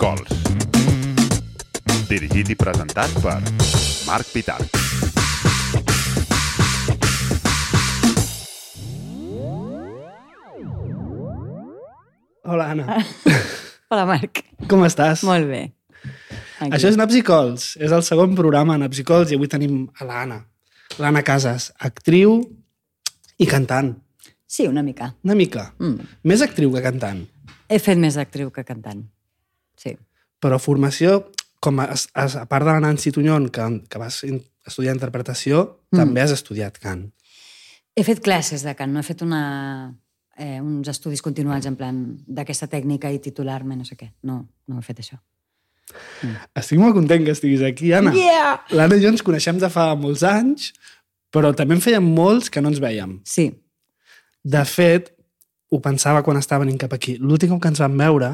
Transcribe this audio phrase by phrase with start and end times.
[0.00, 0.32] Psicols.
[2.08, 3.34] Dirigit i presentat per
[4.06, 4.56] Marc Pitar.
[12.48, 12.96] Hola, Anna.
[13.92, 14.40] Hola, Marc.
[14.72, 15.20] Com estàs?
[15.28, 15.66] Molt bé.
[16.64, 16.72] Aquí.
[16.72, 17.76] Això és Napsicols.
[17.76, 20.40] És el segon programa Napsicols i avui tenim a l'Anna.
[20.96, 22.40] L'Anna Casas, actriu
[23.36, 23.92] i cantant.
[24.48, 25.12] Sí, una mica.
[25.28, 25.74] Una mica.
[25.76, 26.12] Mm.
[26.24, 27.26] Més actriu que cantant.
[27.68, 29.10] He fet més d'actriu que cantant.
[30.40, 31.26] Però formació,
[31.60, 35.98] com a, a, a part de la Nancy Tuñón, que, que vas estudiar interpretació, Mm.
[35.98, 37.08] també has estudiat cant.
[37.98, 39.40] He fet classes de cant, no he fet una,
[40.38, 41.96] eh, uns estudis continuats en plan
[42.28, 44.12] d'aquesta tècnica i titular-me, no sé què.
[44.22, 44.36] No,
[44.70, 45.18] no he fet això.
[46.54, 48.12] Estic molt content que estiguis aquí, Anna.
[48.14, 48.60] Yeah!
[48.78, 50.70] L'Anna i jo ens coneixem de fa molts anys,
[51.34, 53.18] però també en fèiem molts que no ens vèiem.
[53.26, 53.50] Sí,
[54.42, 55.10] De fet,
[55.68, 57.18] ho pensava quan estava venint cap aquí.
[57.20, 58.30] L'últim que ens vam veure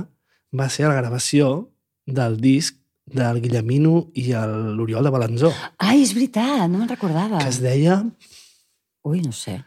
[0.55, 1.71] va ser a la gravació
[2.07, 2.77] del disc
[3.07, 7.39] del Guillemino i l'Oriol de Balanzó, Ai, és veritat, no me'n recordava.
[7.43, 8.01] que es deia
[9.07, 9.61] Ui, no sé.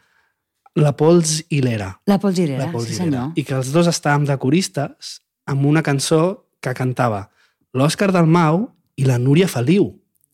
[0.76, 1.94] La Pols i l'Era.
[2.06, 2.66] La Pols sí i l'Era.
[2.96, 3.30] senyor.
[3.36, 7.30] I que els dos estàvem de coristes amb una cançó que cantava
[7.74, 8.66] l'Òscar Dalmau
[9.00, 9.88] i la Núria Feliu,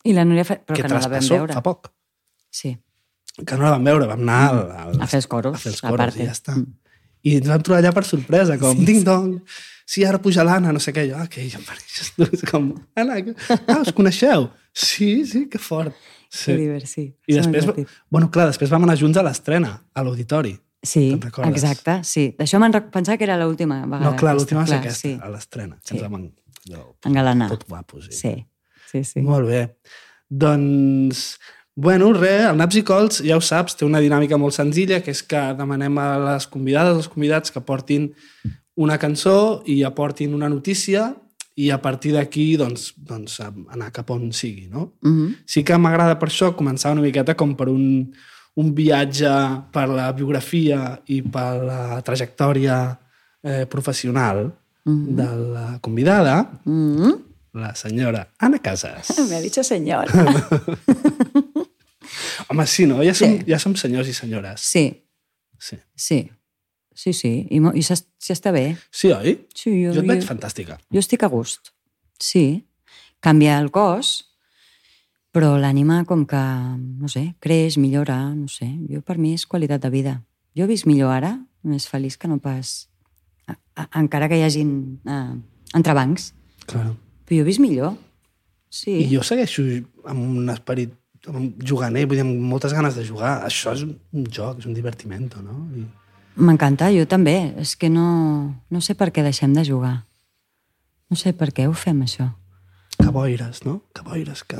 [0.06, 0.58] I la Núria, Fe...
[0.66, 1.52] però que que, no la vam veure.
[1.54, 1.92] fa poc.
[2.50, 2.76] Sí,
[3.36, 5.72] Que no la vam veure, vam anar al, al, a fer els coros, a fer
[5.74, 6.16] els a coros part.
[6.16, 6.54] i ja està.
[6.56, 6.72] Mm.
[7.26, 9.62] I ens vam trobar allà per sorpresa, com Sí, sí, ding-dong, sí,
[10.04, 11.04] ara puja l'Anna, no sé què.
[11.10, 12.26] Jo, ah, que ja em pareixes tu.
[12.26, 13.34] És com, Anna, que...
[13.70, 14.48] ah, us coneixeu?
[14.74, 15.94] Sí, sí, que fort.
[15.94, 16.02] Sí.
[16.26, 16.54] Que Sí.
[16.58, 17.04] divert, sí.
[17.30, 17.88] I després, divertit.
[18.10, 20.56] bueno, clar, després vam anar junts a l'estrena, a l'auditori.
[20.86, 21.04] Sí,
[21.48, 22.26] exacte, sí.
[22.38, 24.10] D'això me'n pensava que era l'última vegada.
[24.10, 25.78] No, clar, l'última va ser aquesta, Sí, a l'estrena.
[25.80, 25.94] Que Sí.
[25.96, 27.48] ens vam allò, engalanar.
[27.54, 28.08] tot guapos.
[28.10, 28.12] I...
[28.12, 28.34] Sí,
[28.90, 29.22] sí, sí.
[29.22, 29.62] Molt bé.
[30.28, 31.38] Doncs,
[31.74, 35.10] bueno, res, el Naps i Cols, ja ho saps, té una dinàmica molt senzilla, que
[35.14, 38.10] és que demanem a les convidades, als convidats, que portin
[38.76, 41.14] una cançó i aportin una notícia
[41.56, 44.92] i a partir d'aquí, doncs, doncs, anar cap on sigui, no?
[45.02, 45.36] Mm -hmm.
[45.46, 48.12] Sí que m'agrada per això començar una miqueta com per un,
[48.54, 49.28] un viatge
[49.72, 52.98] per la biografia i per la trajectòria
[53.42, 54.52] eh, professional
[54.84, 55.16] Mhm.
[55.16, 57.14] de la convidada, Mm -hmm.
[57.54, 59.18] la senyora Anna Casas.
[59.28, 60.06] Me ha dicho señor.
[62.48, 63.02] Home, sí, no?
[63.02, 63.44] Ja som, Sí.
[63.48, 64.60] ja som senyors i senyores.
[64.60, 65.02] Sí,
[65.58, 66.30] Sí, sí.
[66.96, 67.32] Sí, sí.
[67.52, 68.70] I, i sí està bé.
[68.90, 69.36] sí oi?
[69.54, 70.78] Sí, jo, Jo et veig jo, fantàstica.
[70.92, 71.72] jo estic a gust.
[72.20, 72.64] Sí.
[73.20, 74.32] Canvia el cos,
[75.36, 76.42] però l'ànima com que,
[77.02, 78.70] no sé, creix, millora, no sé.
[78.88, 80.16] Jo per mi és qualitat de vida.
[80.56, 82.88] Jo he vist millor ara, més feliç que no pas...
[83.46, 84.70] A, a, encara que hi hagin
[85.04, 85.36] uh,
[85.76, 86.32] entrebancs.
[86.66, 86.96] Claro.
[87.28, 87.92] Però jo he vist millor.
[88.72, 88.96] Sí.
[89.04, 89.62] I jo segueixo
[90.08, 90.96] amb un esperit
[91.26, 93.40] un juganer, vull dir, amb moltes ganes de jugar.
[93.46, 95.66] Això és un joc, és un divertimento, no?
[95.76, 95.84] I...
[96.36, 97.36] M'encanta, jo també.
[97.62, 98.06] És que no,
[98.70, 99.94] no sé per què deixem de jugar.
[101.10, 102.28] No sé per què ho fem, això.
[102.96, 103.80] Que boires, no?
[103.94, 104.58] Que boires, que...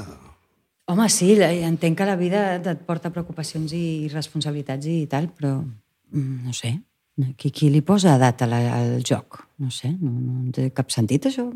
[0.86, 5.56] Home, sí, la- entenc que la vida et porta preocupacions i responsabilitats i tal, però
[5.58, 6.76] mm, no sé.
[7.40, 9.40] Qui, qui li posa edat a la, al joc?
[9.58, 11.46] No sé, no, no té cap sentit, això.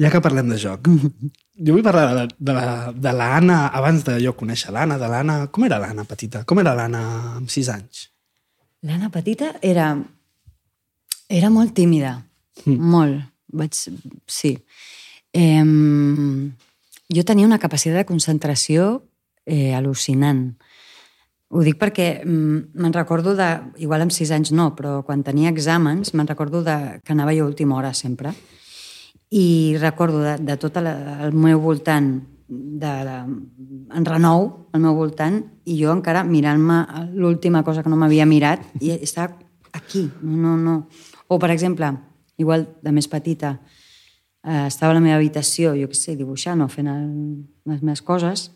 [0.00, 0.88] Ja que parlem de joc,
[1.54, 5.36] jo vull parlar de, de, la, de l'Anna, abans de jo conèixer l'Anna, de l'Anna...
[5.54, 6.42] Com era l'Anna petita?
[6.48, 7.02] Com era l'Anna
[7.36, 8.08] amb sis anys?
[8.84, 9.94] L'Anna petita era...
[11.28, 12.18] Era molt tímida.
[12.66, 12.90] Mm.
[12.92, 13.22] Molt.
[13.56, 13.78] Vaig...
[14.28, 14.52] Sí.
[15.32, 15.64] Eh,
[17.14, 19.06] jo tenia una capacitat de concentració
[19.46, 20.50] eh, al·lucinant.
[21.54, 23.48] Ho dic perquè mm, me'n recordo de...
[23.84, 27.46] Igual amb sis anys no, però quan tenia exàmens me'n recordo de, que anava jo
[27.46, 28.34] a última hora sempre.
[29.32, 30.90] I recordo de, de tot el,
[31.24, 32.18] el meu voltant,
[32.48, 33.16] de, de,
[33.96, 36.82] en renou al meu voltant, i jo encara mirant-me
[37.14, 39.38] l'última cosa que no m'havia mirat, i estava
[39.72, 40.76] aquí, no, no, no.
[41.28, 41.88] O, per exemple,
[42.38, 43.56] igual de més petita,
[44.44, 47.08] eh, estava a la meva habitació, jo què sé, dibuixant o fent el,
[47.70, 48.50] les meves coses,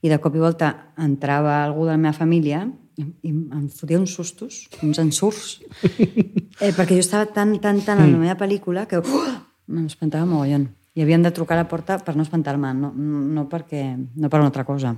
[0.00, 2.64] i de cop i volta entrava algú de la meva família
[3.00, 5.60] i, em fotia uns sustos, uns ensurts,
[6.64, 9.32] eh, perquè jo estava tan, tan, tan en la meva pel·lícula que uh,
[9.70, 10.68] m'espantava mogollon.
[11.00, 14.40] I havien de trucar a la porta per no espantar-me, no, no, perquè, no per
[14.42, 14.90] una altra cosa.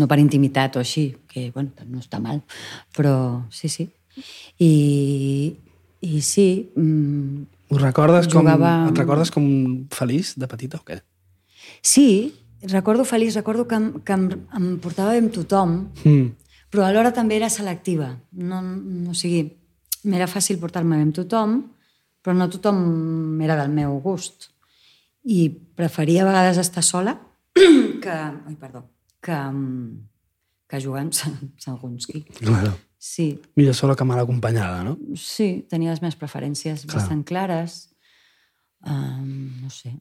[0.00, 2.38] No per intimitat o així, que, bueno, no està mal.
[2.96, 3.84] Però sí, sí.
[4.64, 5.56] I,
[6.00, 9.44] i sí, mm, Ho recordes com, Jugava- et recordes com
[9.94, 11.00] feliç de petita o què?
[11.82, 14.24] sí, recordo feliç, recordo que, que em,
[14.56, 15.74] em portava bé amb tothom,
[16.04, 16.32] Mm.
[16.70, 18.16] però alhora també era selectiva.
[18.32, 19.44] No, no, o sigui,
[20.04, 21.60] m'era fàcil portar-me bé amb tothom,
[22.22, 24.50] però no tothom era del meu gust.
[25.24, 27.18] I preferia a vegades estar sola
[27.54, 28.10] que...
[28.10, 28.86] Ai, perdó.
[29.20, 30.08] Que, mm,
[30.68, 31.12] que jugar amb
[31.82, 32.22] Gonski.
[32.38, 32.76] Claro.
[33.00, 34.98] Sí, Millor sola que mal acompanyada, no?
[35.16, 36.98] sí, tenia les meves preferències Clar.
[36.98, 37.94] bastant clares.
[38.84, 39.94] Um, no sé,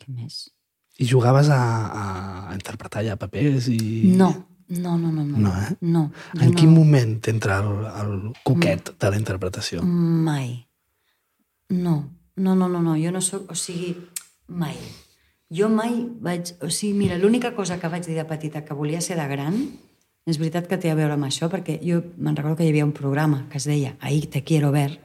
[0.00, 0.46] què més?
[0.96, 1.60] I jugaves a,
[2.48, 4.08] a interpretar ja papers i...
[4.16, 4.30] No,
[4.68, 5.24] no, no, no.
[5.24, 5.76] No, No, eh?
[5.82, 6.06] no
[6.40, 7.68] En quin no, moment t'entra el,
[8.00, 9.84] el coquet de la interpretació?
[9.84, 10.66] Mai.
[11.68, 11.98] No,
[12.36, 12.96] no, no, no, no.
[12.96, 13.50] jo no sóc...
[13.52, 13.92] O sigui,
[14.48, 14.76] mai.
[15.50, 16.54] Jo mai vaig...
[16.62, 19.58] O sigui, mira, l'única cosa que vaig dir de petita que volia ser de gran,
[20.26, 22.86] és veritat que té a veure amb això, perquè jo me'n recordo que hi havia
[22.86, 24.98] un programa que es deia Ahí te quiero ver,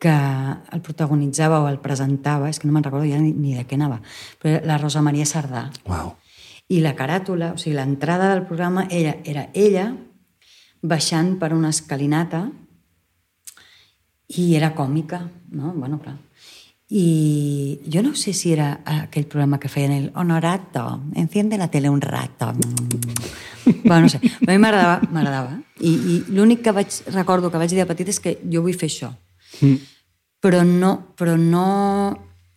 [0.00, 3.66] que el protagonitzava o el presentava, és que no me'n recordo ja ni, ni de
[3.68, 4.00] què anava,
[4.40, 5.68] però la Rosa Maria Sardà.
[5.86, 6.16] Uau.
[6.72, 9.92] I la caràtula, o sigui, l'entrada del programa era, era ella
[10.82, 12.46] baixant per una escalinata
[14.32, 15.20] i era còmica,
[15.52, 15.74] no?
[15.76, 16.16] Bueno, clar.
[16.92, 21.88] I jo no sé si era aquell programa que feien el Honorato, enciende la tele
[21.88, 22.52] un rato.
[22.52, 23.82] Mm.
[23.84, 25.56] bueno, no sé, a mi m'agradava, m'agradava.
[25.80, 28.76] I, i l'únic que vaig, recordo que vaig dir de petit és que jo vull
[28.76, 29.08] fer això.
[29.62, 29.80] Mm.
[30.42, 31.64] Però no, però no,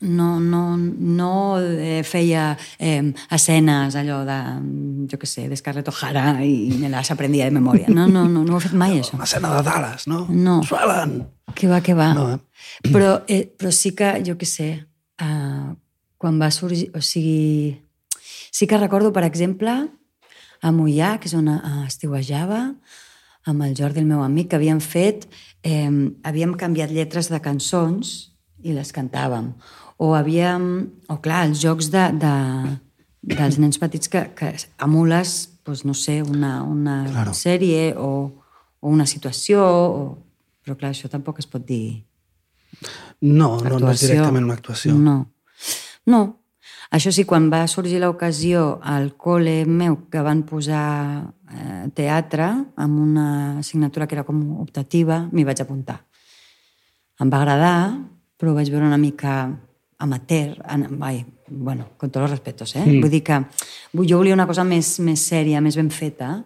[0.05, 4.37] no, no, no eh, feia eh, escenes allò de,
[5.11, 7.89] jo què sé, de Scarlett O'Hara i me les aprendia de memòria.
[7.89, 9.17] No, no, no, no ho he fet mai, això.
[9.17, 10.25] Una escena de Dallas, no?
[10.29, 10.59] No.
[10.67, 11.23] Suelen!
[11.55, 12.11] Que va, que va.
[12.17, 12.91] No, eh?
[12.91, 14.69] Però, eh, però sí que, jo què sé,
[15.21, 15.65] eh,
[16.21, 16.89] quan va sorgir...
[16.95, 17.75] O sigui,
[18.51, 19.75] sí que recordo, per exemple,
[20.61, 22.61] a Mollà, que és on eh, estiuejava,
[23.45, 25.27] amb el Jordi, el meu amic, que havíem fet...
[25.65, 25.89] Eh,
[26.21, 28.11] havíem canviat lletres de cançons
[28.61, 29.47] i les cantàvem.
[29.97, 30.65] O havíem...
[31.09, 32.33] O clar, els jocs de, de,
[33.35, 34.53] dels nens petits que, que
[34.83, 37.33] emules, doncs, no sé, una, una Claro.
[37.33, 38.11] sèrie o,
[38.79, 39.63] o una situació...
[39.63, 40.05] O...
[40.65, 42.01] Però clar, això tampoc es pot dir
[43.21, 44.95] No, no, no és directament una actuació.
[44.97, 45.19] No.
[46.09, 46.23] No.
[46.93, 52.99] Això sí, quan va sorgir l'ocasió al col·le meu que van posar eh, teatre amb
[53.01, 53.27] una
[53.59, 56.01] assignatura que era com optativa, m'hi vaig apuntar.
[57.21, 57.77] Em va agradar,
[58.37, 59.33] però vaig veure una mica
[59.97, 62.83] amateur, en, ai, bueno, con tots els respetos, eh?
[62.83, 62.99] Mm.
[63.03, 63.39] Vull dir que
[63.95, 66.43] jo volia una cosa més, més sèria, més ben feta,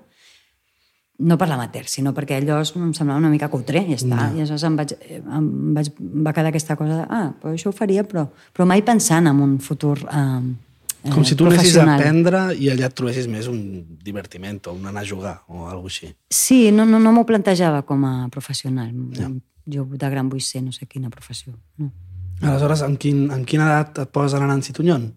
[1.20, 4.16] no per l'amateur, sinó perquè allò em semblava una mica cutre, i ja està.
[4.16, 4.38] No.
[4.38, 7.74] I aleshores em vaig, em vaig, em va quedar aquesta cosa de, ah, però això
[7.74, 10.24] ho faria, però, però mai pensant en un futur eh,
[11.04, 13.60] eh, Com si tu anessis a aprendre i allà et trobessis més un
[14.06, 16.14] divertiment o un anar a jugar o alguna així.
[16.32, 18.94] Sí, no, no, no m'ho plantejava com a professional.
[19.18, 19.32] Ja.
[19.70, 21.52] Jo de gran vull ser no sé quina professió.
[21.78, 21.92] No.
[22.40, 25.10] Aleshores, amb, quin, amb quina edat et poses a Nancy Tunyon?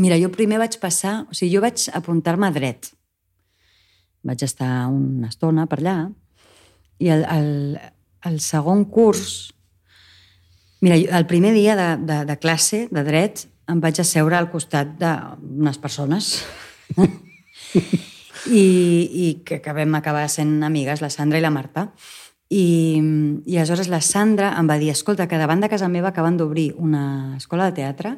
[0.00, 1.24] Mira, jo primer vaig passar...
[1.28, 2.90] O sigui, jo vaig apuntar-me a dret.
[4.24, 5.96] Vaig estar una estona per allà
[7.00, 7.78] i el, el,
[8.28, 9.52] el segon curs...
[10.80, 14.94] Mira, el primer dia de, de, de classe de dret em vaig asseure al costat
[14.98, 16.30] d'unes persones
[18.48, 21.90] i, i que, que vam acabar sent amigues, la Sandra i la Marta.
[22.50, 22.98] I,
[23.46, 26.72] I aleshores la Sandra em va dir, escolta, que davant de casa meva acaben d'obrir
[26.76, 28.16] una escola de teatre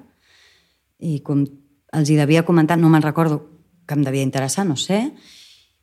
[1.04, 1.44] i com
[1.92, 3.42] els hi devia comentar, no me'n recordo
[3.84, 5.02] que em devia interessar, no sé,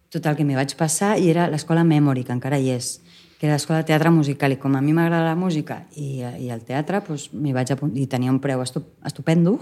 [0.10, 2.96] tot el que m'hi vaig passar i era l'escola Memory, que encara hi és,
[3.38, 6.50] que era l'escola de teatre musical, i com a mi m'agrada la música i, i
[6.50, 9.60] el teatre, doncs m'hi vaig apuntar, i tenia un preu estup, estupendo,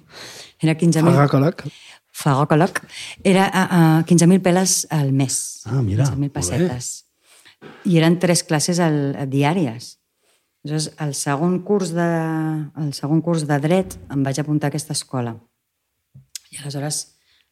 [0.64, 1.66] era 15.000 Faga col·loc?
[2.16, 2.80] Fagocoloc,
[3.22, 3.66] era a,
[4.00, 5.62] a 15.000 peles al mes.
[5.68, 6.34] Ah, mira, 15.000 molt bé.
[6.40, 7.05] pessetes.
[7.86, 9.96] I eren tres classes al, diàries.
[10.66, 12.06] Aleshores, el segon, curs de,
[12.82, 15.36] el segon curs de dret em vaig apuntar a aquesta escola.
[16.50, 17.04] I aleshores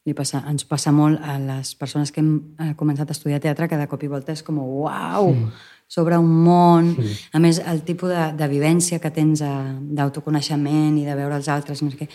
[0.04, 3.68] li passa, ens passa molt a les persones que hem eh, començat a estudiar teatre
[3.70, 5.62] que de cop i volta és com, uau, mm.
[5.88, 6.90] sobre un món.
[6.98, 7.14] Mm.
[7.32, 9.54] A més, el tipus de, de vivència que tens eh,
[9.96, 12.10] d'autoconeixement i de veure els altres, no sé què,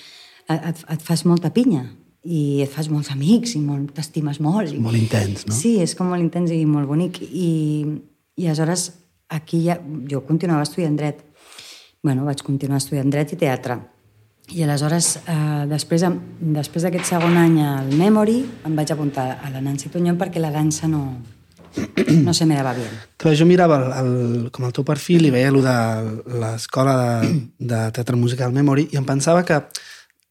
[0.49, 1.87] et, et fas molta pinya
[2.23, 4.73] i et fas molts amics i molt, t'estimes molt.
[4.73, 5.55] I, Molt intens, no?
[5.55, 7.21] Sí, és com molt intens i molt bonic.
[7.23, 7.85] I,
[8.39, 8.89] i aleshores
[9.29, 9.77] aquí ja,
[10.09, 11.25] jo continuava estudiant dret.
[12.01, 13.75] bueno, vaig continuar estudiant dret i teatre.
[14.55, 16.05] I aleshores, eh, després,
[16.39, 20.49] després d'aquest segon any al Memory, em vaig apuntar a la Nancy Tunyón perquè la
[20.49, 21.19] dansa no,
[22.25, 22.89] no se me daba bien.
[23.17, 25.75] Clar, jo mirava el, el, com el teu perfil i veia lo de
[26.41, 29.59] l'escola de, de teatre musical Memory i em pensava que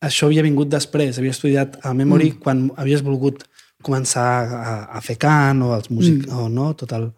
[0.04, 2.42] això havia vingut després, havia estudiat a Memory mm.
[2.42, 3.44] quan havies volgut
[3.82, 6.36] començar a, a fer cant o els músic, mm.
[6.36, 7.08] o no, tot el...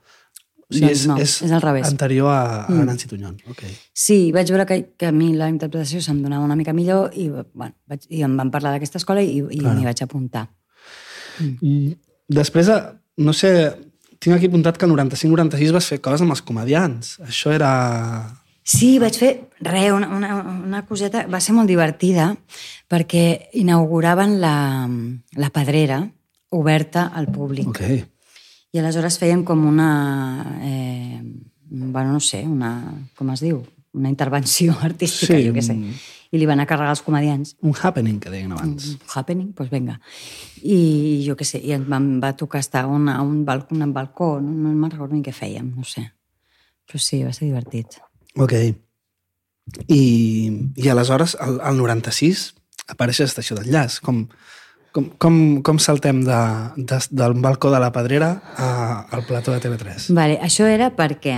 [0.70, 1.88] O sigui, Doncs no, és al revés.
[1.88, 3.40] anterior a, a Nancy Tuñón.
[3.50, 3.72] Okay.
[3.90, 7.26] Sí, vaig veure que, que a mi la interpretació se'm donava una mica millor i,
[7.26, 10.44] bueno, vaig, i em van parlar d'aquesta escola i, i m'hi vaig apuntar.
[11.42, 11.75] I
[12.30, 12.78] després, eh,
[13.26, 13.50] no sé,
[14.20, 17.16] tinc aquí apuntat que el 95-96 vas fer coses amb els comedians.
[17.26, 17.72] Això era...
[18.71, 19.31] Sí, vaig fer
[19.67, 20.35] re, una, una,
[20.67, 22.29] una coseta, va ser molt divertida
[22.91, 24.55] perquè inauguraven la,
[25.41, 26.05] la pedrera
[26.55, 27.69] oberta al públic.
[27.73, 27.83] Ok.
[28.71, 29.91] I aleshores feien com una...
[30.62, 31.21] Eh,
[31.71, 32.71] bueno, no sé, una...
[33.19, 33.62] com es diu?
[33.93, 35.75] una intervenció artística, Sí, jo què sé.
[35.75, 35.95] un-
[36.31, 37.57] I li van a carregar els comedians.
[37.67, 38.93] Un happening, que deien abans.
[39.17, 39.97] Happening, doncs pues vinga.
[40.62, 41.89] I jo què sé, i em
[42.23, 45.25] va tocar estar a un, a un, balcó, un balcó, no, no me'n recordo ni
[45.27, 46.05] què fèiem, no sé.
[46.87, 47.99] Però sí, va ser divertit.
[48.40, 48.54] Ok.
[49.92, 50.02] I,
[50.75, 52.47] i aleshores, al, al 96,
[52.90, 54.00] apareix l'estació d'enllaç.
[54.02, 54.25] Com,
[54.97, 56.38] com, com, com saltem de,
[56.76, 58.70] de, del balcó de la Pedrera a,
[59.14, 60.09] al plató de TV3?
[60.16, 61.37] Vale, això era perquè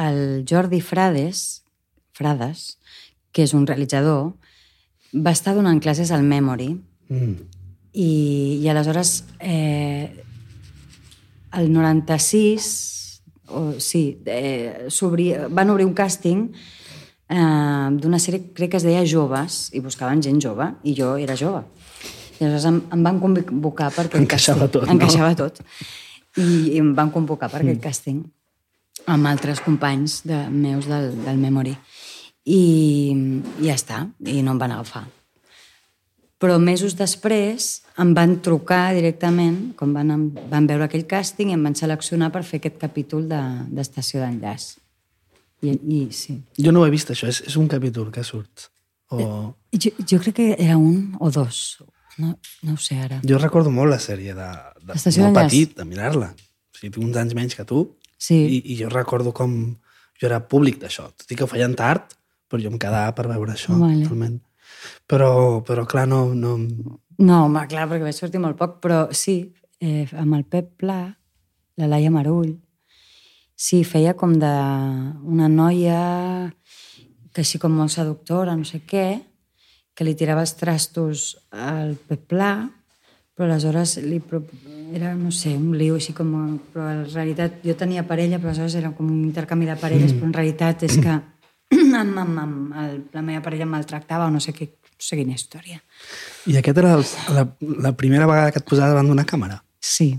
[0.00, 1.62] el Jordi Frades,
[2.16, 2.78] Frades,
[3.32, 4.32] que és un realitzador,
[5.12, 6.70] va estar donant classes al Memory
[7.12, 7.34] Mm.
[7.92, 10.24] i, i aleshores eh,
[11.52, 12.68] el 96
[13.48, 14.88] o, sí, eh,
[15.50, 16.50] van obrir un càsting
[17.28, 21.36] eh, d'una sèrie, crec que es deia Joves, i buscaven gent jove, i jo era
[21.36, 21.64] jove.
[22.40, 24.72] I aleshores em, em van convocar per aquest Encaixava càsting.
[24.80, 24.92] tot, no?
[24.96, 25.60] Encaixava tot.
[26.36, 27.68] I, I em van convocar per Mm.
[27.68, 28.22] aquest càsting
[29.06, 31.76] amb altres companys de, meus del, del Memory.
[32.44, 32.60] I,
[33.62, 35.04] I ja està, i no em van agafar.
[36.42, 37.68] Però mesos després
[38.02, 40.10] em van trucar directament, com van,
[40.50, 44.26] van veure aquell càsting i em van seleccionar per fer aquest capítol de- d'Estació de,
[44.26, 44.64] d'Enllaç.
[45.62, 46.40] I, I sí.
[46.58, 47.28] Jo no ho he vist, això.
[47.30, 48.66] És, és un capítol que surt.
[49.14, 49.54] O...
[49.78, 51.78] Jo, jo crec que era un o dos.
[52.18, 52.34] No,
[52.66, 53.20] no ho sé ara.
[53.22, 54.48] Jo recordo molt la sèrie de,
[54.82, 56.32] de molt petit, de mirar-la.
[56.34, 57.84] O sigui, tinc uns anys menys que tu.
[58.18, 58.34] Sí.
[58.34, 59.54] I, I jo recordo com
[60.18, 61.08] jo era públic d'això.
[61.14, 62.16] Tot i que ho feien tard,
[62.50, 64.02] però jo em quedava per veure això, Vale.
[64.02, 64.40] realment.
[65.10, 66.56] Però, però clar, no, no...
[67.22, 69.36] No, home, clar, perquè vaig sortir molt poc, però sí,
[69.82, 71.00] eh, amb el Pep Pla,
[71.78, 72.54] la Laia Marull,
[73.54, 74.52] sí, feia com de
[75.22, 76.00] una noia
[77.32, 79.06] que així com molt seductora, no sé què,
[79.94, 82.52] que li tirava els trastos al Pep Pla,
[83.32, 84.42] però aleshores li pro...
[84.92, 86.32] era, no sé, un liu així com...
[86.72, 90.28] Però en realitat jo tenia parella, però aleshores era com un intercanvi de parelles, però
[90.28, 91.16] en realitat és que
[92.02, 95.18] amb, amb, amb el, la meva parella em maltractava o no sé, què, no sé
[95.18, 95.80] quina història.
[96.50, 97.04] I aquest era el,
[97.36, 97.46] la,
[97.88, 99.62] la primera vegada que et posava davant d'una càmera?
[99.80, 100.12] Sí.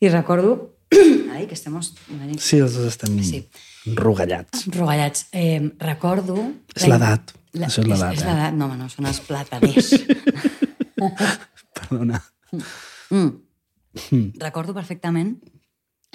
[0.00, 0.76] I recordo...
[1.34, 1.76] Ai, que estem...
[2.38, 3.44] Sí, els dos estem Sí.
[3.90, 4.66] enrogallats.
[4.74, 5.28] Rogallats.
[5.32, 6.36] Eh, recordo...
[6.74, 7.34] És l'edat.
[7.56, 8.32] Això és l'edat, És, és eh?
[8.32, 8.56] l'edat.
[8.58, 9.92] No, home, no, són els plataners.
[11.78, 12.20] Perdona.
[13.10, 13.30] mm.
[14.42, 15.34] Recordo perfectament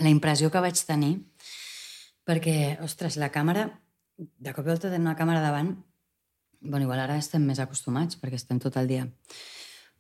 [0.03, 1.15] la impressió que vaig tenir
[2.27, 3.67] perquè, ostres, la càmera,
[4.17, 5.73] de cop i volta tenir una càmera davant,
[6.61, 9.07] bueno, igual ara estem més acostumats perquè estem tot el dia,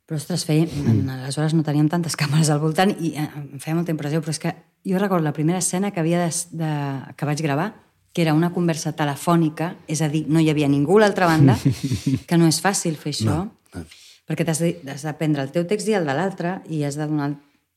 [0.05, 0.67] però, ostres, feia,
[1.19, 4.39] aleshores no teníem tantes càmeres al voltant i eh, em feia molta impressió, però és
[4.41, 4.53] que
[4.85, 6.31] jo recordo la primera escena que, havia de,
[6.61, 6.71] de,
[7.17, 7.71] que vaig gravar,
[8.15, 11.57] que era una conversa telefònica, és a dir, no hi havia ningú a l'altra banda,
[12.29, 13.83] que no és fàcil fer això, No, no.
[14.29, 16.95] perquè t'has de, has de prendre el teu text i el de l'altre i has
[16.95, 17.33] de donar,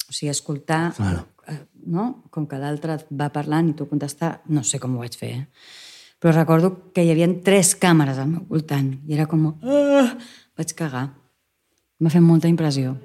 [0.08, 1.24] o sigui, escoltar, Claro.
[1.50, 1.58] eh,
[1.90, 2.22] no?
[2.30, 5.44] Com que l'altre va parlant i tu contestar, no sé com ho vaig fer, eh?
[6.18, 9.52] Però recordo que hi havia tres càmeres al meu voltant i era com...
[9.62, 10.16] Ah!
[10.58, 11.04] Vaig cagar.
[12.02, 12.96] M'ha fet molta impressió.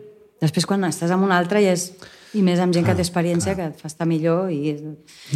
[0.42, 1.92] Després, quan estàs amb un altre, i, és,
[2.34, 4.74] i més amb gent que té experiència, que et fa estar millor i...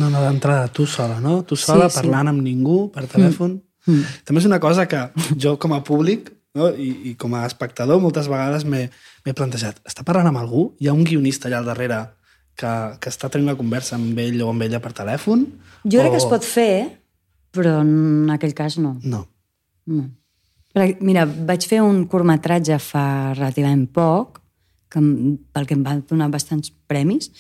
[0.02, 1.44] No, no, d'entrada, tu sola, no?
[1.48, 2.02] Tu sola, Sí, sí.
[2.02, 3.60] parlant amb ningú, per telèfon.
[3.86, 4.02] Mm.
[4.28, 5.06] També és una cosa que
[5.40, 6.72] jo, com a públic, no?
[6.74, 8.90] I, i com a espectador, moltes vegades m'he
[9.38, 9.80] plantejat.
[9.88, 10.72] Està parlant amb algú?
[10.82, 12.02] Hi ha un guionista allà al darrere
[12.58, 15.46] que, que està tenint una conversa amb ell o amb ella per telèfon?
[15.86, 16.72] Jo crec O- que es pot fer,
[17.58, 18.96] però en aquell cas no.
[19.04, 19.26] No.
[19.90, 20.06] No.
[20.78, 24.42] Perquè, mira, vaig fer un curtmetratge fa relativament poc,
[24.92, 27.32] que, pel que em van donar bastants premis,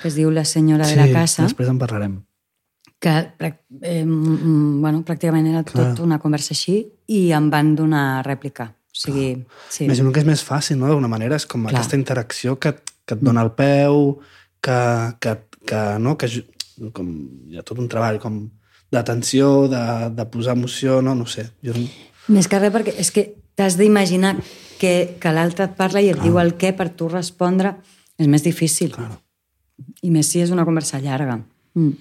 [0.00, 2.20] que es diu La senyora de la casa, després en parlarem.
[3.00, 3.12] que
[3.80, 5.90] eh, mm, bueno, pràcticament era Clar.
[5.94, 8.68] tot una conversa així i em van donar rèplica.
[8.90, 9.86] O sigui, sí.
[9.86, 10.88] Imagino que és més fàcil, no?
[10.90, 11.72] D'alguna manera, és com Clar.
[11.72, 12.74] aquesta interacció que,
[13.06, 14.18] que et dona el peu,
[14.60, 14.80] que,
[15.20, 16.16] que, que, no?
[16.20, 16.28] que
[16.92, 17.08] com,
[17.48, 18.42] hi ha tot un treball com
[18.90, 19.82] d'atenció, de,
[20.16, 21.14] de posar emoció, no?
[21.14, 21.48] No ho sé.
[21.64, 21.74] Jo,
[22.30, 23.24] Més que res perquè és que
[23.58, 24.36] t'has d'imaginar
[24.80, 27.74] que, que l'altre et parla i et diu el què per tu respondre.
[28.20, 28.92] És més difícil.
[28.94, 29.16] Claro.
[30.04, 31.38] I més si és una conversa llarga.
[31.74, 31.94] Mm.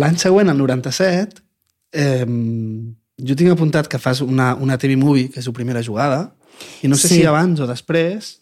[0.00, 1.42] L'any següent, el 97,
[1.92, 2.24] eh,
[3.20, 6.32] jo tinc apuntat que fas una, una TV Movie, que és la primera jugada,
[6.82, 7.14] i no sé Sí.
[7.20, 8.38] si abans o després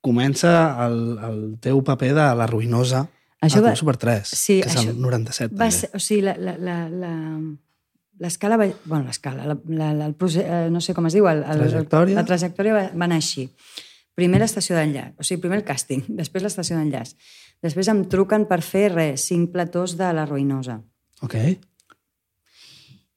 [0.00, 0.52] comença
[0.86, 3.08] el, el teu paper de la ruïnosa
[3.40, 5.72] Això a va- Super 3, Sí, que és el 97 Va també.
[5.76, 7.12] ser, o sigui, la, la, la, la,
[8.18, 8.66] l'escala va...
[8.84, 11.60] Bueno, l'escala, la, la, la, el procés, eh, no sé com es diu, el, el,
[11.62, 12.16] Trajectòria.
[12.18, 13.46] la trajectòria va, va anar així.
[14.18, 17.14] Primer l'estació d'enllaç, o sigui, primer el càsting, després l'estació d'enllaç.
[17.62, 20.80] Després em truquen per fer, res, cinc platós de la Ruïnosa.
[21.22, 21.34] Ok.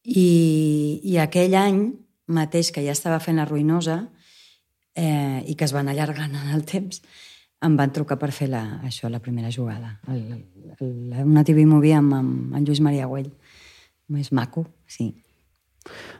[0.04, 1.82] I, I aquell any
[2.32, 4.00] mateix que ja estava fent la Ruïnosa
[4.98, 7.02] eh, i que es van allargant en el temps,
[7.62, 10.00] em van trucar per fer la, això, la primera jugada.
[10.10, 10.22] El,
[10.80, 10.94] el,
[11.26, 13.30] una TV movie amb, amb en Lluís Maria Güell.
[14.12, 15.12] més maco, sí.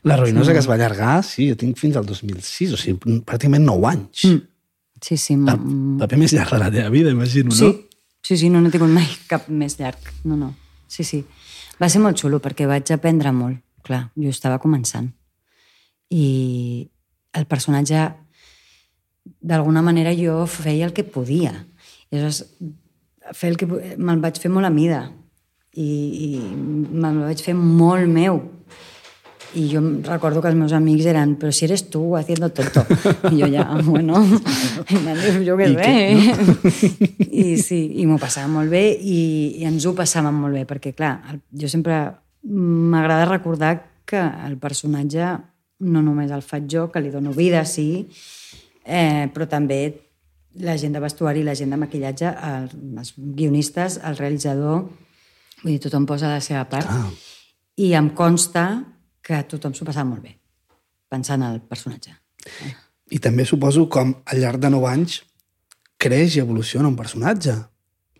[0.08, 3.66] La ruïnosa que es va allargar, sí, jo tinc fins al 2006, o sigui, pràcticament
[3.68, 4.24] 9 anys.
[4.30, 4.40] Mm.
[5.02, 5.34] Sí, sí.
[5.34, 8.06] El mm, paper més llarg de la teva vida, imagino, Sí, no?
[8.24, 10.00] sí, sí, no n'he tingut mai cap més llarg.
[10.24, 10.54] No, no.
[10.88, 11.24] Sí, sí.
[11.82, 13.60] Va ser molt xulo perquè vaig aprendre molt.
[13.84, 15.10] Clar, jo estava començant.
[16.14, 16.88] I
[17.34, 18.02] el personatge,
[19.24, 21.54] d'alguna manera, jo feia el que podia.
[22.12, 22.44] I llavors,
[23.38, 25.04] fer el que, me'l vaig fer molt a mida.
[25.72, 28.42] I, i me'l vaig fer molt meu.
[29.54, 32.86] Y yo recuerdo que els meus amics eren, però si eres tu haciendo tonto.
[33.32, 34.22] I jo ja, bueno,
[35.44, 35.92] jo què I sé.
[37.44, 40.94] I sí, i m'ho passava molt bé i, i ens ho passàvem molt bé, perquè
[40.96, 41.18] clar,
[41.52, 42.00] jo sempre
[42.48, 43.74] m'agrada recordar
[44.08, 45.34] que el personatge
[45.82, 48.08] no només el faig jo, que li dono vida, sí,
[48.86, 49.82] eh, però també
[50.62, 52.70] la gent de vestuari, la gent de maquillatge, el,
[53.00, 54.82] els guionistes, el realitzador,
[55.64, 56.88] vull dir, tothom posa la seva part.
[56.90, 57.08] Ah.
[57.80, 58.66] I em consta
[59.24, 60.36] que tothom s'ho passava molt bé,
[61.10, 62.14] pensant en el personatge.
[63.12, 65.22] I també suposo com al llarg de 9 anys
[66.02, 67.54] creix i evoluciona un personatge.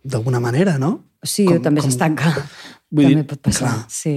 [0.02, 0.92] D'alguna manera, no?
[1.22, 2.32] Sí, Com- també com- s'estanca.
[2.92, 3.84] Vull dir, També pot passar, clar.
[3.88, 4.16] sí.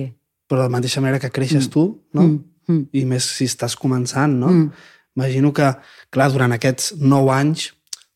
[0.50, 1.84] Però de la mateixa manera que creixes tu,
[2.14, 2.24] no?
[2.25, 2.82] Mm, mm.
[2.94, 4.50] I més si estàs començant, no?
[4.52, 4.72] Mm.
[5.15, 5.69] Imagino que,
[6.12, 7.69] clar, durant aquests 9 anys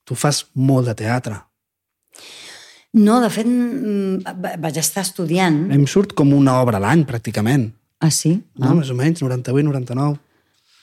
[0.04, 1.38] tu fas molt de teatre.
[2.94, 5.72] No, de fet, mm, va- vaig estar estudiant.
[5.72, 7.72] Em surt com una obra a l'any, pràcticament.
[8.02, 8.42] Ah, sí?
[8.58, 8.74] No?
[8.76, 10.18] Més o menys, 98, 99.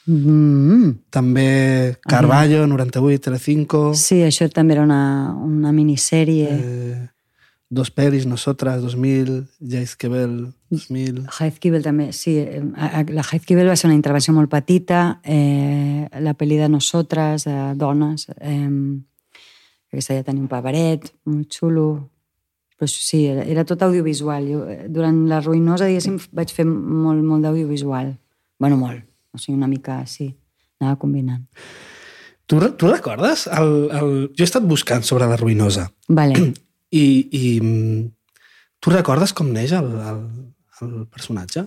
[0.06, 0.92] Mm.
[1.10, 3.92] També Carballo, 98, Telecinco.
[3.94, 6.48] Sí, això també era una, una minissèrie.
[6.52, 7.08] Eh,
[7.68, 11.24] Dos pelis, Nosotras, 2000, Jaizkebel, 2000...
[11.40, 12.36] Heizkibel també, sí.
[12.38, 12.62] eh,
[13.10, 18.28] La Heizkibel va ser una intervenció molt petita, eh, la pel·li de Nosotres, de dones,
[18.38, 18.70] eh,
[19.90, 21.88] aquesta ja tenia un paveret, molt xulo,
[22.78, 24.46] però sí, era, era tot audiovisual.
[24.46, 28.14] Jo, eh, durant la ruïnosa, diguéssim, vaig fer molt, molt d'audiovisual.
[28.58, 29.02] bueno, molt,
[29.34, 30.30] o sigui, una mica, sí,
[30.80, 31.42] anava combinant.
[32.46, 33.48] Tu, tu recordes?
[33.50, 34.12] El, el...
[34.38, 36.38] Jo he estat buscant sobre la ruïnosa Vale.
[36.96, 38.02] i, i mm,
[38.80, 40.20] tu recordes com neix el, el,
[40.86, 41.66] el personatge?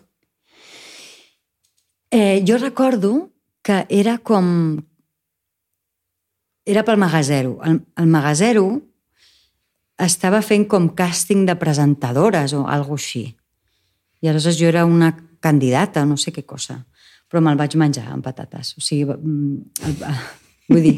[2.11, 4.81] Eh, jo recordo que era com...
[6.65, 7.57] Era pel Magazero.
[7.65, 8.65] El, el Magazero
[9.99, 13.23] estava fent com càsting de presentadores o alguna així.
[14.21, 15.11] I aleshores jo era una
[15.41, 16.79] candidata, no sé què cosa.
[17.29, 18.75] Però me'l vaig menjar amb patates.
[18.77, 19.97] O sigui, mm, el,
[20.71, 20.97] vull dir,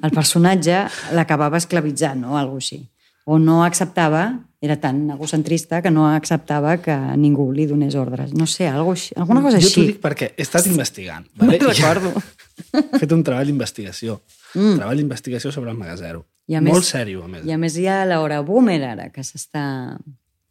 [0.00, 0.84] el personatge
[1.16, 2.82] l'acabava esclavitzant o alguna així.
[3.24, 8.32] O no acceptava, era tan egocentrista que no acceptava que ningú li donés ordres.
[8.34, 9.74] No sé, així, alguna cosa jo així.
[9.80, 11.26] t'ho dic perquè he estat investigant.
[11.36, 11.58] No Vale?
[11.58, 12.12] me'n recordo.
[12.72, 14.20] He fet un treball d'investigació.
[14.54, 14.76] Mm.
[14.80, 16.24] Treball d'investigació sobre el Magazero.
[16.50, 17.44] I a Molt més- sèrio, a més.
[17.46, 19.96] I a més hi ha l'hora boomer ara, que s'està...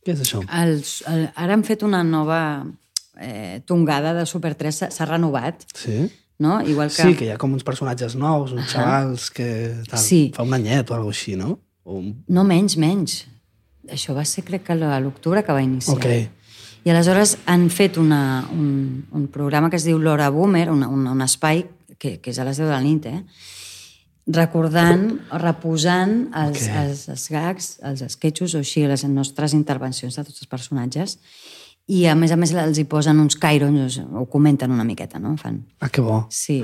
[0.05, 0.39] Què és això?
[0.47, 2.39] Els, el, ara han fet una nova
[3.19, 6.07] eh, tongada de Super 3, s'ha- renovat, Sí?
[6.39, 6.61] no?
[6.65, 7.03] Igual que...
[7.03, 9.49] Sí, que hi ha com uns personatges nous, uns xavals que
[9.89, 10.31] tal, Sí.
[10.33, 11.59] fa un anyet o alguna així, no?
[11.83, 12.13] O un...
[12.27, 13.21] No, menys, menys.
[13.91, 15.97] Això va ser, crec que a l'octubre que va iniciar.
[15.97, 16.85] Ok.
[16.85, 21.07] I aleshores han fet una, un, un programa que es diu L'Hora Boomer, un, un,
[21.11, 21.65] un espai
[21.97, 23.21] que, que és a les 10 de la nit, eh?
[24.31, 25.07] recordant,
[25.41, 26.67] reposant els, Ok.
[26.67, 26.83] okay.
[26.85, 31.17] els, els gags, els esquetxos o així, les nostres intervencions de tots els personatges
[31.91, 35.33] i a més a més els hi posen uns cairons, ho comenten una miqueta, no?
[35.37, 35.57] Fan.
[35.81, 36.21] Ah, que bo.
[36.29, 36.61] Sí.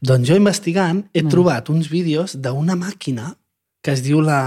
[0.00, 3.34] Doncs jo investigant he trobat uns vídeos d'una màquina
[3.82, 4.40] que es diu la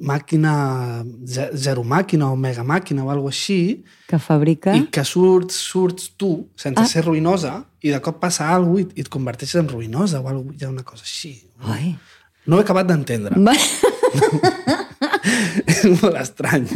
[0.00, 4.74] màquina, ze- zero màquina o mega màquina o alguna així, Que fabrica...
[4.76, 6.86] i que surts, surts tu sense Ah.
[6.86, 10.28] ser ruïnosa i de cop passa alguna cosa i, i et converteixes en ruïnosa o
[10.28, 11.34] alguna, hi ha una cosa així.
[11.60, 11.96] Ai.
[12.46, 13.34] No ho he acabat d'entendre.
[13.42, 13.52] Va...
[15.66, 16.66] és molt estrany.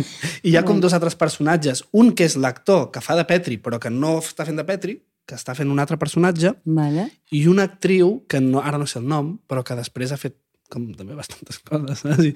[0.43, 1.85] I hi ha com dos altres personatges.
[1.93, 4.99] Un que és l'actor que fa de Petri, però que no està fent de Petri,
[5.25, 7.09] que està fent un altre personatge, Vale.
[7.33, 10.37] i una actriu, que no, ara no sé el nom, però que després ha fet
[10.73, 12.25] com també bastantes coses, saps?
[12.25, 12.33] I,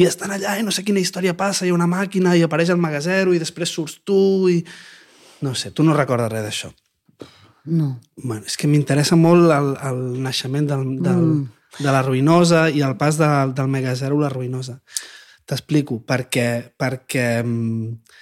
[0.00, 2.72] i estan allà i no sé quina història passa, hi ha una màquina i apareix
[2.74, 4.20] el magazero i després surts tu
[4.52, 4.60] i...
[5.40, 6.68] No sé, tu no recordes res d'això.
[7.70, 7.94] No.
[8.16, 11.80] Bueno, és que m'interessa molt el, el naixement del, del, mm.
[11.84, 14.78] de la ruïnosa i el pas de, del megazero a la ruïnosa.
[15.48, 16.48] T'explico, perquè,
[16.78, 18.18] perquè mm,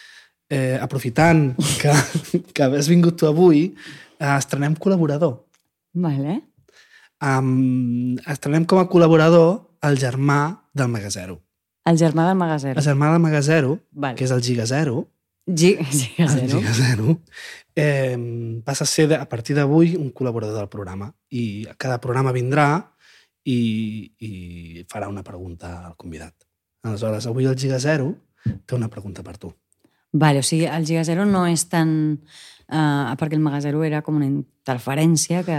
[0.54, 1.50] eh, aprofitant
[1.80, 1.94] que,
[2.54, 5.44] que has vingut tu avui, eh, estrenem col·laborador.
[5.94, 6.40] Vale.
[7.24, 10.40] Um, estrenem com a col·laborador el germà
[10.74, 11.40] del Megazero.
[11.88, 12.78] El germà del Magazero.
[12.78, 14.16] El germà del Megazero, Vale.
[14.18, 15.06] que és el Gigazero,
[15.48, 16.58] Gi Giga el zero.
[16.58, 17.20] Gigazero,
[17.74, 21.08] eh, passa a ser, de, a partir d'avui, un col·laborador del programa.
[21.30, 22.68] I cada programa vindrà
[23.48, 26.34] i, i farà una pregunta al convidat.
[26.84, 28.12] Aleshores, avui el Gigazero
[28.66, 29.54] té una pregunta per tu.
[30.12, 31.90] Vale, o sigui, el Giga Zero no és tan...
[32.68, 35.58] Uh, perquè el Mega Zero era com una interferència que...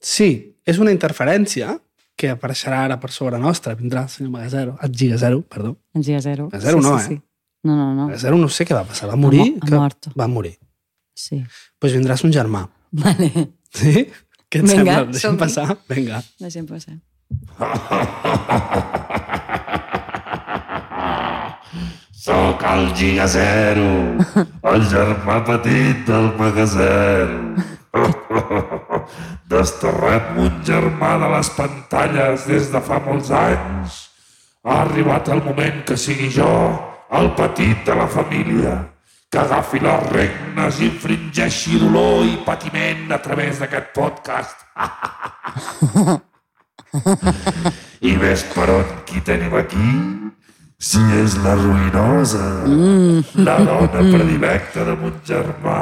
[0.00, 0.28] Sí,
[0.64, 1.72] és una interferència
[2.18, 3.74] que apareixerà ara per sobre nostra.
[3.78, 5.76] Vindrà el senyor Mega Zero, el Giga Zero, perdó.
[5.94, 6.48] El Giga Zero.
[6.52, 7.08] El Zero sí, no, sí, eh?
[7.16, 7.22] Sí.
[7.66, 8.06] No, no, no.
[8.06, 9.08] Mega Zero no sé què va passar.
[9.10, 9.40] Va morir?
[9.40, 9.74] mo- ha que...
[9.74, 10.10] mort.
[10.18, 10.54] Va morir.
[11.18, 11.40] Sí.
[11.42, 12.68] Doncs pues vindrà son germà.
[12.92, 13.32] Vale,
[13.74, 14.06] Sí?
[14.48, 15.18] Què et Vinga, sembla?
[15.20, 15.38] Som-hi.
[15.42, 15.66] passar?
[15.90, 16.22] Vinga.
[16.40, 16.96] deixem passar.
[22.28, 24.20] Sóc el Giga Zero,
[24.70, 27.56] el germà petit del Magazero.
[29.48, 34.12] Desterrat mon germà de les pantalles des de fa molts anys.
[34.60, 36.52] Ha arribat el moment que sigui jo,
[37.16, 38.76] el petit de la família,
[39.32, 44.68] que agafi les regnes i infringeixi dolor i patiment a través d'aquest podcast.
[48.04, 49.88] I ves per on qui tenim aquí?
[50.78, 52.44] Si és la ruïnosa,
[53.42, 55.78] la dona predilecta de mon germà.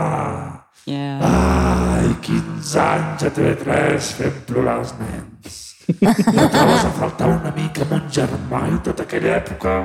[0.89, 1.21] Yeah.
[1.21, 5.59] Ai, 15 anys a TV3 fent plorar els nens.
[6.01, 9.77] No trobes a faltar una mica mon germà i tota aquella època?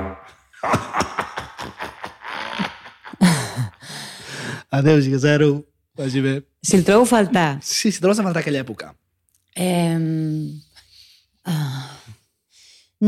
[4.80, 5.52] Adéu, Giga Zero.
[6.00, 6.38] Vagi bé.
[6.64, 8.94] Si el trobo a faltar, Sí, si trobes a faltar aquella època.
[9.52, 9.92] Eh,
[11.44, 11.84] uh,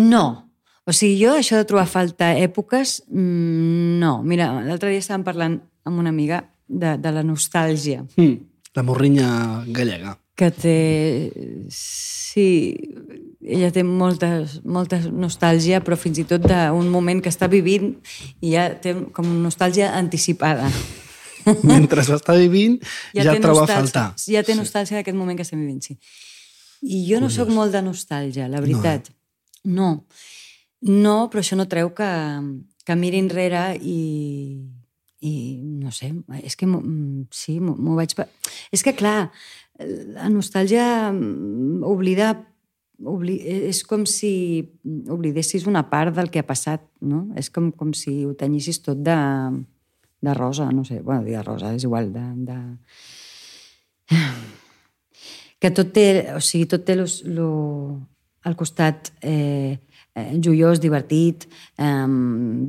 [0.04, 0.43] no.
[0.84, 4.18] O sigui, jo això de trobar falta èpoques, mm, no.
[4.22, 8.50] Mira, l'altre dia estàvem parlant amb una amiga de, de la nostàlgia, Mm.
[8.74, 10.18] La morrinya gallega.
[10.34, 11.30] que té...
[11.70, 12.74] Sí,
[13.40, 17.92] ella té molta, molta nostàlgia, però fins i tot d'un moment que està vivint
[18.42, 20.66] i ja té com nostàlgia anticipada.
[21.62, 22.80] Mentre l'està vivint,
[23.14, 24.08] ja, ja troba a faltar.
[24.26, 25.94] Ja té nostàlgia d'aquest moment que estem vivint, sí.
[26.82, 29.12] I jo no sóc molt de nostàlgia, la veritat.
[29.64, 29.72] No.
[29.74, 29.90] No,
[30.84, 32.08] però això no treu que,
[32.84, 34.60] que miri enrere i,
[35.24, 35.34] i
[35.80, 38.12] no sé, és que mm, sí, m'ho vaig...
[38.74, 39.30] És que, clar,
[39.80, 42.34] la nostàlgia mm, oblida
[43.02, 44.62] obli és com si
[45.10, 47.26] oblidessis una part del que ha passat, no?
[47.38, 49.16] És com, com si ho tenyissis tot de,
[50.22, 52.26] de rosa, no sé, bueno, de rosa, és igual, de...
[52.50, 52.58] de...
[55.64, 57.50] Que tot té, o sigui, tot té lo, lo,
[58.44, 59.78] el costat eh,
[60.14, 61.46] eh, joiós, divertit,
[61.78, 62.06] eh,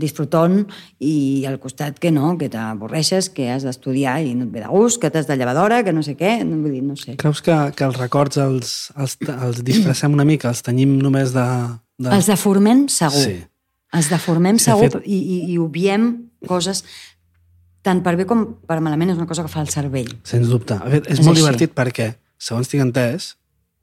[0.01, 0.63] disfrutant,
[0.99, 4.69] i el costat que no, que t'avorreixes, que has d'estudiar i no et ve de
[4.71, 7.15] gust, que t'has de llevar d'hora, que no sé què, no, vull dir, no sé.
[7.21, 11.45] Creus que, que els records els, els, els disfressem una mica, els tenyim només de...
[12.01, 12.11] de...
[12.17, 13.23] Els deformem segur.
[13.29, 13.37] Sí.
[13.95, 16.09] Els deformem Sí, segur fet- i, i, i obviem
[16.49, 16.81] coses
[17.85, 20.09] tant per bé com per malament és una cosa que fa el cervell.
[20.25, 20.73] Sens dubte.
[20.81, 21.43] De fet, és, És molt així.
[21.45, 22.07] divertit perquè,
[22.41, 23.35] segons tinc entès,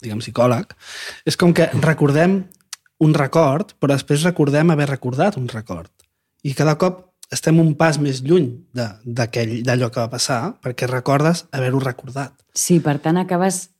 [0.02, 0.74] diguem psicòleg,
[1.30, 2.40] és com que recordem
[3.02, 5.90] un record, però després recordem haver recordat un record.
[6.46, 11.80] I cada cop estem un pas més lluny d'allò que va passar perquè recordes haver-ho
[11.80, 12.34] recordat.
[12.54, 13.70] Sí, per tant, acabes,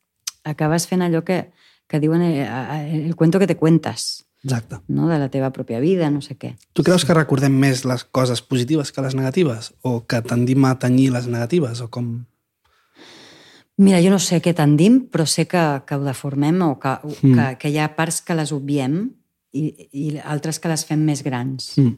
[0.49, 1.45] acabes fent allò que,
[1.87, 4.81] que diuen eh, eh, el cuento que te cuentas, Exacte.
[4.89, 5.07] no?
[5.11, 6.55] de la teva pròpia vida, no sé què.
[6.73, 9.73] Tu creus que recordem més les coses positives que les negatives?
[9.83, 11.85] O que tendim a tenyir les negatives?
[11.85, 12.25] O com...
[13.79, 17.35] Mira, jo no sé què tendim, però sé que, que ho deformem o que, Mm.
[17.35, 19.11] que, que hi ha parts que les obviem
[19.53, 21.73] i, i altres que les fem més grans.
[21.81, 21.97] Mm.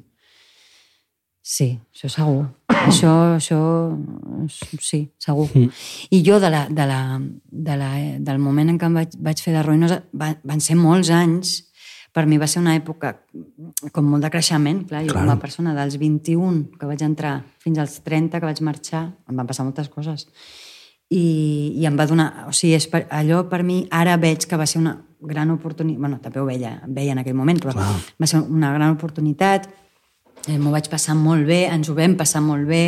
[1.44, 2.46] Sí, això segur.
[2.72, 3.58] Això, això,
[4.80, 5.48] sí, segur.
[5.52, 5.68] Mm.
[6.16, 7.00] I jo, de la, de la,
[7.50, 7.90] de la,
[8.30, 11.58] del moment en què em vaig, vaig fer de ruïnosa, va, van ser molts anys.
[12.14, 13.10] Per mi va ser una època
[13.92, 14.84] com molt de creixement.
[14.88, 15.24] Clar, jo Clar.
[15.26, 19.37] com a persona dels 21 que vaig entrar fins als 30 que vaig marxar, em
[19.37, 20.28] van passar moltes coses.
[21.14, 21.24] I,
[21.79, 22.29] i em va donar...
[22.50, 26.00] O sigui, és per, allò per mi ara veig que va ser una gran oportunitat...
[26.00, 27.92] bueno, també ho veia, veia en aquell moment, però Clar.
[28.20, 29.68] va ser una gran oportunitat.
[30.48, 32.85] Eh, M'ho vaig passar molt bé, ens ho vam passar molt bé.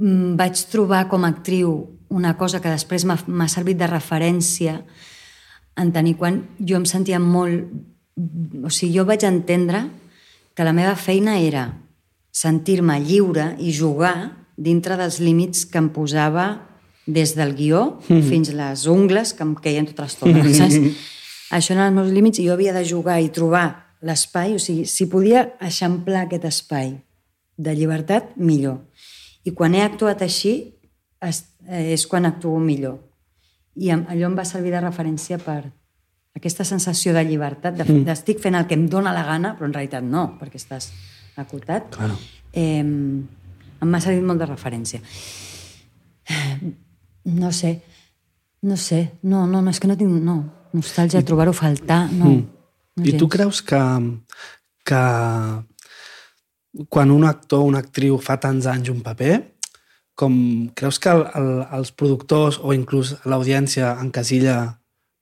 [0.00, 1.74] Mm, Vaig trobar com a actriu
[2.10, 4.80] una cosa que després m'ha servit de referència
[5.78, 7.68] en tenir quan jo em sentia molt...
[8.64, 9.84] O sigui, jo vaig entendre
[10.56, 11.68] que la meva feina era
[12.34, 16.48] sentir-me lliure i jugar dintre dels límits que em posava
[17.06, 18.26] des del guió mm.
[18.28, 20.76] fins les ungles que em queien tota l'estona, saps?
[21.50, 24.86] Això eren els meus límits i jo havia de jugar i trobar l'espai, o sigui,
[24.88, 26.94] si podia eixamplar aquest espai
[27.60, 28.78] de llibertat, millor.
[29.44, 30.54] I quan he actuat així,
[31.20, 33.00] es, eh, és quan actuo millor.
[33.76, 35.62] I allò em va servir de referència per
[36.36, 38.04] aquesta sensació de llibertat, de, mm.
[38.06, 40.90] d'estic fent el que em dóna la gana, però en realitat no, perquè estàs
[41.40, 41.90] acotat.
[41.96, 42.16] Claro.
[42.52, 45.02] Eh, em m'ha servit molt de referència.
[47.24, 47.80] No sé,
[48.62, 50.38] no sé, no, no, no és que no tinc, no,
[50.76, 52.38] nostàlgia, trobar-ho faltar, no.
[52.96, 53.80] no I tu creus que,
[54.86, 55.02] que
[56.88, 59.38] quan un actor o una actriu fa tants anys un paper,
[60.20, 60.34] com
[60.76, 64.58] creus que el, el, els productors o inclús l'audiència encasilla...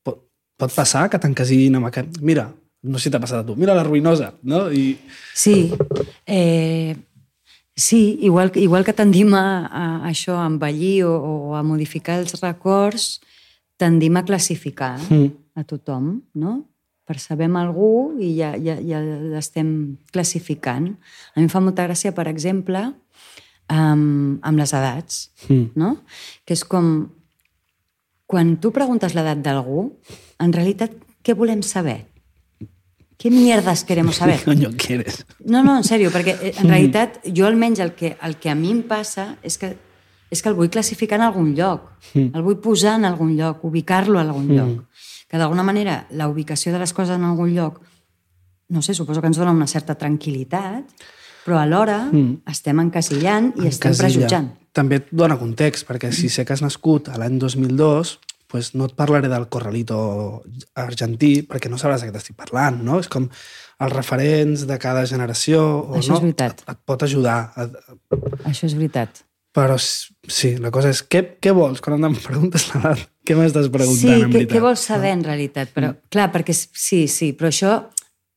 [0.03, 0.25] Pot,
[0.59, 2.19] pot passar que t'encasillin amb aquest...
[2.27, 2.49] Mira,
[2.83, 4.67] no sé si t'ha passat a tu, mira la ruïnosa, no?
[4.71, 4.97] I,
[5.35, 5.71] Sí,
[6.27, 6.95] eh,
[7.79, 12.35] sí igual, igual que tendim a, a això, a envellir o, o a modificar els
[12.43, 13.21] records,
[13.79, 15.31] tendim a classificar Mm.
[15.55, 16.65] a tothom, no?
[17.07, 20.91] Percebem algú i ja, ja, ja l'estem classificant.
[21.33, 22.83] A mi em fa molta gràcia, per exemple,
[23.71, 25.71] amb, amb les edats, Mm.
[25.79, 25.95] no?
[26.45, 27.09] Que és com...
[28.29, 29.87] Quan tu preguntes l'edat d'algú,
[30.43, 30.93] en realitat,
[31.25, 32.03] què volem saber?
[33.19, 34.39] Què mierdas queremos saber?
[34.39, 35.27] ¿Qué coño quieres?
[35.43, 38.55] No, no, en sèrio, perquè eh, en realitat jo almenys el que, el que a
[38.55, 39.73] mi em passa és que,
[40.31, 44.21] és que el vull classificar en algun lloc, el vull posar en algun lloc, ubicar-lo
[44.21, 45.03] en algun lloc.
[45.29, 47.83] Que d'alguna manera la ubicació de les coses en algun lloc,
[48.69, 51.03] no sé, suposo que ens dona una certa tranquil·litat,
[51.45, 51.99] però alhora
[52.47, 54.05] estem encasillant i estem Encasilla.
[54.05, 54.49] prejutjant.
[54.77, 58.89] També et dona context, perquè si sé que has nascut a l'any 2002, pues no
[58.89, 59.99] et parlaré del corralito
[60.75, 62.99] argentí, perquè no sabràs de què t'estic parlant, no?
[63.03, 65.61] És com els referents de cada generació...
[65.85, 66.65] O Això no, és veritat.
[66.65, 67.39] Et, et pot ajudar.
[67.55, 67.69] A,
[68.49, 69.23] Això és veritat.
[69.59, 73.01] però sí, la cosa és, què, què vols quan em preguntes l'edat?
[73.27, 74.55] Què m'estàs preguntant, sí, en veritat?
[74.57, 75.73] què vols saber en realitat?
[75.75, 77.73] Però, clar, perquè sí, sí, però això,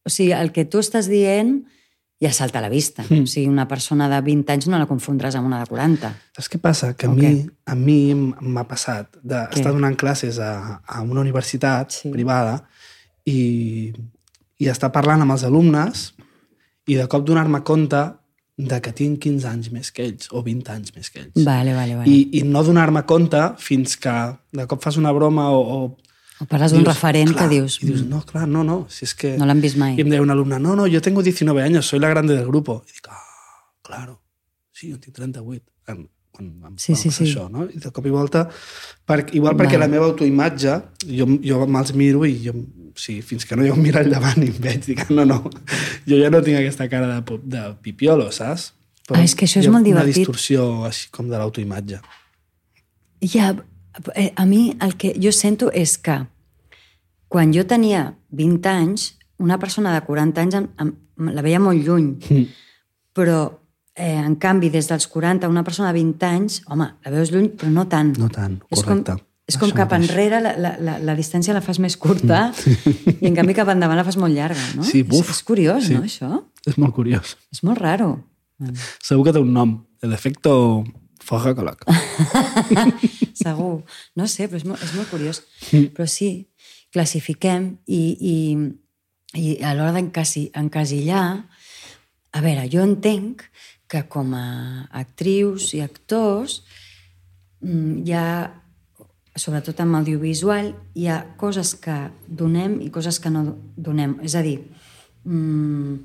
[0.04, 1.62] o sigui, el que tu estàs dient
[2.21, 3.03] ja salta a la vista.
[3.10, 3.23] Mm.
[3.25, 6.12] O sigui, una persona de 20 anys no la confondràs amb una de 40.
[6.38, 6.93] Saps què passa?
[6.93, 7.31] Que a O mi,
[7.65, 12.12] a mi m'ha passat d'estar donant classes a, a una universitat Sí.
[12.13, 12.60] privada
[13.25, 13.91] i,
[14.62, 16.12] i estar parlant amb els alumnes
[16.88, 18.01] i de cop donar-me compte
[18.62, 21.43] de que tinc 15 anys més que ells o 20 anys més que ells.
[21.45, 22.10] Vale, vale, vale.
[22.10, 24.13] I, I no donar-me compte fins que
[24.53, 25.62] de cop fas una broma o...
[25.62, 25.97] o
[26.41, 29.36] o parles d'un referent que dius, I dius, no, clar, no, no, si és que...
[29.38, 29.93] no l'han vist mai.
[29.99, 32.47] Y me dice un alumna, no, no, yo tengo 19 años, soy la grande del
[32.47, 32.82] grupo.
[32.88, 33.21] I dic, ah,
[33.82, 34.21] claro,
[34.73, 35.63] sí, jo tinc 38.
[35.93, 37.25] En, quan em Sí, sí, sí.
[37.27, 37.65] això, no?
[37.69, 38.45] I de cop i volta,
[39.06, 42.54] per, igual perquè la meva autoimatge, jo, jo me'ls miro i jo,
[42.95, 45.41] sí, fins que no hi ha un mirall davant i em veig, dic, no, no,
[46.08, 48.71] jo ja no tinc aquesta cara de, de pipiolo, saps?
[49.12, 50.21] Ah, és que això és molt Una divertit.
[50.23, 51.97] distorsió així com de l'autoimatge.
[53.34, 53.51] Ja,
[54.36, 56.25] a mi el que jo sento és que
[57.27, 60.91] quan jo tenia 20 anys, una persona de 40 anys em, em,
[61.34, 62.45] la veia molt lluny, Mm.
[63.13, 63.58] però
[63.95, 67.49] eh, en canvi des dels 40 una persona de 20 anys, home, la veus lluny
[67.58, 68.17] però no tant.
[68.17, 69.23] No tant, És com, correcte.
[69.47, 70.10] és com cap mateix.
[70.10, 72.54] enrere la, la, la, la distància la fas més curta
[73.19, 74.84] i en canvi cap endavant la fas molt llarga, no?
[74.84, 75.30] Sí, és, buf.
[75.30, 75.93] és curiós, Sí.
[75.95, 76.43] no, això?
[76.65, 77.36] És molt curiós.
[77.51, 78.23] És molt raro.
[79.01, 80.13] Segur que té un nom, el
[81.21, 81.86] efecto Foja-Colac.
[83.34, 83.84] Segur.
[84.15, 85.41] No sé, però és molt, és molt curiós.
[85.71, 85.91] Mm.
[85.95, 86.49] Però sí,
[86.93, 88.38] classifiquem i, i,
[89.39, 91.25] i a l'hora d'encasillar...
[92.31, 93.41] A veure, jo entenc
[93.91, 96.62] que com a actrius i actors
[97.60, 98.47] mm, hi ha,
[99.36, 103.43] sobretot amb audiovisual, hi ha coses que donem i coses que no
[103.75, 104.15] donem.
[104.23, 104.62] És a dir,
[105.27, 105.99] mm,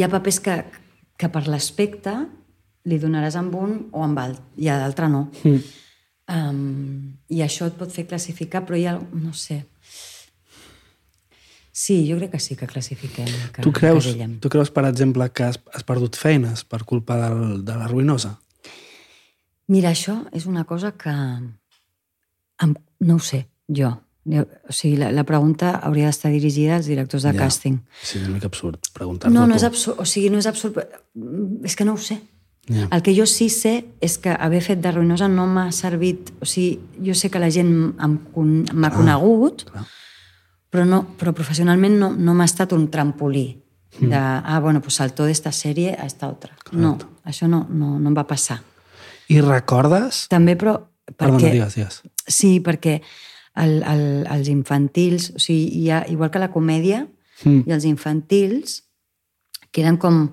[0.00, 0.56] hi ha papers que,
[1.20, 2.16] que per l'aspecte
[2.84, 5.26] li donaràs amb un o amb l'altre, i a l'altre no.
[5.44, 5.60] Mm.
[6.30, 8.94] Um, I això et pot fer classificar, però hi ha...
[9.12, 9.64] no sé...
[11.72, 13.28] Sí, jo crec que sí que classifiquem.
[13.54, 14.38] Que Tu creus, encasillem.
[14.42, 18.34] tu creus, per exemple, que has, has perdut feines per culpa del, de la ruïnosa?
[19.70, 21.14] Mira, això és una cosa que...
[22.60, 22.74] Em,
[23.06, 23.94] no ho sé, jo.
[24.28, 27.38] Jo- O sigui, la, la pregunta hauria d'estar dirigida als directors de Ja.
[27.46, 27.78] càsting.
[28.02, 30.02] Sí, és una mica absurd preguntar-te No, no és absurd.
[30.02, 30.76] O sigui, no és absurd.
[31.14, 32.18] mm, És que no ho sé.
[32.70, 32.86] Ja.
[32.94, 36.30] El que jo sí sé és que haver fet de ruïnosa no m'ha servit...
[36.40, 39.84] O sigui, jo sé que la gent m'ha conegut, clar.
[40.70, 43.48] però, no, però professionalment no, no m'ha estat un trampolí
[43.98, 46.54] de, ah, bueno, pues saltó d'esta sèrie a esta altra.
[46.72, 46.94] No,
[47.26, 48.60] això no, no, no em va passar.
[49.28, 50.28] I recordes...
[50.30, 50.78] També, però...
[51.10, 51.96] Perdona, Perquè, digues, digues.
[52.30, 53.00] Sí, perquè
[53.58, 57.06] el, el, els infantils, o sigui, hi ha, igual que la comèdia,
[57.40, 57.62] Mm.
[57.64, 58.82] i els infantils
[59.72, 60.26] queden com,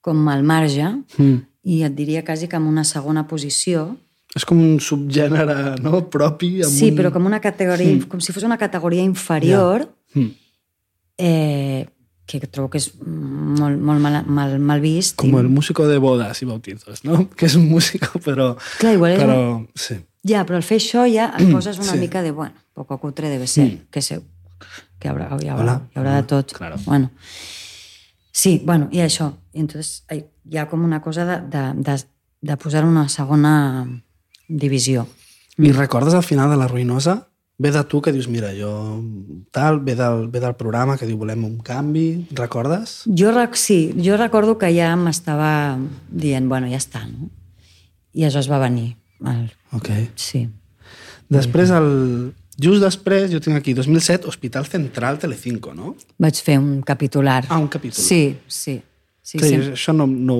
[0.00, 0.84] com al marge
[1.18, 1.40] Mm.
[1.66, 3.96] I et diria quasi que en una segona posició.
[4.36, 6.04] És com un subgènere no?
[6.12, 6.60] propi.
[6.62, 6.96] Amb Sí, un...
[6.98, 10.30] però com una categoria, com si fos una categoria inferior, Mm.
[11.18, 11.88] eh,
[12.26, 15.16] que trobo que és molt, molt mal, mal, mal vist.
[15.20, 17.28] Com i- el músico de bodas i bautizos, no?
[17.36, 18.56] Que és un músico, però...
[18.80, 19.98] Clar, igual és però, sí.
[20.26, 21.98] Ja, però al fer això ja et poses una Sí.
[21.98, 24.20] mica de, bueno, poco cutre debe ser, que sé,
[24.98, 25.76] que habrá, hi haurà, Hola.
[25.94, 26.52] hi haurà de tot.
[26.52, 26.76] Claro.
[26.84, 27.10] Bueno.
[28.32, 29.32] Sí, bueno, i això.
[29.54, 31.96] I entonces hi hi ha com una cosa de, de, de,
[32.42, 33.54] de posar una segona
[34.48, 35.06] divisió.
[35.58, 37.26] I recordes al final de la ruïnosa
[37.58, 39.00] Ve de tu que dius, mira, jo
[39.50, 42.98] tal, ve del, ve del programa que diu volem un canvi, recordes?
[43.08, 45.78] Jo, rec- sí, jo recordo que ja m'estava
[46.12, 47.30] dient, bueno, ja està, no?
[48.12, 48.98] I això es va venir.
[49.24, 49.46] El...
[49.72, 49.88] Ok.
[50.20, 50.42] Sí.
[51.32, 51.88] Després, el,
[52.60, 55.94] just després, jo tinc aquí, 2007, Hospital Central Telecinco, no?
[56.20, 57.46] Vaig fer un capitular.
[57.48, 58.04] Ah, un capítol.
[58.04, 58.82] Sí, sí.
[59.26, 59.56] Sí, Sí, sí.
[59.74, 60.36] Això no, no,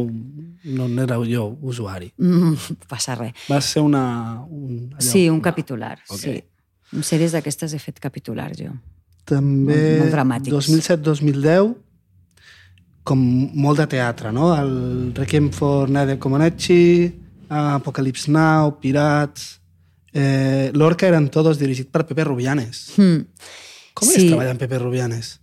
[0.76, 2.12] no n'era jo usuari.
[2.22, 2.52] Mm,
[2.92, 3.32] passa res.
[3.50, 4.44] Va ser una...
[4.46, 6.20] Un, allò, Sí, un capitular, Ok.
[6.22, 6.36] sí.
[6.94, 8.70] En sèries d'aquestes he fet capitular, jo.
[9.26, 10.54] També Molt- molt dramàtics.
[10.54, 11.74] 2007-2010
[13.06, 13.18] com
[13.54, 14.52] molt de teatre, no?
[14.54, 17.12] El Requiem for Nadia Comaneci,
[17.48, 19.60] Apocalypse Now, Pirates...
[20.16, 22.94] Eh, L'Orca eren todos dirigit per Pepe Rubianes.
[22.96, 23.26] Mm.
[23.92, 24.14] Com Sí.
[24.22, 25.34] és treballar amb Pepe Rubianes?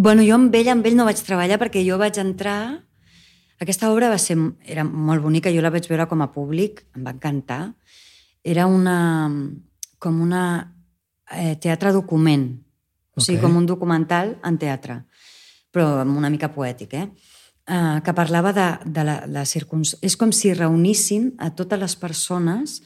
[0.00, 2.86] Bueno, jo amb ell, amb ell no vaig treballar perquè jo vaig entrar...
[3.60, 4.32] Aquesta obra va ser,
[4.64, 7.74] era molt bonica, jo la vaig veure com a públic, em va encantar.
[8.40, 8.94] Era una,
[10.00, 10.44] com una
[11.28, 12.46] eh, teatre document,
[13.12, 14.96] o sigui, com un documental en teatre,
[15.68, 17.04] però amb una mica poètic, eh?
[17.68, 19.92] Uh, que parlava de, de la, la circunc...
[20.00, 22.78] És com si reunissin a totes les persones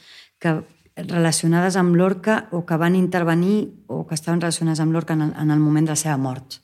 [0.43, 0.57] que
[0.99, 5.33] relacionades amb l'Orca o que van intervenir o que estaven relacionades amb l'Orca en, el,
[5.39, 6.59] en el moment de la seva mort.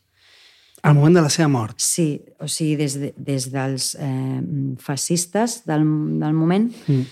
[0.84, 1.76] Al moment de la seva mort.
[1.78, 4.41] Sí, o sigui, des, de, des dels eh,
[4.82, 5.84] fascistes del,
[6.22, 7.04] del moment Mm.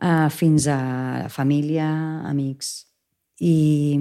[0.00, 1.88] eh, fins a família,
[2.28, 2.86] amics.
[3.40, 3.98] I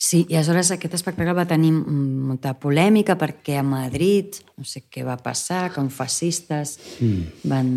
[0.00, 5.04] sí, i aleshores aquest espectacle va tenir molta polèmica perquè a Madrid no sé què
[5.04, 7.22] va passar, que uns fascistes Mm.
[7.50, 7.68] van,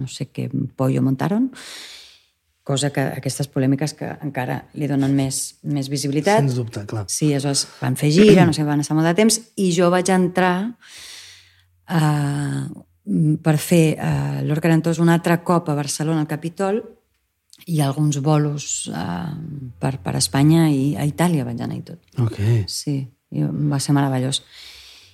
[0.00, 1.50] no sé què pollo montaron,
[2.68, 6.42] cosa que aquestes polèmiques que encara li donen més, més visibilitat.
[6.42, 7.06] Sens dubte, clar.
[7.08, 10.12] Sí, aleshores van fer gira, no sé, van estar molt de temps, i jo vaig
[10.12, 10.52] entrar
[11.96, 12.62] uh,
[13.44, 16.82] per fer uh, l'Orca Arentós un altre cop a Barcelona, al Capitol,
[17.68, 19.32] i alguns bolos uh,
[19.80, 22.02] per, per Espanya i a Itàlia vaig anar i tot.
[22.20, 22.38] Ok.
[22.68, 23.00] Sí,
[23.32, 24.42] i va ser meravellós.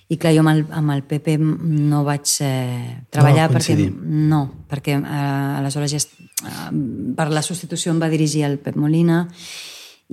[0.07, 3.77] I clar, jo amb el, amb el Pepe no vaig eh, treballar No perquè...
[4.33, 6.01] No, perquè eh, aleshores ja,
[6.45, 6.67] eh,
[7.17, 9.23] per la substitució em va dirigir el Pep Molina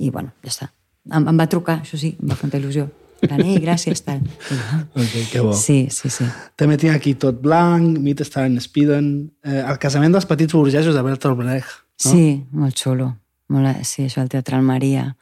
[0.01, 0.73] i bueno, ja està.
[1.13, 2.89] Em, em va trucar, això sí, em va fer il·lusió.
[3.23, 4.23] Tant, ei, gràcies, tal.
[4.99, 5.53] Ok, que bo.
[5.55, 6.27] Sí, sí, sí.
[6.59, 9.13] També tinc aquí Tot Blanc, Meet Stan Spiden,
[9.47, 11.77] eh, El casament dels petits burgesos de Bertolt Brecht.
[12.03, 12.11] No?
[12.11, 13.13] Sí, molt xulo.
[13.53, 15.13] Molt, sí, això, el Teatre Almeria.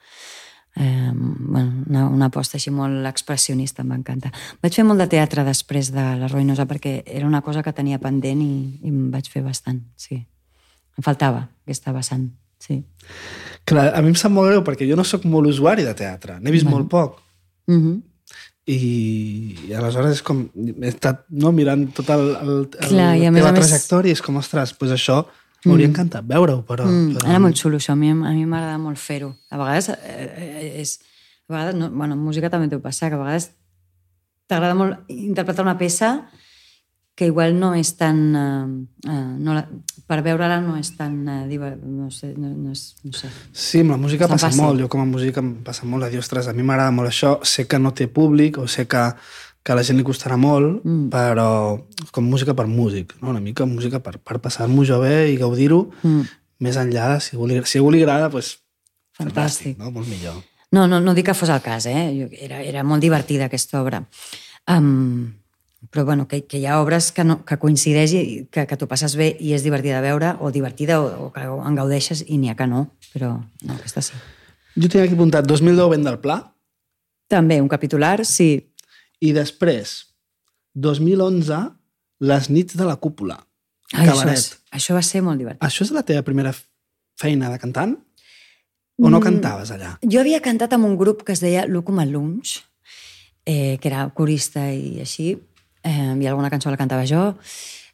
[0.80, 4.30] Eh, bueno, una, una aposta així molt expressionista, encantar.
[4.62, 7.98] Vaig fer molt de teatre després de La Ruïnosa perquè era una cosa que tenia
[8.00, 10.22] pendent i, i em vaig fer bastant, sí.
[10.96, 12.78] Em faltava aquesta vessant, sí.
[13.68, 16.38] Clar, a mi em sap molt greu perquè jo no sóc molt usuari de teatre,
[16.40, 17.20] n'he vist molt poc.
[17.68, 18.00] Mm -hmm.
[18.70, 23.26] I, i aleshores és com he estat no, mirant tot el, el, el Clar, i
[23.26, 25.24] a la teva més- trajectòria i és com, ostres, doncs això
[25.68, 27.28] m'hauria encantat veure-ho, però, Mm, però...
[27.28, 29.34] era molt xulo això, a mi, a m'agrada molt fer-ho.
[29.50, 30.98] A vegades eh, eh, és...
[31.48, 33.50] A vegades, no, bueno, en música també deu passar, que a vegades
[34.46, 36.28] t'agrada molt interpretar una peça
[37.14, 38.20] que igual no és tan...
[38.34, 39.66] Eh, eh, no la,
[40.08, 41.18] per veure-la no és tan...
[41.28, 43.28] Eh, no, sé, no, no, és, no sé.
[43.52, 44.60] Sí, amb la música passa passi.
[44.62, 44.80] molt.
[44.80, 47.36] Jo com a música em passa molt de dir, ostres, a mi m'agrada molt això,
[47.44, 49.04] sé que no té públic o sé que,
[49.62, 51.08] que a la gent li costarà molt, mm.
[51.12, 51.48] però
[52.14, 53.30] com música per músic, no?
[53.34, 56.28] una mica música per, per passar-m'ho jo bé i gaudir-ho, Mm,
[56.60, 58.58] més enllà si algú li, si algú li agrada, doncs,
[59.16, 59.78] fantàstic.
[59.78, 59.90] no?
[59.90, 60.40] molt millor.
[60.72, 62.06] No, no, no dic que fos el cas, eh?
[62.14, 64.04] Jo, era, era molt divertida aquesta obra.
[64.70, 65.32] Um,
[65.90, 68.86] però bueno, que, que hi ha obres que, no, que coincideix i que, que t'ho
[68.88, 72.38] passes bé i és divertida de veure, o divertida, o, o que en gaudeixes, i
[72.38, 74.18] n'hi ha que no, però no, aquesta sí.
[74.76, 76.38] Jo tinc aquí apuntat 2010 vent del pla
[77.30, 78.69] També, un capitular, sí.
[79.20, 79.94] I després
[80.74, 81.60] 2011
[82.20, 83.38] les nits de la cúpula.
[83.92, 84.44] Ai, això, és,
[84.76, 85.62] això va ser molt divertit.
[85.66, 86.52] Això és la teva primera
[87.20, 87.96] feina de cantant?
[89.02, 89.22] O no Mm.
[89.24, 89.94] cantaves allà?
[90.04, 92.60] Jo havia cantat amb un grup que es deia Lucum al Lunch,
[93.46, 95.38] eh, que era corista i així,
[95.82, 97.34] eh, i alguna cançó la cantava jo.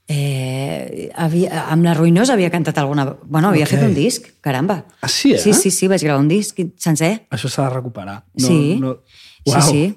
[0.09, 3.17] Eh, havia, amb la Ruïnosa havia cantat alguna...
[3.25, 3.71] Bueno, havia Ok.
[3.71, 4.85] fet un disc, caramba.
[5.01, 5.39] Ah, sí, eh?
[5.39, 7.27] Sí, sí, sí, vaig gravar un disc sencer.
[7.31, 8.25] Això s'ha de recuperar.
[8.35, 8.77] No, sí.
[8.81, 8.99] No...
[9.45, 9.63] sí, Uau.
[9.71, 9.97] sí.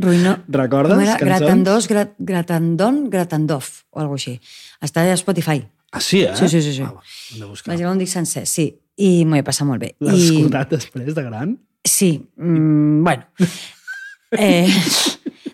[0.00, 0.36] Ruïno...
[0.48, 1.16] Recordes era?
[1.18, 1.24] cançons?
[1.28, 4.38] Gratandós, grat, Gratandon, Gratandoff, o alguna així.
[4.82, 5.62] Està a Spotify.
[5.92, 6.32] Ah, sí, eh?
[6.34, 6.82] Sí, sí, sí, sí.
[6.82, 7.52] Ah, va.
[7.66, 8.68] Vaig un disc sencer, sí.
[8.98, 9.92] I m'ho he passat molt bé.
[10.02, 10.28] L'has I...
[10.36, 11.56] escoltat després de gran?
[11.86, 13.24] Sí, mm, bueno.
[14.34, 14.66] Eh,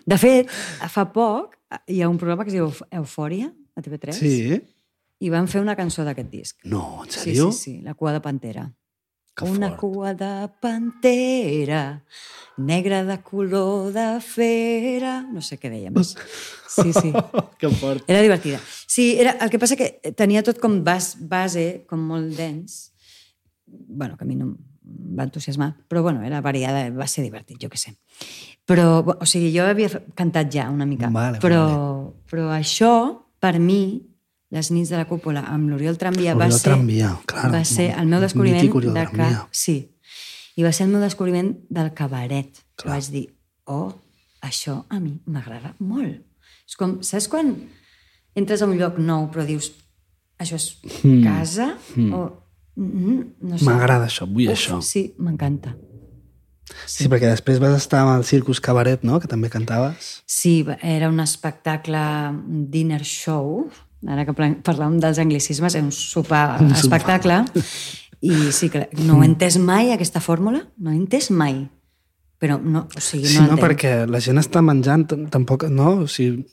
[0.09, 0.49] de fet,
[0.89, 1.51] fa poc
[1.85, 4.57] hi ha un programa que es diu Euf- Eufòria, a TV3, Sí.
[5.21, 6.57] i van fer una cançó d'aquest disc.
[6.65, 7.51] No, en Sí, sèrio?
[7.51, 8.71] sí, sí, La cua de pantera.
[9.35, 9.79] Que una fort.
[9.79, 12.03] cua de pantera,
[12.57, 15.21] negra de color de fera...
[15.23, 16.15] No sé què deia més.
[16.67, 17.13] Sí, sí.
[17.61, 18.03] que fort.
[18.11, 18.59] Era divertida.
[18.87, 22.91] Sí, era, el que passa que tenia tot com bas, base, com molt dens,
[23.65, 24.57] bueno, que a mi no em
[25.17, 27.93] va entusiasmar, però bueno, era variada, va ser divertit, jo què sé.
[28.67, 32.11] Però, o sigui, jo havia cantat ja una mica, Vale, però, vale.
[32.29, 32.91] però això,
[33.39, 34.01] per mi,
[34.51, 38.07] les nits de la cúpula amb l'Oriol Tramvia va ser, Tramvia, clar, va ser el
[38.11, 39.29] meu descobriment Oriol de que...
[39.51, 39.77] Sí,
[40.59, 42.59] i va ser el meu descobriment del cabaret.
[42.75, 42.97] Que Clar.
[42.97, 43.25] vaig dir,
[43.71, 43.93] oh,
[44.43, 46.19] això a mi m'agrada molt.
[46.67, 47.53] És com, saps quan
[48.35, 49.71] entres a un lloc nou però dius,
[50.41, 50.67] això és
[51.03, 51.23] Mm.
[51.23, 51.77] casa?
[51.95, 52.21] O,
[52.75, 53.65] mm, no sé.
[53.65, 54.81] M'agrada això, vull Uf, això.
[54.81, 55.75] Sí, m'encanta.
[56.87, 60.23] Sí, perquè després vas estar amb el Circus Cabaret, no?, que també cantaves.
[60.25, 61.99] Sí, era un espectacle
[62.31, 63.69] un dinner show,
[64.07, 66.79] ara que parlàvem dels anglicismes, és un sopar Un sopar.
[67.01, 67.43] espectacle,
[68.21, 71.67] i sí que no he entès mai, aquesta fórmula, no he entès mai.
[72.41, 73.61] Però no, o sigui, Sí, no, no, entenc.
[73.67, 75.99] perquè la gent està menjant, tampoc, no?
[76.01, 76.45] O sigui,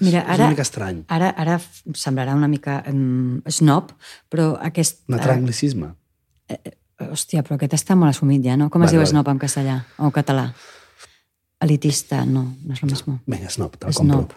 [0.00, 1.02] Mira, és ara, una mica estrany.
[1.08, 1.58] ara, ara
[1.96, 3.92] semblarà una mica um, snob,
[4.30, 5.02] però aquest...
[5.08, 5.94] Un altre anglicisme.
[6.98, 8.70] Hòstia, però aquest està molt assumit ja, no?
[8.72, 9.10] Com es Vale, diu vale.
[9.12, 10.48] snob en castellà o català?
[11.60, 13.18] Elitista, no, no és el mismo.
[13.26, 14.32] Vinga, snob, te'l Snob.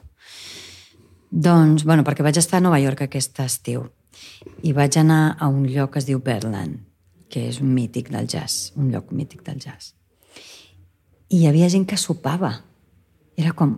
[1.32, 3.86] Doncs, bueno, perquè vaig estar a Nova York aquest estiu
[4.68, 6.82] i vaig anar a un lloc que es diu Berland,
[7.32, 9.94] que és un mític del jazz, un lloc mític del jazz.
[11.32, 12.52] I hi havia gent que sopava.
[13.40, 13.78] Era com,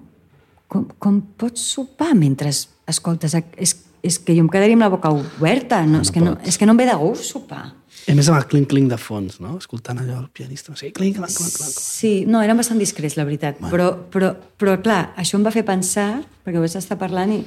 [0.68, 3.38] com, com pots sopar mentre escoltes?
[3.54, 5.84] És, és que jo em quedaria amb la boca oberta.
[5.86, 7.68] No, és, que no, és que no em ve de gust sopar.
[8.08, 9.54] I a més amb el clinc-clinc de fons, no?
[9.62, 11.78] Escoltant allò, el pianista, no sé, clinc, clinc, clinc, clinc.
[11.80, 13.60] Sí, no, eren bastant discrets, la veritat.
[13.62, 13.72] Bueno.
[13.72, 16.10] Però, però, però, clar, això em va fer pensar,
[16.44, 17.40] perquè vaig estar parlant i,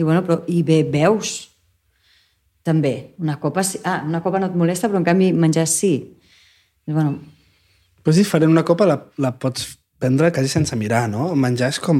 [0.00, 1.34] i bueno, però, i bé, veus,
[2.64, 3.14] també.
[3.20, 5.94] Una copa, sí- ah, una copa no et molesta, però en canvi menjar sí.
[6.86, 7.18] I, bueno,
[8.00, 9.66] Però és diferent, una copa la, la pots
[10.00, 11.34] prendre quasi sense mirar, no?
[11.36, 11.98] Menjar és com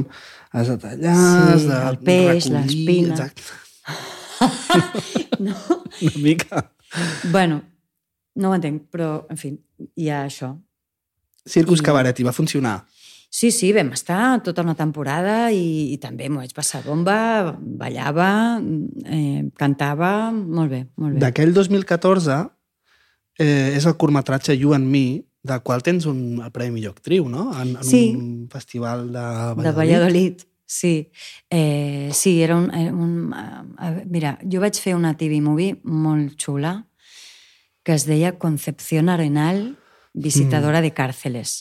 [0.57, 3.13] has de tallar, Sí, has de el peix, l'espina.
[3.13, 3.43] Exacte.
[5.45, 5.53] no.
[6.01, 6.71] Una mica.
[7.31, 7.61] bueno,
[8.35, 9.53] no ho entenc, però, en fi,
[9.95, 10.53] hi ha això.
[11.49, 12.83] Circus Cabaret, i va funcionar.
[13.31, 18.59] Sí, sí, vam estar tota una temporada i, i també m'ho vaig passar bomba, ballava,
[19.07, 21.21] eh, cantava, molt bé, molt bé.
[21.23, 22.41] D'aquell 2014
[23.39, 25.05] eh, és el curtmetratge You and Me,
[25.47, 27.47] del qual tens un, el Premi Millor Actriu, no?
[27.55, 28.11] En, en Sí.
[28.15, 29.63] un festival de Valladolid.
[29.63, 30.93] De Valladolid, sí.
[31.49, 32.67] Eh, sí, era un...
[32.75, 36.75] Era un eh, mira, jo vaig fer una TV movie molt xula
[37.83, 39.77] que es deia Concepción Arenal,
[40.13, 40.85] visitadora mm.
[40.85, 41.53] de càrceles.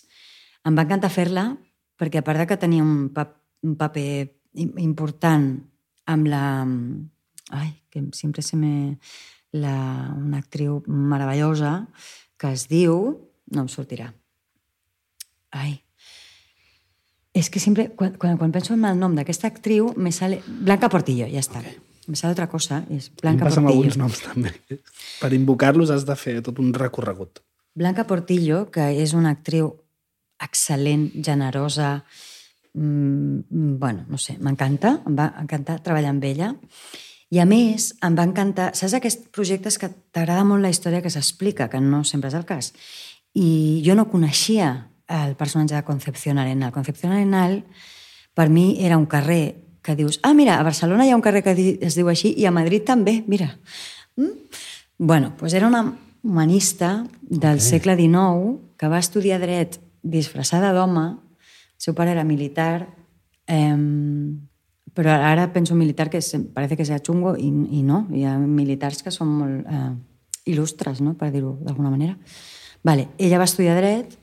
[0.66, 1.56] Em va encantar fer-la
[2.00, 5.52] perquè a part de que tenia un, pap un paper im- important
[6.10, 6.44] amb la...
[7.50, 8.98] Ai, que sempre se me...
[9.50, 11.88] La, una actriu meravellosa
[12.38, 13.26] que es diu...
[13.50, 14.12] No em sortirà.
[15.50, 15.80] Ai,
[17.34, 20.38] és que sempre, quan, quan, quan penso en el nom d'aquesta actriu, me sale...
[20.46, 21.58] Blanca Portillo, ja està.
[21.64, 21.78] Okay.
[22.06, 24.02] Me sale otra cosa, és Em Blanca passa amb alguns Portillo.
[24.02, 24.80] noms també.
[25.20, 27.42] Per invocar-los has de fer tot un recorregut.
[27.74, 29.74] Blanca Portillo, que és una actriu
[30.40, 32.04] excel·lent, generosa,
[32.74, 36.54] mm, bueno, no sé, m'encanta, em va encantar treballar amb ella.
[37.30, 38.72] I a més, em va encantar...
[38.74, 42.44] Saps aquests projectes que t'agrada molt la història que s'explica, que no sempre és el
[42.44, 42.72] cas.
[43.34, 46.72] I jo no coneixia el personatge de Concepción Arenal.
[46.72, 47.64] Concepción Arenal,
[48.34, 51.42] per mi, era un carrer que dius, ah, mira, a Barcelona hi ha un carrer
[51.42, 53.56] que es diu així i a Madrid també, mira.
[54.16, 54.30] Mm?
[54.98, 55.82] Bueno, doncs era una
[56.22, 57.66] humanista del okay.
[57.66, 62.86] segle XIX que va estudiar dret disfressada d'home, el seu pare era militar,
[63.48, 63.76] eh,
[64.94, 68.24] però ara penso en militar que se- parece que sea chungo i, i no, hi
[68.24, 69.90] ha militars que són molt eh,
[70.50, 71.14] il·lustres, no?
[71.16, 72.16] per dir-ho d'alguna manera.
[72.82, 74.16] Vale, ella va estudiar dret,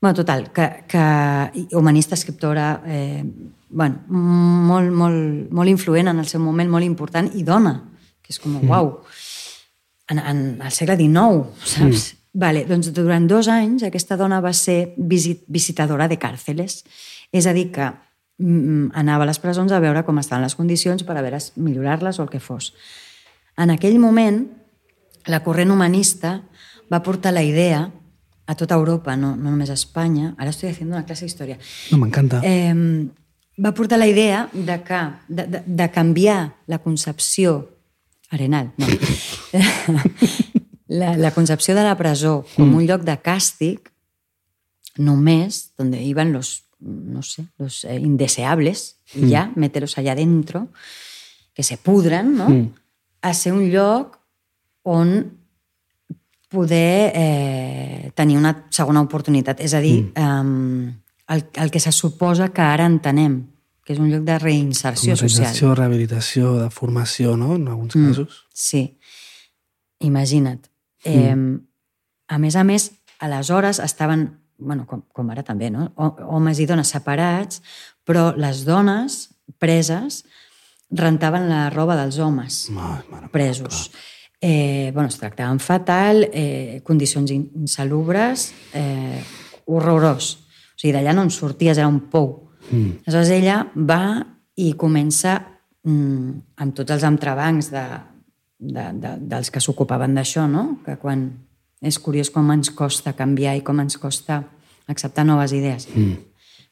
[0.00, 3.24] bueno, total, que, que humanista, escriptora, eh,
[3.68, 7.74] bueno, molt, molt, molt influent en el seu moment, molt important, i dona,
[8.22, 8.92] que és com, uau,
[10.12, 12.12] en, en el segle XIX, saps?
[12.12, 12.22] Mm.
[12.36, 16.82] Vale, doncs durant dos anys aquesta dona va ser visit, visitadora de càrceles,
[17.32, 21.00] és a dir, que mm, anava a les presons a veure com estaven les condicions
[21.08, 22.74] per a veure millorar-les o el que fos.
[23.56, 24.42] En aquell moment,
[25.32, 26.42] la corrent humanista
[26.92, 27.86] va portar la idea
[28.46, 31.58] a tota Europa, no, no només a Espanya, ara estic fent una classe d'història,
[31.92, 32.42] No, m'encanta.
[32.44, 32.74] Eh...
[33.56, 37.70] va portar la idea de, que, de, de, de canviar la concepció
[38.30, 38.86] arenal, no.
[40.88, 43.90] la, la concepció de la presó com un lloc de càstig
[44.98, 50.68] només donde iban los, no sé, los eh, indeseables y ya, meteros allá dentro,
[51.54, 52.48] que se pudran, no?
[52.50, 52.74] Mm.
[53.22, 54.18] a ser un lloc
[54.82, 55.38] on
[56.56, 59.60] poder eh, tenir una segona oportunitat.
[59.60, 60.88] És a dir, mm.
[60.88, 63.42] eh, el, el que se suposa que ara entenem,
[63.86, 65.46] que és un lloc de reinserció social.
[65.52, 67.52] Rehabilitació, rehabilitació, de formació, no?
[67.60, 68.08] En alguns Mm.
[68.08, 68.40] casos.
[68.52, 68.82] Sí.
[70.00, 70.66] Imagina't.
[71.04, 71.36] Eh,
[72.28, 72.90] a més a més,
[73.22, 74.26] aleshores estaven,
[74.58, 75.92] bueno, com, com ara també, no?
[75.96, 77.62] Ho- homes i dones separats,
[78.04, 79.28] però les dones
[79.62, 80.24] preses
[80.90, 83.90] rentaven la roba dels homes Ai, mare, presos.
[84.48, 89.18] Eh, bueno, es tractaven fatal, eh, condicions in- insalubres, eh,
[89.64, 90.36] horrorós.
[90.76, 92.52] O sigui, d'allà no en sorties, era un pou.
[92.70, 93.00] Mm.
[93.08, 94.22] Aleshores ella va
[94.54, 95.32] i comença
[95.82, 96.30] mm,
[96.62, 97.82] amb tots els entrebancs de,
[98.58, 100.78] de, de, dels que s'ocupaven d'això, no?
[100.86, 101.26] que quan
[101.82, 104.44] és curiós com ens costa canviar i com ens costa
[104.86, 105.88] acceptar noves idees.
[105.90, 106.22] Mm.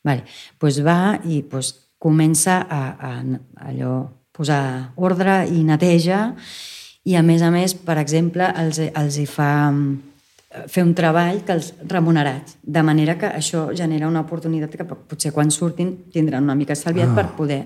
[0.05, 0.22] Vale.
[0.62, 3.97] Pues va i pues, comença a, a, a allò,
[4.31, 6.37] posar ordre i neteja
[7.05, 10.15] i a més a més, per exemple, els, els hi fa mm,
[10.71, 15.33] fer un treball que els remunerats, de manera que això genera una oportunitat que potser
[15.35, 17.17] quan surtin tindran una mica estalviat ah.
[17.19, 17.61] per poder...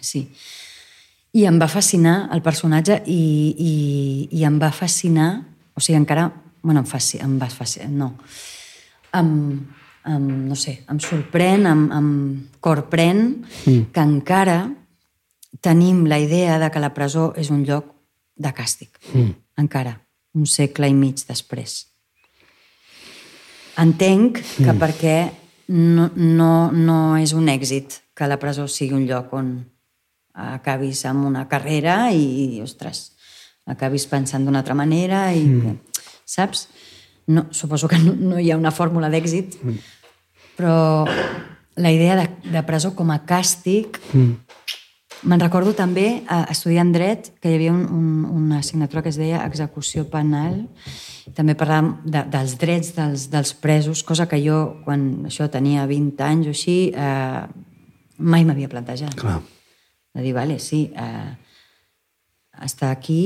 [0.00, 0.24] Sí.
[1.36, 3.20] I em va fascinar el personatge i,
[3.54, 3.74] i,
[4.34, 5.32] i em va fascinar,
[5.76, 6.30] o sigui, encara...
[6.60, 8.10] Bueno, em, fasci, em va fascinar, no.
[9.16, 9.30] Em,
[10.10, 12.10] em, no sé, em sorprèn, em, em
[12.60, 13.86] corprèn mm.
[13.94, 14.58] que encara
[15.64, 17.99] tenim la idea de que la presó és un lloc
[18.40, 18.96] de càstig.
[19.12, 19.34] Mm.
[19.60, 19.94] Encara,
[20.34, 21.82] un segle i mig després.
[23.80, 24.80] Entenc que mm.
[24.80, 25.16] perquè
[25.70, 29.52] no, no, no és un èxit que la presó sigui un lloc on
[30.40, 33.10] acabis amb una carrera i, ostres,
[33.70, 35.76] acabis pensant d'una altra manera i, mm.
[36.24, 36.68] saps?
[37.30, 39.90] No, suposo que no, no hi ha una fórmula d'èxit, mm.
[40.58, 40.74] però
[41.80, 44.49] la idea de, de presó com a càstig mm.
[45.22, 49.18] Me'n recordo també, eh, estudiant dret, que hi havia un, un, una assignatura que es
[49.20, 50.62] deia execució penal.
[51.36, 56.24] També parlàvem de, dels drets dels, dels presos, cosa que jo, quan això tenia 20
[56.24, 57.42] anys o així, eh,
[58.18, 59.14] mai m'havia plantejat.
[59.20, 59.38] Clar.
[60.14, 61.30] De dir, vale, sí, eh,
[62.64, 63.22] està aquí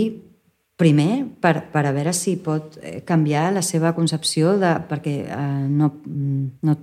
[0.77, 5.67] primer per, per a veure si pot eh, canviar la seva concepció de, perquè eh,
[5.71, 5.93] no,
[6.67, 6.77] no,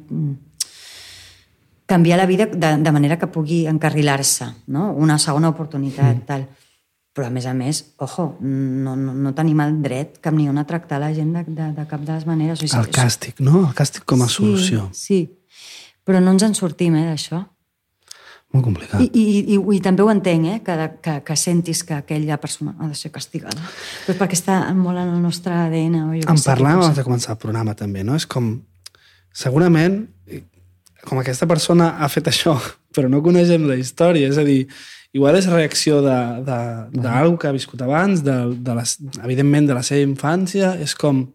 [1.92, 4.94] canviar la vida de, de manera que pugui encarrilar-se, no?
[4.96, 6.28] una segona oportunitat, mm.
[6.30, 6.48] tal.
[7.12, 10.64] Però, a més a més, ojo, no, no, no tenim el dret cap ni una
[10.64, 12.62] a tractar la gent de, de, de cap de les maneres.
[12.62, 13.66] O sigui, El càstig, no?
[13.66, 14.86] El càstig com a sí, solució.
[14.96, 15.26] Sí,
[16.08, 17.42] però no ens en sortim, eh, d'això.
[18.56, 19.04] Molt complicat.
[19.04, 22.78] I, i, i, I també ho entenc, eh, que, que, que sentis que aquella persona
[22.80, 23.60] ha de ser castigada.
[24.06, 26.00] Però perquè està molt en el nostre ADN.
[26.06, 28.16] O jo En parlàvem abans de començar el programa, també, no?
[28.16, 28.54] És com...
[29.36, 30.06] Segurament,
[31.08, 32.56] com aquesta persona ha fet això,
[32.96, 34.68] però no coneixem la història, és a dir,
[35.14, 40.02] igual és reacció d'algú que ha viscut abans, de, de les, evidentment de la seva
[40.08, 41.28] infància, és com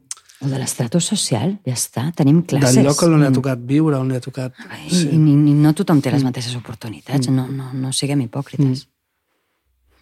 [0.44, 2.74] O de l'estrato social, ja està, tenim classes.
[2.76, 3.36] del lloc on li ha Mm.
[3.38, 4.52] tocat viure, on li ha tocat...
[4.68, 8.82] Ai, i, i, i no tothom té les mateixes oportunitats, no, no, no siguem hipòcrites.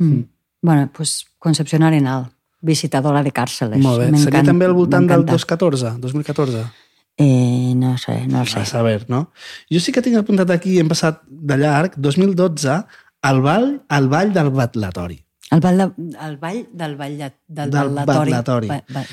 [0.03, 0.25] Mm.
[0.61, 3.79] Bueno, pues Concepción Arenal, visitadora de càrceles.
[3.79, 4.09] Molt bé.
[4.19, 5.39] Seria també al voltant del m'encanta.
[5.39, 6.65] 2014, 2014?
[7.17, 8.61] Eh, no sé, no sé.
[8.61, 9.33] A saber, no?
[9.71, 12.81] Jo sí que tinc apuntat aquí, hem passat de llarg, 2012,
[13.23, 15.21] al ball, al ball del batlatori.
[15.55, 15.87] El ball, de,
[16.27, 18.69] el ball del ball de, del, Del ballatori.
[18.69, 19.05] Ba, ba,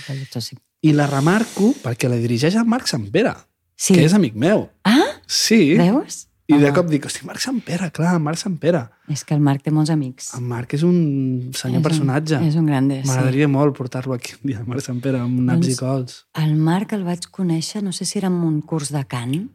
[0.41, 0.57] sí.
[0.81, 3.35] I la remarco perquè la dirigeix el Marc Sampere,
[3.75, 3.93] Sí.
[3.93, 4.69] que és amic meu.
[4.83, 5.75] Ah, Sí.
[5.77, 6.27] veus?
[6.51, 8.81] I de cop dic, hosti, Marc Sampere, clar, Marc Sampere.
[9.09, 10.33] És que el Marc té molts amics.
[10.37, 12.39] El Marc és un senyor És un- personatge.
[12.47, 13.07] és un grande, sí.
[13.07, 16.25] M'agradaria molt portar-lo aquí un dia, Marc Sampere, amb naps i Doncs- cols.
[16.33, 19.49] El Marc el vaig conèixer, no sé si era en un curs de cant,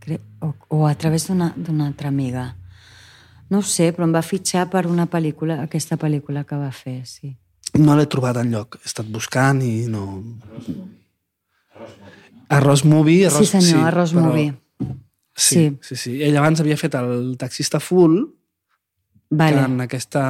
[0.00, 1.54] cre- o, o a través d'una
[1.86, 2.56] altra amiga.
[3.50, 7.36] No sé, però em va fitxar per una pel·lícula, aquesta pel·lícula que va fer, sí.
[7.78, 8.76] No l'he trobat enlloc.
[8.82, 10.22] He estat buscant i no...
[12.48, 13.26] Arròs Movie.
[13.28, 14.54] Arròs, sí, senyor, Arròs però- Movie.
[15.38, 15.78] Sí, Sí.
[15.80, 16.22] sí, sí.
[16.26, 18.24] Ell abans havia fet el taxista full,
[19.30, 19.56] Vale.
[19.56, 20.24] que en aquesta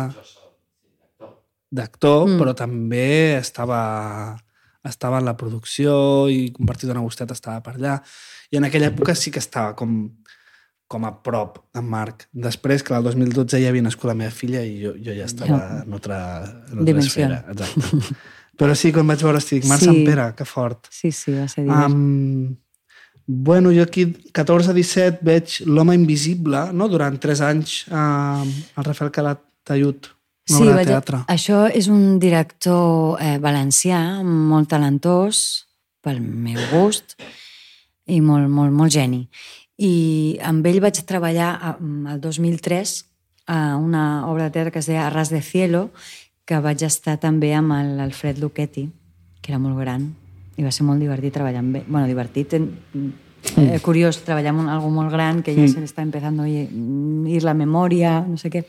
[1.71, 2.39] d'actor, Mm.
[2.41, 4.37] però també estava,
[4.85, 8.03] estava en la producció i compartit una gustet estava per allà.
[8.51, 10.11] I en aquella època sí que estava com,
[10.89, 12.29] com a prop en Marc.
[12.33, 15.59] Després, que el 2012 ja havia nascut la meva filla i jo, jo ja estava
[15.59, 15.83] Ja.
[15.85, 17.25] en otra, en otra Dimensió.
[17.27, 17.45] esfera.
[17.51, 18.15] Exacte.
[18.59, 19.87] Però sí, quan vaig veure, estic, Marc Sí.
[19.87, 20.87] Sant Pere, que fort.
[20.91, 21.93] Sí, sí, va ser divertit.
[21.95, 22.57] Um,
[23.29, 26.89] bueno, jo aquí 14-17 veig L'home invisible, no?
[26.89, 30.09] durant 3 anys uh, el Rafael Calatayud,
[30.49, 31.19] una obra de vaig- teatre.
[31.29, 35.43] Això és un director eh, valencià, molt talentós,
[36.01, 37.19] pel meu gust,
[38.09, 39.27] i molt, molt, molt geni.
[39.77, 42.95] I amb ell vaig treballar el 2003
[43.53, 45.91] a una obra de teatre que es deia Arras de Cielo,
[46.49, 48.87] que vaig estar també amb l'Alfred Luchetti,
[49.43, 50.09] que era molt gran,
[50.59, 51.85] i va ser molt divertit treballar amb ell.
[51.87, 52.69] Bueno, divertit, en,
[53.57, 56.49] eh, curiós, treballar amb un, algo molt gran que ja se le está empezando a
[56.49, 58.65] ir, la memòria, no sé què.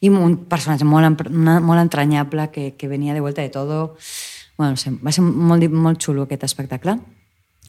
[0.00, 3.96] I un personatge molt, una- molt entranyable que, que venia de vuelta de todo.
[4.56, 6.94] Bueno, no sé, va ser molt, molt xulo aquest espectacle.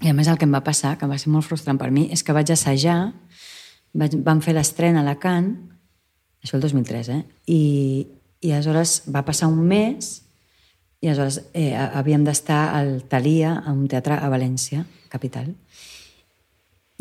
[0.01, 2.07] I a més el que em va passar, que va ser molt frustrant per mi,
[2.11, 3.13] és que vaig assajar,
[3.93, 5.51] vaig, vam fer l'estrena a Alacant,
[6.43, 7.21] això el 2003, eh?
[7.47, 7.59] I,
[8.41, 10.21] i aleshores va passar un mes
[11.01, 15.51] i aleshores eh, ha- havíem d'estar al Thalia, a un teatre a València, capital.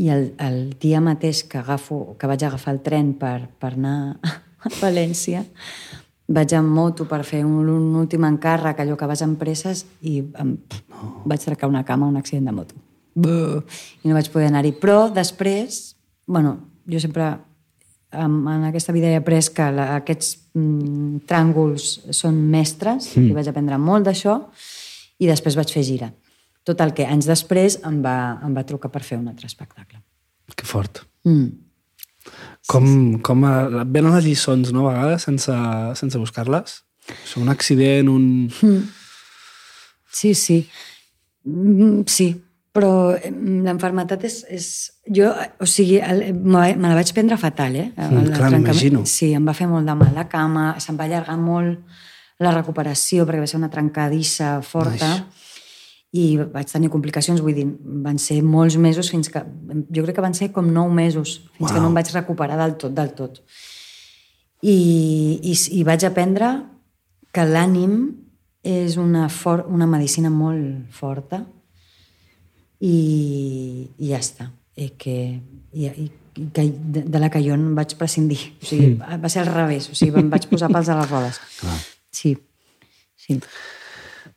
[0.01, 4.17] I el, el dia mateix que, agafo, que vaig agafar el tren per, per anar
[4.25, 5.45] a València,
[6.31, 10.21] vaig en moto per fer un, un últim encàrrec, allò que vas amb presses, i
[10.41, 10.55] em,
[11.29, 12.79] vaig trencar una cama un accident de moto.
[13.21, 13.61] Buh!
[14.01, 14.73] I no vaig poder anar-hi.
[14.81, 15.97] Però després,
[16.31, 16.57] bueno,
[16.89, 17.35] jo sempre
[18.13, 23.31] en, en aquesta vida he après que la, aquests mm, tràngols són mestres, mm.
[23.31, 24.37] i vaig aprendre molt d'això,
[25.21, 26.11] i després vaig fer gira.
[26.67, 30.03] Tot el que anys després em va, em va trucar per fer un altre espectacle.
[30.57, 31.05] Que fort.
[31.25, 31.49] Mm.
[32.69, 32.87] Com,
[33.25, 35.57] com a, et venen les lliçons, no, a vegades, sense,
[35.99, 36.81] sense buscar-les?
[37.41, 38.85] Un accident, un...
[40.11, 40.61] Sí, sí.
[41.47, 42.35] Mm, Sí,
[42.77, 44.67] però l'enfermetat és, és...
[45.11, 47.89] Jo, o sigui, el, me, la vaig prendre fatal, eh?
[47.97, 49.03] El Mm, clar, m'imagino.
[49.11, 51.81] Sí, em va fer molt de mal la cama, se'm va allargar molt
[52.41, 55.49] la recuperació perquè va ser una trencadissa forta Ai.
[56.17, 57.67] i vaig tenir complicacions, vull dir,
[58.07, 59.43] van ser molts mesos fins que...
[59.91, 61.75] Jo crec que van ser com nou mesos, fins Uau.
[61.75, 63.43] que no em vaig recuperar del tot, del tot.
[64.63, 64.79] I,
[65.43, 66.55] i, i vaig aprendre
[67.35, 68.03] que l'ànim
[68.63, 71.45] és una, for, una medicina molt forta
[72.81, 74.51] i, i ja està.
[74.81, 75.17] I que,
[75.77, 76.07] i, i,
[76.55, 78.41] que de, de la que jo en vaig prescindir.
[78.63, 79.91] O sigui, va ser al revés.
[79.93, 81.41] O sigui, em vaig posar pals a les rodes.
[82.15, 82.37] Sí,
[83.21, 83.41] sí.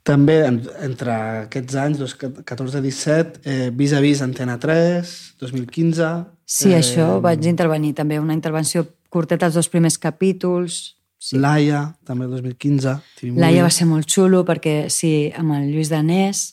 [0.04, 1.14] També, en, entre
[1.46, 6.10] aquests anys, dos- 14-17, eh, Vis a Vis Antena 3, 2015...
[6.44, 6.82] Sí, eh...
[6.82, 10.98] això vaig intervenir també, una intervenció curteta els dos primers capítols.
[11.24, 11.38] Sí.
[11.40, 12.98] Laia, també el 2015.
[13.22, 16.53] TV Laia va ser molt xulo perquè, sí, amb el Lluís Danés,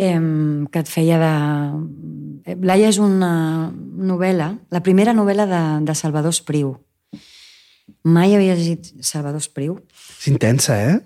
[0.00, 0.16] eh,
[0.72, 1.32] que et feia de...
[2.48, 3.32] eh, Laia és una
[3.70, 6.72] novel·la, la primera novel·la de, de Salvador Espriu.
[8.06, 9.76] Mai havia llegit Salvador Espriu.
[10.20, 10.98] És intensa, eh?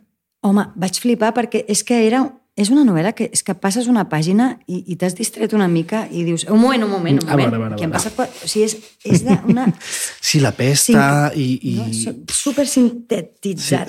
[0.45, 2.23] Home, vaig flipar perquè és que era...
[2.55, 6.05] És una novel·la que és que passes una pàgina i, i t'has distret una mica
[6.15, 8.29] i dius, un moment, un moment, un A veure, moment, a veure, a que qua-
[8.31, 8.77] O sigui, és,
[9.11, 9.65] és de una...
[10.29, 11.49] Sí, la pesta i...
[11.67, 11.73] i...
[11.81, 12.69] No, so- super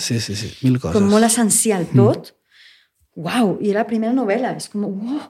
[0.01, 0.97] Sí, sí, sí, sí, mil coses.
[0.97, 2.31] com molt essencial tot.
[2.31, 2.34] Mm.
[3.15, 5.21] Uau, i era la primera novel·la, és com, uau,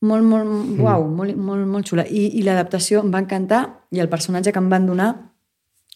[0.00, 0.80] molt, molt, Mm.
[0.80, 2.04] uau, molt, molt, molt xula.
[2.06, 5.10] I, i l'adaptació em va encantar i el personatge que em van donar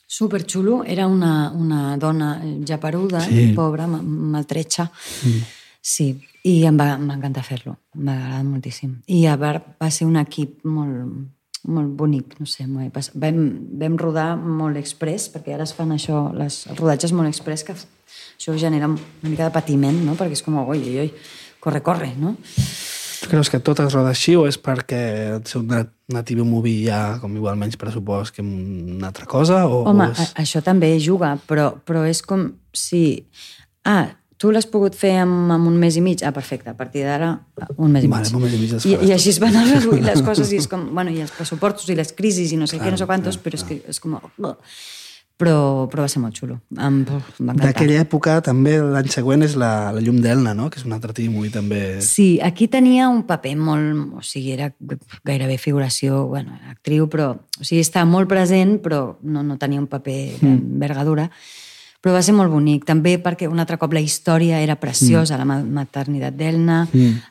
[0.06, 3.48] superxulo, era una, una dona japeruda, Sí.
[3.48, 3.52] sí.
[3.54, 4.90] pobra, ma- maltretxa.
[5.24, 5.42] Mm.
[5.80, 9.00] Sí, i em va, em va encantar fer-lo, m'ha agradat moltíssim.
[9.06, 11.28] I a veure, va ser un equip molt,
[11.68, 13.42] molt bonic, no sé, molt, vas- vam,
[13.78, 17.74] vam rodar molt express, perquè ara es fan això, les, els rodatges molt express, que
[17.76, 20.16] això genera una mica de patiment, no?
[20.18, 21.12] perquè és com, oi, oi, oi,
[21.62, 22.34] corre, corre, no?
[23.22, 24.98] Tu creus que tot es roda així o és perquè
[25.36, 29.28] el seu na- una TV movie hi ha com igual menys pressupost que una altra
[29.30, 29.60] cosa?
[29.70, 30.32] O, Home, o és...
[30.42, 33.22] això també juga, però, però és com si...
[33.86, 34.08] Ah,
[34.42, 36.24] tu l'has pogut fer en, en un mes i mig?
[36.26, 37.30] Ah, perfecte, a partir d'ara
[37.76, 38.34] un mes i Vale, mig.
[38.34, 38.96] un mes i mig I.
[39.06, 40.88] I així es van reduint les coses i és com...
[40.96, 43.60] Bueno, i els pressupostos i les crisis i no sé què, no sé quantos, però
[43.60, 44.18] és que és com...
[45.42, 46.58] Però, però va ser molt xulo.
[46.76, 47.56] Em, encantar.
[47.64, 50.68] D'aquella època també l'any següent és la, la Llum d'Elna, no?
[50.70, 51.80] que és una altra TV movie també...
[52.04, 54.18] Sí, aquí tenia un paper molt...
[54.20, 54.70] O sigui, era
[55.26, 57.32] gairebé figuració, bueno, actriu, però...
[57.58, 61.30] O sigui, estava molt present, però no, no tenia un paper d'envergadura.
[62.02, 65.44] Però va ser molt bonic, també perquè un altre cop la història era preciosa, la
[65.46, 66.80] ma- maternitat d'Elna,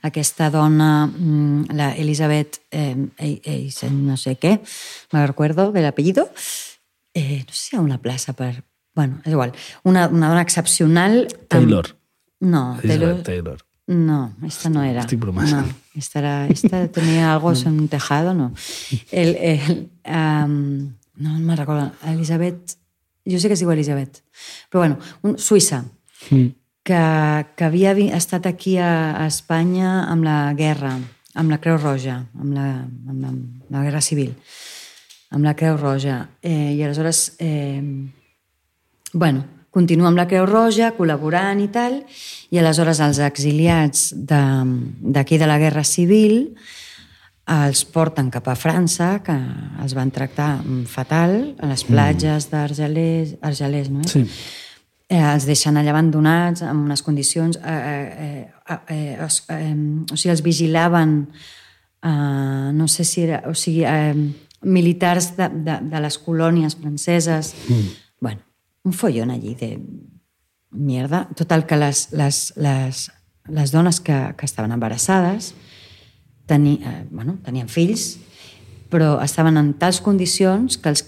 [0.07, 4.61] aquesta dona, mm, la Elisabet, eh, eh, eh, no sé què,
[5.11, 6.29] me recuerdo del apellido,
[7.13, 8.63] eh, no sé si hi ha una plaça per...
[8.95, 9.51] Bueno, és igual.
[9.83, 11.27] Una, una dona excepcional...
[11.27, 11.91] amb- Taylor.
[12.39, 13.23] No, Elizabeth Taylor...
[13.23, 13.65] Taylor.
[13.87, 15.01] No, esta no era.
[15.01, 15.57] Estic bromeando.
[15.57, 15.65] No,
[15.95, 18.53] esta, era, esta tenía algo en un tejado, no.
[19.11, 21.91] El, el, um, no, no me'n recordo.
[23.27, 24.21] Jo sé que es diu Elisabet.
[24.71, 25.83] Però bueno, un, Suïssa,
[26.29, 26.47] Mm.
[26.83, 30.99] que, que havia vi- estat aquí a, a Espanya amb la guerra,
[31.33, 32.67] amb la Creu Roja, amb la,
[33.09, 34.35] amb la, amb la guerra civil,
[35.31, 36.29] amb la Creu Roja.
[36.41, 37.35] Eh, I aleshores...
[37.39, 37.81] Eh,
[39.13, 42.01] bueno, continua amb la Creu Roja, col·laborant i tal,
[42.51, 44.41] i aleshores els exiliats de-
[45.01, 46.55] d'aquí de, de la Guerra Civil
[47.51, 49.35] els porten cap a França, que
[49.83, 54.13] els van tractar mm, fatal, a les platges d'Argelers, Argelers, no és?
[54.13, 54.23] Sí.
[55.11, 57.59] eh, els deixen allà abandonats en unes condicions...
[57.59, 59.73] Eh, eh, eh, eh, eh,
[60.07, 61.17] o sigui, els vigilaven,
[62.03, 63.43] eh, no sé si era...
[63.51, 64.15] O sigui, eh,
[64.61, 67.55] militars de, de, de les colònies franceses.
[67.67, 67.87] Mm.
[68.21, 68.41] Bueno,
[68.85, 69.71] un follon allí de
[70.71, 71.25] mierda.
[71.35, 73.03] Total, que les, les, les,
[73.49, 75.55] les dones que, que estaven embarassades
[76.51, 78.17] teni, eh, bueno, tenien fills,
[78.91, 81.05] però estaven en tals condicions que els,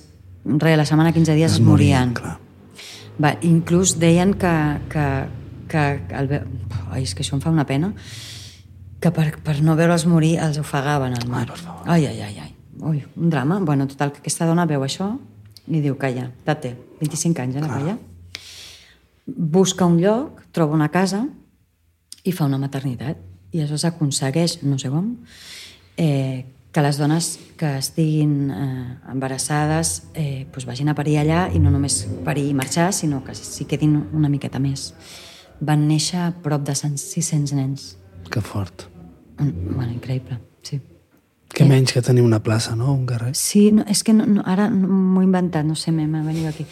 [0.47, 2.15] re, la setmana 15 dies es, es morien.
[2.15, 2.37] Clar.
[3.21, 4.53] Va, inclús deien que,
[4.89, 5.07] que,
[5.69, 5.83] que
[6.17, 6.31] el,
[6.89, 7.91] ai, és que això em fa una pena
[9.03, 11.43] que per, per no veure'ls morir els ofegaven al mar.
[11.43, 11.83] Ai, per favor.
[11.91, 12.51] Ai, ai, ai, ai.
[12.79, 13.59] Ui, un drama.
[13.59, 15.11] Bueno, total, que aquesta dona veu això
[15.67, 17.97] i diu, calla, tate, 25 anys, eh, la noia.
[19.27, 21.25] Busca un lloc, troba una casa
[22.23, 23.19] i fa una maternitat.
[23.53, 25.13] I això s'aconsegueix, no sé com,
[25.97, 27.27] eh, que les dones
[27.57, 32.55] que estiguin eh, embarassades eh, doncs vagin a parir allà i no només parir i
[32.57, 34.89] marxar, sinó que s'hi quedin una miqueta més.
[35.61, 37.93] Van néixer prop de 600 nens.
[38.33, 38.87] Que fort.
[39.37, 40.81] Mm, Bueno, increïble, sí.
[41.53, 42.91] Que menys que tenir una plaça, no?
[42.93, 43.35] Un carrer.
[43.37, 46.47] Sí, no, és que no, no, ara m'ho he inventat, no sé, m'he m'ha venit
[46.49, 46.65] aquí.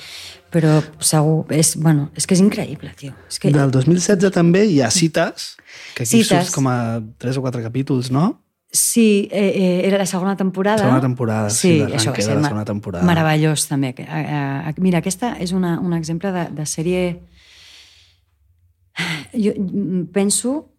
[0.51, 3.13] Però segur, és, bueno, és que és increïble, tio.
[3.31, 5.53] És que, Del 2016 també hi ha cites,
[5.95, 6.31] que aquí Cites.
[6.31, 8.41] surts com a tres o quatre capítols, no?
[8.71, 10.79] Sí, eh, eh, era la segona temporada.
[10.79, 13.05] Segona temporada, sí, sí això va ser la segona temporada.
[13.05, 13.93] meravellós, també.
[13.97, 17.03] Eh, eh, mira, aquesta és una, un exemple de, de sèrie...
[19.31, 20.70] Jo mm, penso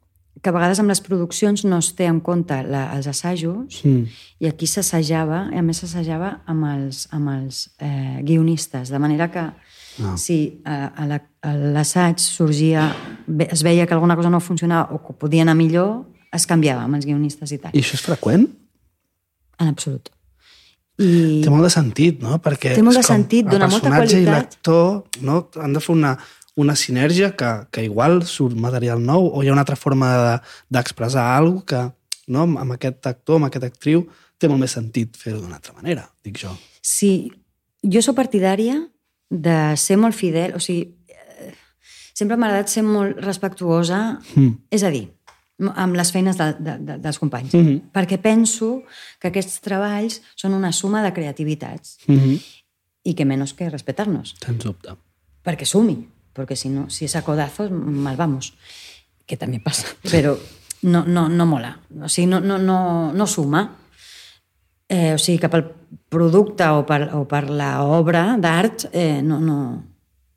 [0.43, 4.07] que a vegades amb les produccions no es té en compte la, els assajos Mm.
[4.41, 9.31] i aquí s'assajava, i a més s'assajava amb els, amb els eh, guionistes, de manera
[9.31, 9.53] que
[10.03, 10.17] Ah.
[10.17, 11.21] si eh, a la-
[11.75, 12.95] l'assaig sorgia,
[13.51, 16.95] es veia que alguna cosa no funcionava o que podia anar millor, es canviava amb
[16.97, 17.71] els guionistes i tal.
[17.75, 18.49] I això és freqüent?
[19.61, 20.09] En absolut.
[20.99, 22.39] I Té molt de sentit, no?
[22.41, 24.57] Perquè Té molt de com sentit, dona el molta personatge i qualitat.
[24.57, 25.49] l'actor no?
[25.61, 26.17] han de fer una,
[26.57, 30.41] una sinergia que, que igual surt material nou o hi ha una altra forma de-
[30.69, 31.83] d'expressar de, alguna que
[32.29, 32.43] no?
[32.43, 34.07] amb aquest actor, amb aquesta actriu,
[34.39, 36.51] té molt més sentit fer-ho d'una altra manera, dic jo.
[36.83, 37.31] sí,
[37.83, 38.77] jo sóc partidària
[39.31, 41.55] de ser molt fidel, o sigui, eh,
[42.15, 44.59] sempre m'ha agradat ser molt respectuosa, Mm.
[44.71, 45.09] és a dir,
[45.75, 47.53] amb les feines de, de, de, dels companys.
[47.55, 47.91] Mhm.
[47.95, 48.83] Perquè penso
[49.21, 52.41] que aquests treballs són una suma de creativitats Mm -hmm.
[53.05, 54.35] i que menys que respetar-nos.
[54.45, 54.91] Sens dubte.
[55.45, 58.55] Perquè sumi, perquè si no, si es a codazos, mal vamos.
[59.27, 60.35] Que també passa, però
[60.83, 61.77] no, no, no mola.
[62.03, 63.65] O sigui, no, no, no, no suma.
[64.89, 65.65] Eh, o sigui, que pel
[66.13, 69.59] producte o per, o per l'obra d'art eh, no, no,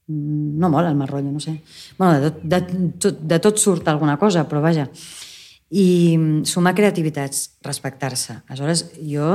[0.08, 1.62] no mola el mal no sé.
[1.98, 2.62] Bueno, de, tot, de,
[3.00, 4.88] tot, de tot surt alguna cosa, però vaja.
[5.76, 8.38] I sumar creativitats, respectar-se.
[8.48, 9.34] Aleshores, jo,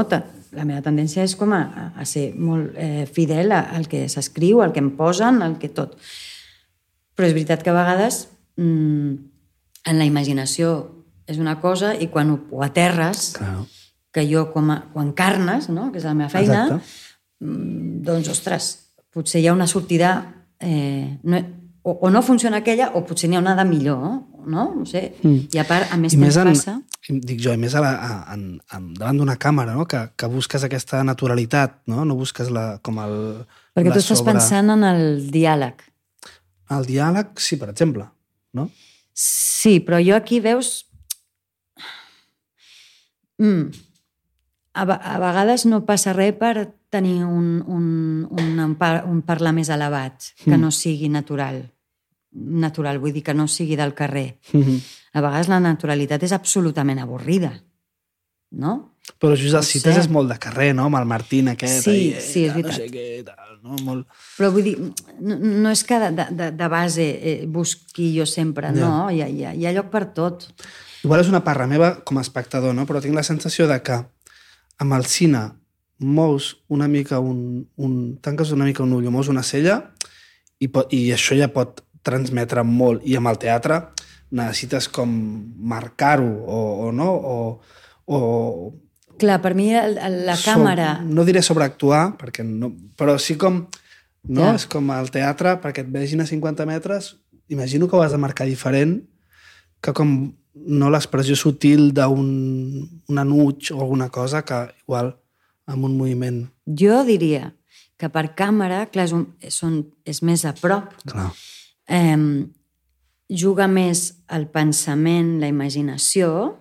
[0.55, 4.73] la meva tendència és com a, a ser molt eh, fidel al que s'escriu, al
[4.73, 5.99] que em posen, al que tot.
[7.21, 8.23] Però és veritat que a vegades
[8.57, 9.11] mm,
[9.93, 10.71] en la imaginació
[11.29, 13.59] és una cosa i quan ho, ho aterres, Clar.
[14.09, 15.91] que jo com a, ho encarnes, no?
[15.93, 17.19] que és la meva feina, Exacte.
[17.45, 18.71] mm, doncs, ostres,
[19.13, 20.15] potser hi ha una sortida...
[20.65, 21.43] Eh, no,
[21.83, 24.01] o, o no funciona aquella, o potser n'hi ha una de millor,
[24.49, 24.65] no?
[24.77, 25.11] No sé.
[25.21, 25.47] Mm.
[25.53, 26.79] I a part, a més, I més en, passa...
[27.09, 28.47] dic jo, i més a la, a, en,
[28.77, 29.85] en, davant d'una càmera, no?
[29.89, 32.09] que, que busques aquesta naturalitat, no?
[32.09, 33.17] no busques la, com el...
[33.77, 35.85] Perquè tu estàs pensant en el diàleg.
[36.71, 38.07] El diàleg, sí, per exemple.
[38.53, 38.69] No?
[39.13, 40.87] Sí, però jo aquí veus...
[43.39, 43.71] Mm.
[44.73, 47.87] A, a vegades no passa res per tenir un, un,
[48.31, 50.61] un, un, par, un parlar més elevat, que Mm.
[50.61, 51.63] no sigui natural.
[52.33, 54.39] Natural, vull dir que no sigui del carrer.
[54.53, 54.81] Mm -hmm.
[55.13, 57.53] A vegades la naturalitat és absolutament avorrida,
[58.51, 58.95] no?
[59.19, 60.01] Però just No els cites sé.
[60.01, 60.85] és molt de carrer, no?
[60.85, 61.83] Amb el Martín aquest.
[61.85, 62.71] Sí, ahí, sí, és veritat.
[62.71, 63.77] No sé què, tal, no?
[63.87, 64.07] Molt...
[64.37, 64.77] Però vull dir,
[65.21, 68.81] no, no és que de, de, de base eh, busqui jo sempre, Ja.
[68.81, 69.11] no?
[69.11, 70.49] Hi ha, hi, ha, hi ha lloc per tot.
[71.05, 72.87] Igual és una parra meva com a espectador, no?
[72.89, 74.01] però tinc la sensació de que
[74.81, 75.47] amb el cine
[76.01, 77.95] mous una mica un, un...
[78.25, 79.83] tanques una mica un ull mous una cella
[80.59, 83.05] i, pot, i això ja pot transmetre molt.
[83.05, 83.81] I amb el teatre
[84.31, 85.11] necessites com
[85.73, 87.37] marcar-ho o, o no, o,
[88.07, 88.21] o
[89.21, 90.95] Clar, per mi la so- càmera...
[91.05, 93.67] no diré sobreactuar, perquè no, però sí com...
[94.29, 94.43] No?
[94.45, 94.57] Ja.
[94.59, 97.15] És com el teatre, perquè et vegin a 50 metres,
[97.49, 98.99] imagino que ho has de marcar diferent
[99.81, 100.11] que com
[100.53, 102.27] no l'expressió sutil d'un
[103.09, 105.15] un enuig o alguna cosa que igual
[105.71, 106.43] amb un moviment.
[106.67, 107.55] Jo diria
[108.01, 111.29] que per càmera, clar, és, un, són, és més a prop, Clar.
[111.89, 112.17] eh,
[113.29, 116.57] juga més el pensament, la imaginació,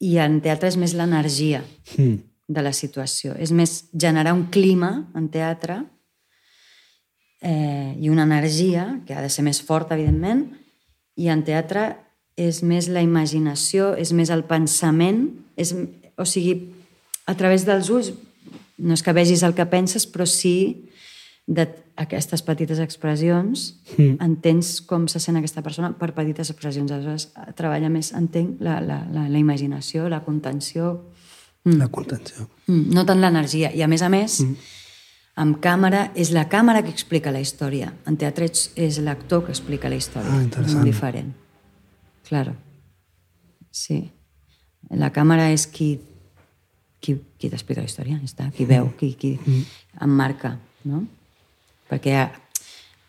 [0.00, 1.62] i en teatre és més l'energia
[1.96, 2.18] Mm.
[2.48, 3.34] de la situació.
[3.38, 5.84] És més generar un clima en teatre
[7.40, 10.46] eh, i una energia, que ha de ser més forta, evidentment,
[11.16, 11.96] i en teatre
[12.36, 15.72] és més la imaginació, és més el pensament, és,
[16.16, 16.72] o sigui,
[17.26, 18.12] a través dels ulls,
[18.78, 20.90] no és que vegis el que penses, però sí
[21.96, 24.18] d'aquestes petites expressions, mm.
[24.24, 26.92] entens com se sent aquesta persona per petites expressions.
[26.92, 30.92] Aleshores, treballa més, entenc, la, la, la, la imaginació, la contenció...
[31.64, 31.78] Mm.
[31.80, 32.48] La contenció.
[32.68, 32.92] Mm.
[32.94, 33.72] No tant l'energia.
[33.72, 34.74] I, a més a més, mm.
[35.42, 37.90] amb càmera, és la càmera que explica la història.
[38.06, 40.36] En teatre és l'actor que explica la història.
[40.36, 40.82] Ah, interessant.
[40.82, 41.32] Molt diferent.
[42.28, 42.54] Claro.
[43.72, 44.02] Sí.
[44.94, 45.94] La càmera és qui,
[47.00, 49.78] qui, qui t'explica la història, està, qui veu, qui, qui mm.
[50.06, 51.06] emmarca, no?
[51.90, 52.16] Perquè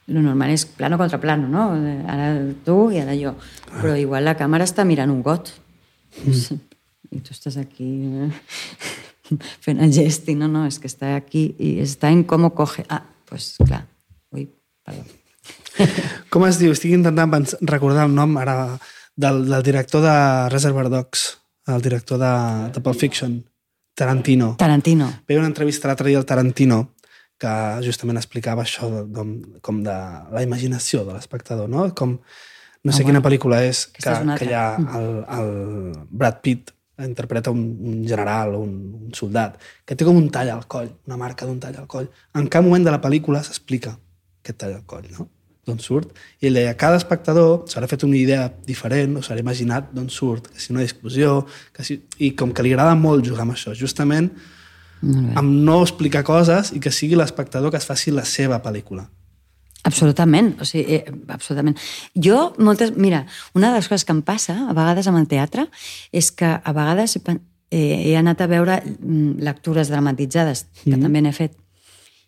[0.07, 1.69] el normal és plano contra plano, no?
[2.07, 2.31] Ara
[2.65, 3.33] tu i ara jo.
[3.35, 3.81] Ah.
[3.81, 5.51] Però igual la càmera està mirant un got.
[6.23, 6.59] Mm.
[7.17, 7.87] I tu estàs aquí
[8.25, 8.29] eh?
[9.65, 12.51] fent el gest i no, no, és que està aquí i està en com ho
[12.55, 12.85] coge.
[12.89, 13.83] Ah, doncs pues, clar.
[14.35, 14.47] Ui,
[14.83, 15.05] perdó.
[16.33, 16.73] Com es diu?
[16.73, 18.57] Estic intentant recordar el nom ara
[19.15, 20.15] del, del director de
[20.51, 21.27] Reservoir Dogs,
[21.67, 22.33] el director de,
[22.73, 23.37] de Pulp Fiction,
[23.95, 24.55] Tarantino.
[24.59, 25.09] Tarantino.
[25.27, 26.96] Veia una entrevista l'altre dia al Tarantino
[27.41, 27.53] que
[27.85, 29.25] justament explicava això de, de,
[29.65, 29.97] com de
[30.33, 31.85] la imaginació de l'espectador, no?
[31.97, 32.17] Com,
[32.83, 34.67] no sé oh, quina pel·lícula és, que, és que hi ha
[34.99, 35.07] el,
[35.37, 35.53] el
[36.09, 36.73] Brad Pitt
[37.05, 38.73] interpreta un, un general o un,
[39.05, 42.09] un soldat que té com un tall al coll, una marca d'un tall al coll.
[42.33, 43.93] En cap moment de la pel·lícula s'explica
[44.41, 45.29] aquest tall al coll, no?
[45.67, 46.13] d'on surt.
[46.39, 50.47] I ell deia, cada espectador s'haurà fet una idea diferent o s'haurà imaginat d'on surt,
[50.53, 51.41] que si una discussió,
[51.75, 51.99] que si...
[52.23, 54.31] i com que li agrada molt jugar amb això, justament
[55.01, 59.07] amb no explicar coses i que sigui l'espectador que es faci la seva pel·lícula.
[59.87, 61.77] Absolutament, o sigui, eh, absolutament.
[62.13, 62.91] Jo, moltes...
[62.97, 63.25] Mira,
[63.55, 65.67] una de les coses que em passa, a vegades amb el teatre,
[66.11, 67.37] és que a vegades eh,
[67.79, 71.03] he anat a veure mm, lectures dramatitzades, que mm.
[71.05, 71.55] també n'he fet,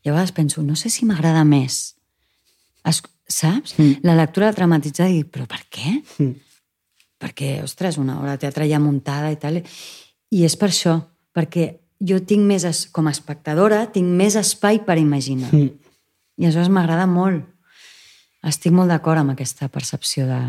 [0.05, 1.81] i a vegades penso, no sé si m'agrada més,
[2.87, 3.75] es, saps?
[3.77, 4.05] Mm.
[4.07, 5.97] La lectura dramatitzada, i dic, però per què?
[6.21, 6.31] Mm.
[7.19, 10.95] Perquè, ostres, una obra de teatre ja muntada i tal, i és per això,
[11.35, 15.51] perquè jo tinc més, com a espectadora, tinc més espai per imaginar.
[15.51, 15.69] Mm.
[16.39, 17.43] I això m'agrada molt.
[18.47, 20.39] Estic molt d'acord amb aquesta percepció de...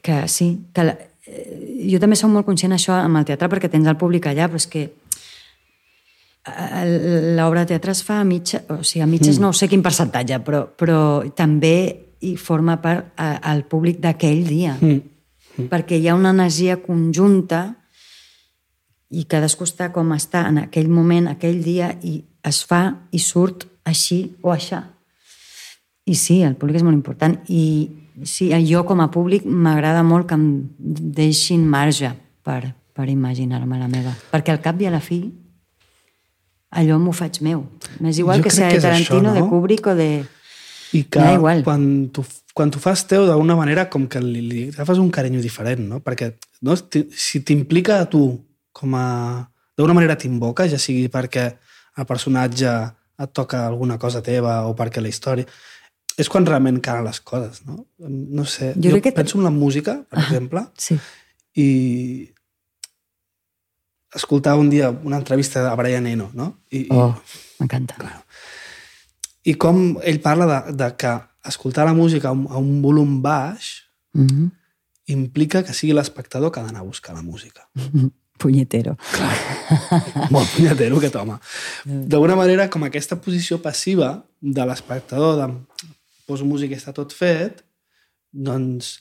[0.00, 0.96] Que sí, que la...
[1.26, 4.48] Eh, jo també soc molt conscient això amb el teatre perquè tens el públic allà,
[4.48, 4.86] però és que
[6.48, 6.84] eh,
[7.36, 9.42] l'obra de teatre es fa a mitja, o sigui, a mitges mm.
[9.44, 11.00] no sé quin percentatge, però, però
[11.36, 11.76] també
[12.20, 14.78] hi forma part al públic d'aquell dia.
[14.80, 15.00] Mm.
[15.58, 15.68] Mm.
[15.68, 17.79] Perquè hi ha una energia conjunta
[19.10, 23.66] i cadascú està com està en aquell moment, aquell dia, i es fa i surt
[23.84, 24.84] així o aixà.
[26.06, 27.36] I sí, el públic és molt important.
[27.50, 27.90] I
[28.26, 30.46] sí, jo com a públic m'agrada molt que em
[31.18, 32.12] deixin marge
[32.46, 32.62] per,
[32.94, 34.14] per imaginar-me la meva.
[34.32, 35.20] Perquè al cap i a la fi
[36.70, 37.64] allò m'ho faig meu.
[38.00, 39.34] M'és igual jo que sigui de Tarantino, això, no?
[39.34, 40.10] de Kubrick o de...
[40.94, 41.24] I que
[41.62, 45.42] quan tu, quan tu fas teu d'alguna manera com que li, li agafes un carinyo
[45.42, 46.00] diferent, no?
[46.02, 46.32] Perquè
[46.66, 48.24] no, si t'implica a tu
[48.72, 49.06] com a...
[49.76, 51.46] D'una manera t'invoca, ja sigui perquè
[51.96, 52.72] el personatge
[53.20, 55.48] et toca alguna cosa teva o perquè la història...
[56.20, 57.86] És quan realment calen les coses, no?
[58.02, 60.98] No sé, jo, jo que penso en la música, per ah, exemple, sí.
[61.56, 61.68] i
[64.12, 66.50] escoltava un dia una entrevista de Brian Eno, no?
[66.76, 67.14] I, oh,
[67.60, 67.96] m'encanta.
[69.48, 71.14] I com ell parla de, de que
[71.48, 74.50] escoltar la música a un, a un volum baix mm -hmm.
[75.06, 77.68] implica que sigui l'espectador que ha d'anar a buscar la música.
[77.74, 78.10] Mm -hmm.
[78.40, 78.96] Punyetero.
[79.12, 79.34] Clar,
[80.32, 81.36] molt punyetero aquest home.
[81.84, 85.90] D'alguna manera, com aquesta posició passiva de l'espectador, de
[86.28, 87.60] poso música i està tot fet,
[88.30, 88.98] doncs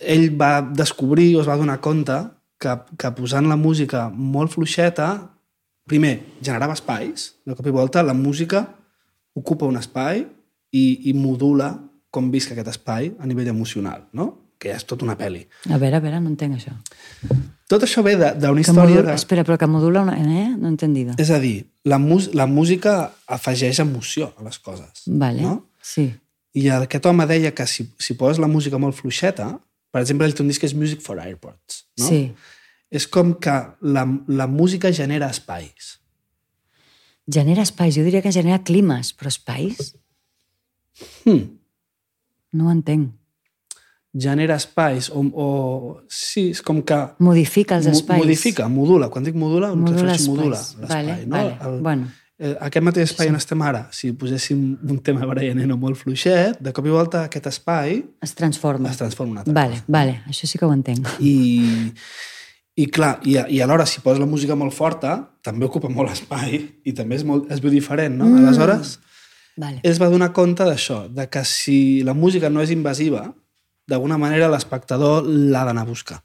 [0.00, 2.16] ell va descobrir o es va donar compte
[2.60, 5.10] que, que posant la música molt fluixeta,
[5.90, 8.62] primer, generava espais, de cop i volta la música
[9.36, 10.22] ocupa un espai
[10.72, 11.72] i, i modula
[12.10, 14.30] com visc aquest espai a nivell emocional, no?
[14.60, 15.46] Que ja és tota una pel·li.
[15.72, 16.74] A veure, a veure, no entenc això.
[17.70, 18.98] Tot això ve d'una història...
[18.98, 19.16] Modula, de...
[19.16, 20.16] Espera, però que modula una...
[20.18, 20.48] Eh?
[20.52, 21.14] No he entendido.
[21.22, 22.00] És a dir, la,
[22.36, 22.96] la música
[23.30, 25.06] afegeix emoció a les coses.
[25.06, 25.54] Vale, no?
[25.82, 26.10] sí.
[26.58, 29.52] I aquest home deia que si, si poses la música molt fluixeta,
[29.94, 32.08] per exemple, ell té un disc que és Music for Airports, no?
[32.08, 32.18] Sí.
[32.90, 33.54] És com que
[33.86, 35.92] la, la música genera espais.
[37.30, 39.92] Genera espais, jo diria que genera climes, però espais?
[41.22, 41.46] Hmm.
[42.58, 43.14] No ho entenc
[44.12, 45.48] genera espais o, o
[46.10, 46.98] sí, és com que...
[47.22, 48.22] Modifica els espais.
[48.22, 49.10] Modifica, modula.
[49.10, 50.88] Quan dic modula, em modula refereixo modula l'espai.
[50.88, 51.36] Vale, no?
[51.36, 51.54] vale.
[51.68, 52.08] El, bueno.
[52.40, 53.30] Eh, aquest mateix espai sí.
[53.34, 57.50] on estem ara, si poséssim un tema Brian molt fluixet, de cop i volta aquest
[57.50, 57.98] espai...
[58.24, 58.88] Es transforma.
[58.88, 59.92] Es transforma una altra vale, cosa.
[59.92, 61.10] Vale, això sí que ho entenc.
[61.20, 61.92] I,
[62.80, 66.56] i clar, i, i alhora si poses la música molt forta, també ocupa molt espai
[66.82, 68.30] i també és, molt, és veu diferent, no?
[68.30, 68.46] Mm.
[68.46, 68.96] Aleshores,
[69.60, 69.84] vale.
[69.84, 73.26] es va donar compte d'això, de que si la música no és invasiva,
[73.90, 76.20] d'alguna manera l'espectador l'ha d'anar a buscar.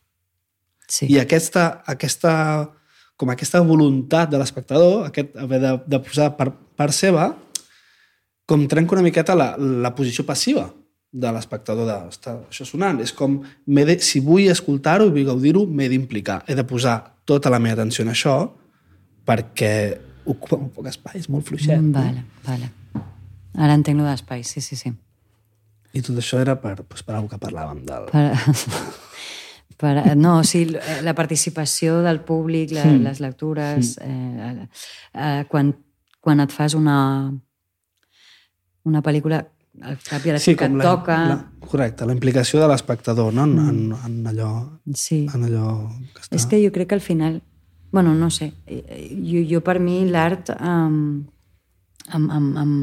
[0.86, 1.09] Sí.
[1.09, 2.34] I aquesta, aquesta
[3.18, 7.30] com aquesta voluntat de l'espectador, aquest haver de, de posar per, per seva,
[8.45, 10.68] com trenca una miqueta la, la posició passiva
[11.16, 12.99] de l'espectador de està això sonant.
[13.01, 16.41] És com, de, si vull escoltar-ho i vull gaudir-ho, m'he d'implicar.
[16.47, 18.36] He de posar tota la meva atenció en això
[19.26, 19.72] perquè
[20.26, 21.80] ocupa molt poc espai, és molt fluixet.
[21.80, 22.03] Mm, no?
[22.03, 23.05] vale, vale.
[23.55, 24.91] Ara entenc lo d'espai, sí, sí, sí.
[25.95, 28.07] I tot això era per, doncs, per alguna que parlàvem del...
[28.11, 28.25] Per,
[29.81, 30.65] per, no, sí,
[31.05, 33.03] la participació del públic, la, Mm.
[33.07, 34.67] les lectures, eh,
[35.13, 35.73] eh, quan,
[36.21, 36.97] quan et fas una,
[38.85, 39.41] una pel·lícula,
[39.83, 41.17] al cap i a la sí, que et la, toca...
[41.27, 43.43] La, correcte, la implicació de l'espectador no?
[43.43, 44.51] en, en, en, allò,
[44.95, 45.25] Sí.
[45.33, 45.73] en allò
[46.13, 46.35] que està...
[46.37, 47.41] És que jo crec que al final...
[47.91, 48.51] bueno, no sé.
[48.67, 51.25] eh, Jo, jo per mi l'art um,
[52.13, 52.73] em, em, em,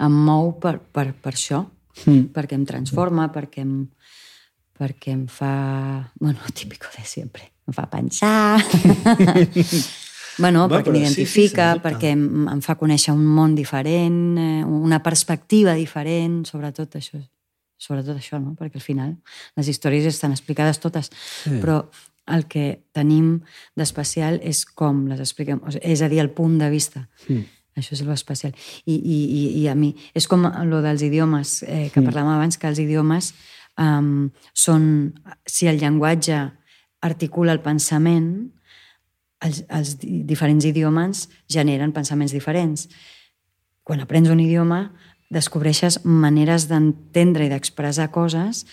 [0.00, 1.64] em mou per, per, per això,
[2.06, 2.30] Mm.
[2.34, 3.88] perquè em transforma, perquè em,
[4.80, 6.12] perquè em fa...
[6.20, 7.50] Bueno, típico de sempre.
[7.68, 8.60] Em fa pensar...
[10.40, 14.38] bueno, Va, perquè però sí, sí, m'identifica, perquè em, em fa conèixer un món diferent,
[14.40, 17.20] eh, una perspectiva diferent, sobretot això,
[17.80, 18.54] sobretot això, no?
[18.58, 19.16] perquè al final
[19.56, 21.10] les històries estan explicades totes,
[21.42, 21.58] Sí.
[21.60, 21.82] però
[22.30, 23.40] el que tenim
[23.76, 27.08] d'especial és com les expliquem, és a dir, el punt de vista.
[27.28, 27.59] Mm.
[27.80, 28.52] Això és l'especial.
[28.84, 32.58] I, i, i, I a mi, és com lo dels idiomes, eh, que parlàvem abans,
[32.60, 33.32] que els idiomes
[33.80, 34.86] um, són,
[35.48, 36.38] si el llenguatge
[37.02, 38.50] articula el pensament,
[39.40, 42.88] els, els di- diferents idiomes generen pensaments diferents.
[43.82, 44.90] Quan aprens un idioma,
[45.32, 48.66] descobreixes maneres d'entendre i d'expressar coses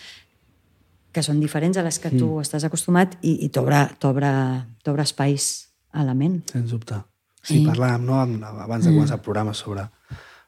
[1.13, 6.13] que són diferents a les que tu estàs acostumat i, i t'obre espais a la
[6.13, 6.41] ment.
[6.51, 6.99] Sens dubte.
[7.47, 8.19] Sí, parlàvem no,
[8.65, 9.85] abans de començar el programa sobre,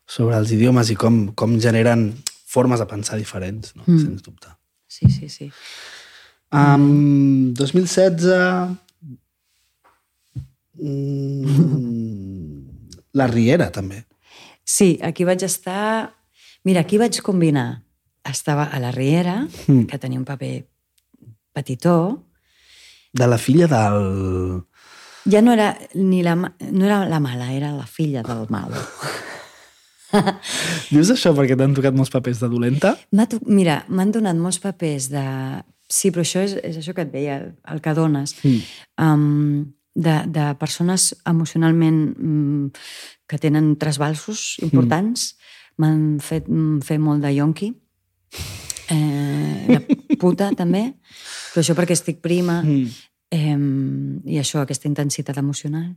[0.05, 2.09] sobre els idiomes i com, com generen
[2.49, 3.83] formes de pensar diferents, no?
[3.87, 3.99] Mm.
[4.03, 4.51] sens dubte.
[4.89, 5.51] Sí, sí, sí.
[6.51, 8.25] Um, 2016...
[10.79, 12.69] Mm,
[13.13, 14.05] la Riera, també.
[14.63, 16.15] Sí, aquí vaig estar...
[16.63, 17.83] Mira, aquí vaig combinar.
[18.27, 19.85] Estava a la Riera, Mm.
[19.87, 20.67] que tenia un paper
[21.53, 22.25] petitó.
[23.13, 24.63] De la filla del...
[25.27, 28.79] Ja no era, ni la, no era la mala, era la filla del malo.
[30.89, 32.95] Dius això perquè t'han tocat molts papers de dolenta?
[33.29, 35.25] To- Mira, m'han donat molts papers de...
[35.89, 37.39] Sí, però això és, és això que et deia,
[37.73, 38.35] el que dones.
[38.45, 38.59] Mm.
[39.01, 42.67] Um, de, de persones emocionalment um,
[43.29, 45.33] que tenen trasbalsos importants.
[45.81, 47.71] M'han fet mm, fer molt de yonqui.
[48.89, 50.85] Eh, de puta, també.
[51.53, 52.61] Però això perquè estic prima.
[52.65, 52.89] Mm.
[53.31, 53.55] Eh,
[54.25, 55.95] I això, aquesta intensitat emocional.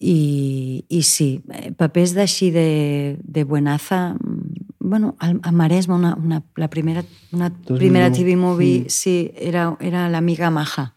[0.00, 6.42] I, i sí, eh, papers d'així de, de buenaza, mm, bueno, a Maresme, una, una,
[6.56, 7.02] la primera,
[7.32, 7.78] una 2001.
[7.78, 8.88] primera TV movie, Mm.
[8.88, 10.94] sí, era, era l'amiga maja.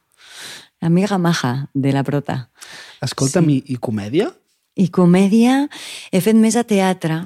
[0.82, 2.50] L'amiga maja de la prota.
[3.02, 3.58] Escolta'm, sí.
[3.68, 4.32] i, i comèdia?
[4.76, 5.68] I comèdia,
[6.12, 7.26] he fet més a teatre,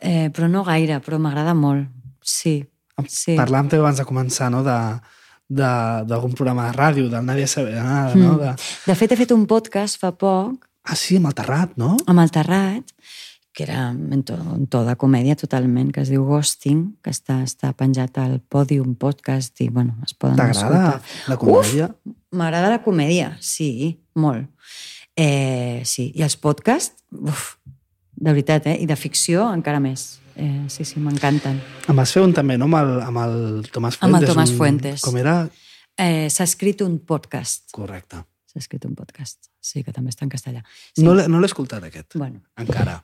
[0.00, 1.88] eh, però no gaire, però m'agrada molt.
[2.22, 2.60] Sí,
[3.06, 3.34] sí.
[3.38, 5.00] Parlàvem també abans de començar, no?, de-
[5.48, 8.34] d'algun programa de ràdio, del Nàdia Saber nada, no?
[8.34, 8.40] Mm.
[8.42, 8.54] De...
[8.86, 11.98] De fet, he fet un podcast fa poc Ah, sí, amb el Terrat, no?
[12.08, 12.94] amb el Terrat,
[13.52, 17.42] que era en to, en to de comèdia totalment, que es diu Ghosting, que està,
[17.44, 21.90] està penjat al Podium Podcast i, bueno, es poden T'agrada la comèdia?
[22.32, 24.48] M'agrada la comèdia, sí, molt.
[25.18, 27.58] Eh, sí, i els podcasts, uf,
[28.16, 28.78] de veritat, eh?
[28.80, 30.22] I de ficció encara més.
[30.38, 31.58] Eh, sí, sí, m'encanten.
[31.90, 33.36] Em vas fer un també, no?, amb el, amb el
[33.74, 34.06] Tomàs Fuentes.
[34.06, 35.02] Amb el Tomàs un- Fuentes.
[35.02, 35.36] Com era?
[35.98, 37.72] Eh, S'ha escrit un podcast.
[37.74, 38.22] Correcte.
[38.46, 39.50] S'ha escrit un podcast.
[39.60, 40.62] Sí, que també està en castellà.
[40.94, 41.02] Sí.
[41.02, 42.14] No l'he no l'he escoltat, aquest.
[42.14, 43.00] Bueno, Encara.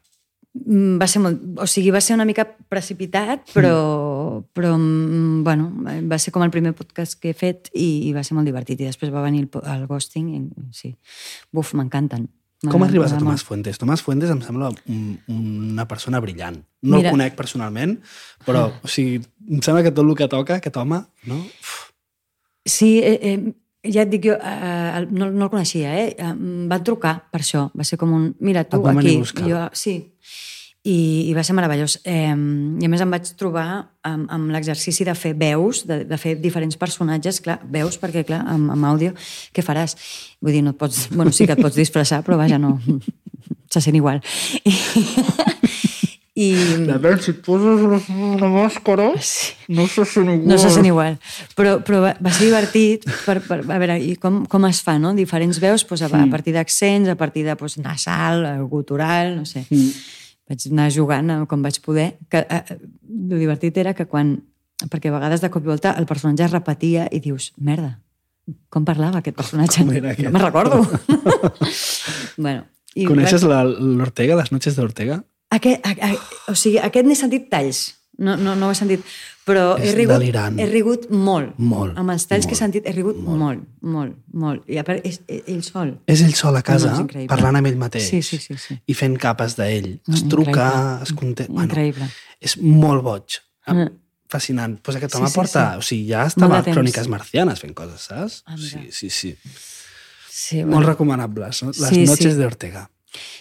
[0.54, 5.72] Mm, va ser molt, o sigui, va ser una mica precipitat, però, però mm, bueno,
[6.06, 8.78] va ser com el primer podcast que he fet i, i va ser molt divertit.
[8.80, 10.94] I després va venir el, el ghosting i sí.
[11.50, 12.28] Buf, m'encanten.
[12.70, 13.42] Com arribes a Tomàs.
[13.44, 13.76] Fuentes?
[13.78, 16.62] Tomàs Fuentes em sembla un, una persona brillant.
[16.82, 17.10] No Mira.
[17.10, 17.98] el conec personalment,
[18.46, 19.18] però o sigui,
[19.50, 21.40] em sembla que tot el que toca, aquest home, no?
[21.44, 21.90] Uf,
[22.64, 26.14] Sí, eh, eh, ja et dic jo, eh, el- no, no el coneixia, eh?
[26.16, 27.66] Eh, Em van trucar per això.
[27.76, 29.50] Va ser com un, mira, tu aquí.
[29.50, 30.14] jo, sí.
[30.84, 31.96] I, I va ser meravellós.
[32.04, 33.66] Eh, I a més em vaig trobar
[34.04, 38.42] amb, amb l'exercici de fer veus, de, de fer diferents personatges, clar, veus, perquè clar,
[38.52, 39.14] amb, amb àudio,
[39.56, 39.96] què faràs?
[40.44, 41.06] Vull dir, no et pots...
[41.14, 42.76] Bueno, sí que et pots disfressar, però vaja, no...
[43.74, 44.20] Se sent igual.
[46.34, 46.48] I,
[46.86, 49.52] veure, si et poses una, màscara, sí.
[49.70, 50.48] no se sent igual.
[50.50, 51.16] No se sent igual.
[51.54, 54.96] Però, però va, va ser divertit per, per, a veure, i com, com es fa,
[54.98, 55.12] no?
[55.14, 59.46] Diferents veus doncs, a, a partir d'accents, a partir de doncs, nasal, eh, gutural, no
[59.46, 59.62] sé.
[59.68, 59.92] Mm.
[60.50, 62.14] Vaig anar jugant eh, com vaig poder.
[62.30, 64.36] Que, eh, el divertit era que quan...
[64.90, 67.94] Perquè a vegades de cop i volta el personatge es repetia i dius, merda,
[68.68, 69.80] Com parlava aquest personatge?
[69.80, 70.26] Com era aquest?
[70.28, 70.82] No me'n recordo.
[72.36, 75.22] bueno, i Coneixes la- l'Ortega, les noches d'Ortega?
[75.54, 76.10] Aquest, a, a,
[76.50, 77.84] o sigui, aquest n'he sentit talls.
[78.18, 79.00] No, no, no ho he sentit.
[79.44, 80.58] Però he És rigut, delirant.
[80.60, 81.56] he rigut molt.
[81.58, 84.14] Molt, Amb els talls que he molt, sentit he rigut molt, molt, molt.
[84.32, 84.68] molt.
[84.70, 85.90] I a part, és, és ell sol.
[86.06, 88.06] És ell sol a casa, No, parlant amb ell mateix.
[88.08, 88.56] Sí, sí, sí.
[88.56, 88.78] sí.
[88.86, 90.00] I fent capes d'ell.
[90.08, 91.02] Es Mm, truca, increïble.
[91.02, 91.46] es conté...
[91.48, 92.08] Bueno, Increïble.
[92.40, 93.40] és molt boig.
[93.66, 93.90] Mm.
[94.30, 94.78] Fascinant.
[94.82, 95.72] Pues aquest Sí, home sí, porta...
[95.72, 95.78] sí.
[95.78, 96.72] O sigui, ja estava Molt a.
[96.72, 98.42] Cròniques Marcianes fent coses, saps?
[98.46, 99.36] Ah, sí, sí, sí.
[100.30, 101.62] Sí, Molt recomanables.
[101.62, 101.68] No?
[101.70, 102.40] Les Sí, noches sí.
[102.40, 102.88] d'Ortega.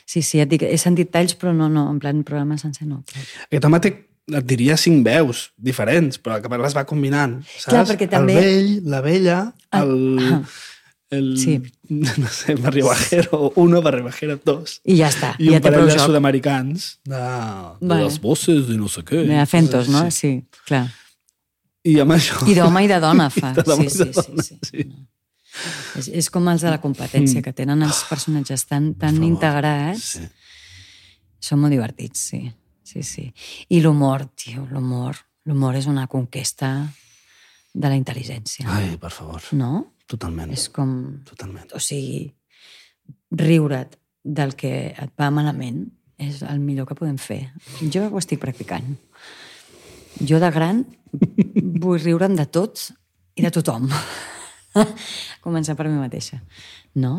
[0.05, 3.03] sí, sí, et dic, he sentit talls, però no, no, en plan programa sencer no.
[3.47, 3.93] Aquest home té,
[4.31, 7.65] et diria, cinc veus diferents, però que les va combinant, saps?
[7.71, 9.39] Clar, perquè també- El vell, la vella,
[9.71, 9.95] el...
[10.21, 10.41] Ah.
[11.13, 11.59] el Sí.
[11.89, 14.79] no sé, Barribajero, uno, Barribajero, dos.
[14.83, 18.03] I ja està, I ja un parell de sud-americans de, de Vale.
[18.07, 19.25] les voces i no sé què.
[19.27, 20.07] De acentos, no?
[20.09, 20.17] Sí.
[20.17, 20.87] Sí, clar.
[21.83, 22.39] I amb això...
[22.47, 23.51] I d'home i de dona fa.
[23.53, 24.59] I de dona sí, sí, de sí, dona, sí.
[24.71, 24.87] sí.
[24.89, 25.05] No.
[25.99, 30.15] És, és com els de la competència, que tenen els personatges tan, tan integrats.
[30.15, 30.25] Sí.
[31.43, 32.41] Són molt divertits, sí.
[32.93, 33.23] Sí, sí.
[33.73, 35.17] I l'humor, tio, l'humor.
[35.49, 36.69] L'humor és una conquesta
[37.73, 38.67] de la intel·ligència.
[38.69, 39.41] Ai, per favor.
[39.57, 39.97] No?
[40.05, 40.53] Totalment.
[40.53, 40.93] És com...
[41.25, 41.73] Totalment.
[41.73, 42.27] O sigui,
[43.33, 45.87] riure't del que et va malament
[46.21, 47.41] és el millor que podem fer.
[47.81, 48.93] Jo ho estic practicant.
[50.21, 50.83] Jo de gran
[51.81, 52.91] vull riure'm de tot
[53.33, 53.89] i de tothom.
[55.45, 56.43] Començar per mi mateixa.
[57.01, 57.17] No?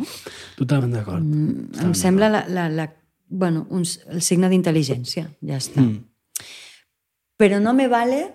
[0.55, 1.27] Totalment d'acord.
[1.27, 2.93] Mm, em sembla la, la, la,
[3.29, 5.81] bueno, un, el signe d'intel·ligència, ja està.
[5.81, 6.05] Mm.
[7.37, 8.35] Però no me vale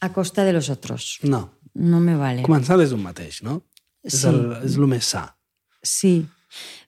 [0.00, 1.18] a costa de los otros.
[1.22, 1.52] No.
[1.74, 2.42] No me vale.
[2.42, 3.62] Començar des d'un mateix, no?
[4.04, 4.26] És, Sí.
[4.28, 5.36] el, és el més sa.
[5.82, 6.26] Sí,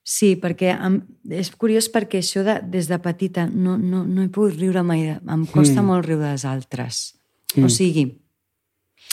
[0.03, 4.28] sí, perquè em, és curiós perquè això de, des de petita no, no, no he
[4.28, 5.03] pogut riure mai.
[5.05, 5.86] De, em costa Mm.
[5.86, 7.14] molt riure dels altres.
[7.62, 8.07] O sigui,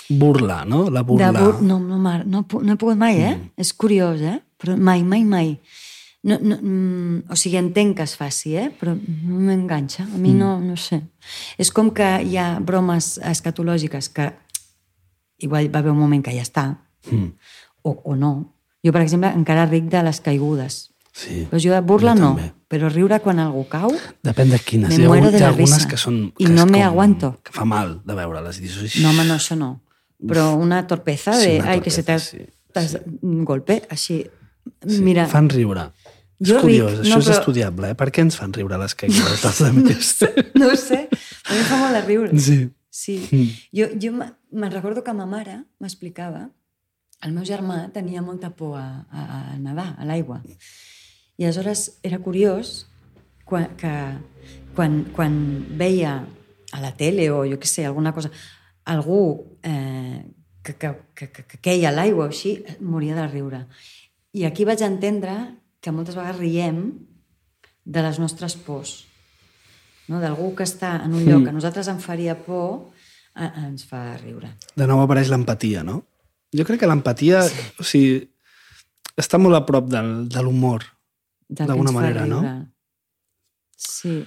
[0.09, 0.89] Burla, no?
[0.89, 1.31] La de burla.
[1.31, 1.61] bur...
[1.63, 3.35] no, no, no, pu- no he pogut mai, eh?
[3.35, 3.51] Mm.
[3.57, 4.39] És curiós, eh?
[4.57, 5.59] Però mai, mai, mai.
[6.25, 8.71] No, no, mm, o sigui, entenc que es faci, eh?
[8.73, 10.07] però no m'enganxa.
[10.09, 10.67] A mi no, Mm.
[10.71, 11.01] no sé.
[11.61, 14.31] És com que hi ha bromes escatològiques que
[15.37, 16.79] igual va haver un moment que ja està,
[17.11, 17.33] Mm.
[17.83, 18.55] o, o no.
[18.83, 20.91] Jo, per exemple, encara ric de les caigudes.
[21.13, 21.45] Sí.
[21.49, 22.51] Però jo de burla Jo no, també.
[22.67, 23.91] però riure quan algú cau...
[24.23, 24.89] Depèn de quines.
[24.89, 25.87] Me Hi ha, muero de hi ha algunes risa.
[25.89, 26.33] que són...
[26.39, 27.29] I que no és me com- aguanto.
[27.43, 28.57] Que fa mal de veure-les.
[28.59, 28.97] I dius.
[29.03, 29.69] No, home, no, això no.
[30.25, 31.59] Però una torpeza Sí, de...
[31.61, 32.17] una ai, que se t'ha...
[32.17, 34.25] torpeza, sí, Un golpe, així...
[34.87, 35.91] Sí, Mira, Fan riure.
[36.39, 37.95] És Jo curiós, ric, això no, és però- estudiable, eh?
[37.95, 40.09] Per què ens fan riure les caigudes dels altres?
[40.59, 41.05] no ho sé,
[41.45, 42.39] a mi em fa molt de riure.
[42.39, 42.59] sí.
[42.95, 43.15] Sí.
[43.27, 43.47] Mm.
[43.75, 46.45] Jo, jo me- me'n recordo que ma mare m'explicava
[47.27, 50.37] el meu germà tenia molta por a, a, a nedar, a l'aigua.
[51.35, 52.85] I aleshores era curiós
[53.43, 53.91] quan, que
[54.77, 55.35] quan, quan
[55.75, 56.21] veia
[56.71, 58.31] a la tele o jo què sé, alguna cosa,
[58.85, 60.23] algú eh,
[60.63, 63.65] que, que, que, que, que queia a l'aigua o així, moria de riure.
[64.31, 65.35] I aquí vaig entendre
[65.85, 66.79] que moltes vegades riem
[67.85, 68.95] de les nostres pors
[70.09, 70.17] no?
[70.21, 72.91] d'algú que està en un lloc que a nosaltres em faria por,
[73.37, 74.51] eh, ens fa riure.
[74.77, 75.99] De nou apareix l'empatia, no?
[76.55, 77.41] Jo crec que l'empatia,
[77.81, 78.23] o sigui,
[79.17, 80.85] està molt a prop del, de l'humor.
[81.49, 82.41] D'alguna manera, no?
[83.77, 84.23] Sí.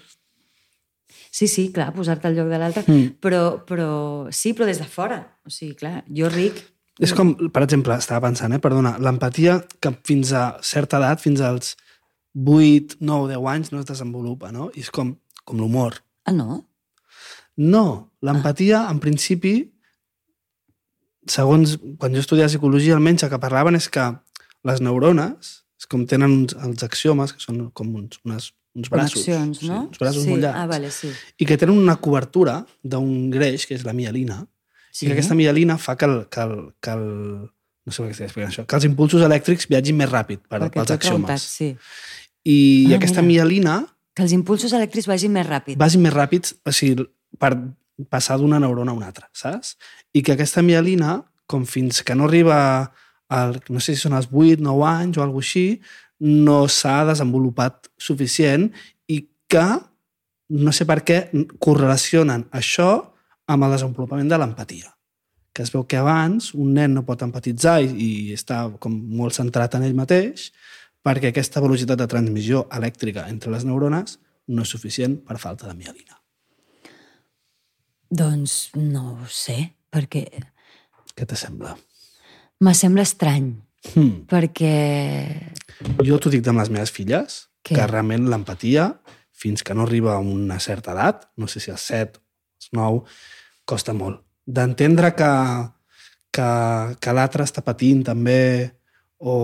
[1.30, 3.18] Sí, sí, clar, posar-te al lloc de l'altre, Mm.
[3.22, 5.20] però, però sí, però des de fora.
[5.46, 6.62] O sigui, clar, jo ric...
[6.98, 8.62] És com, per exemple, estava pensant, eh?
[8.62, 11.76] perdona, l'empatia que fins a certa edat, fins als
[12.34, 14.68] 8, 9, 10 anys, no es desenvolupa, no?
[14.74, 15.14] I és com,
[15.46, 16.00] com l'humor.
[16.26, 16.64] Ah, no?
[17.58, 17.84] No,
[18.22, 19.54] l'empatia, en principi,
[21.30, 24.04] segons quan jo estudiava psicologia, almenys el que parlaven és que
[24.68, 29.22] les neurones, és com tenen uns, els axiomes, que són com uns, unes, uns braços.
[29.22, 29.82] Connexions, no?
[29.82, 30.30] Sí, uns braços sí.
[30.30, 30.60] molt llargs.
[30.62, 31.10] Ah, vale, sí.
[31.38, 34.42] I que tenen una cobertura d'un greix, que és la mielina,
[34.98, 35.06] sí.
[35.06, 37.06] i que aquesta mielina fa que el, que el, que el
[37.88, 40.58] no sé per què estic explicant això, que els impulsos elèctrics viatgin més ràpid per,
[40.66, 41.42] Perquè pels axiomes.
[41.48, 41.70] sí.
[42.48, 42.58] I
[42.92, 43.44] Ah, aquesta mira.
[43.44, 43.76] mielina
[44.14, 45.76] Que els impulsos elèctrics vagin més ràpid.
[45.78, 47.06] vagin més ràpids o sigui,
[47.38, 47.52] per
[48.10, 49.76] passar d'una neurona a una altra, saps?
[50.14, 52.92] I que aquesta mielina, com fins que no arriba
[53.28, 55.80] al, no sé si són els 8, 9 anys o alguna així,
[56.20, 58.68] no s'ha desenvolupat suficient
[59.08, 59.66] i que,
[60.50, 61.18] no sé per què,
[61.62, 63.12] correlacionen això
[63.48, 64.92] amb el desenvolupament de l'empatia.
[65.52, 69.34] Que es veu que abans un nen no pot empatitzar i, i està com molt
[69.38, 70.50] centrat en ell mateix
[71.04, 74.18] perquè aquesta velocitat de transmissió elèctrica entre les neurones
[74.48, 76.18] no és suficient per falta de mielina.
[78.10, 79.58] Doncs no ho sé,
[79.92, 80.24] perquè
[81.18, 81.74] Què te sembla?
[82.60, 83.52] me sembla estrany,
[83.94, 84.24] Hmm.
[84.26, 85.52] perquè...
[86.02, 87.76] Jo t'ho dic amb les meves filles, Què?
[87.76, 88.88] que realment l'empatia,
[89.32, 92.18] fins que no arriba a una certa edat, no sé si als 7,
[92.58, 93.04] als 9,
[93.68, 94.22] costa molt.
[94.48, 95.32] D'entendre que,
[96.32, 96.50] que,
[96.96, 98.40] que l'altre està patint també,
[99.20, 99.34] o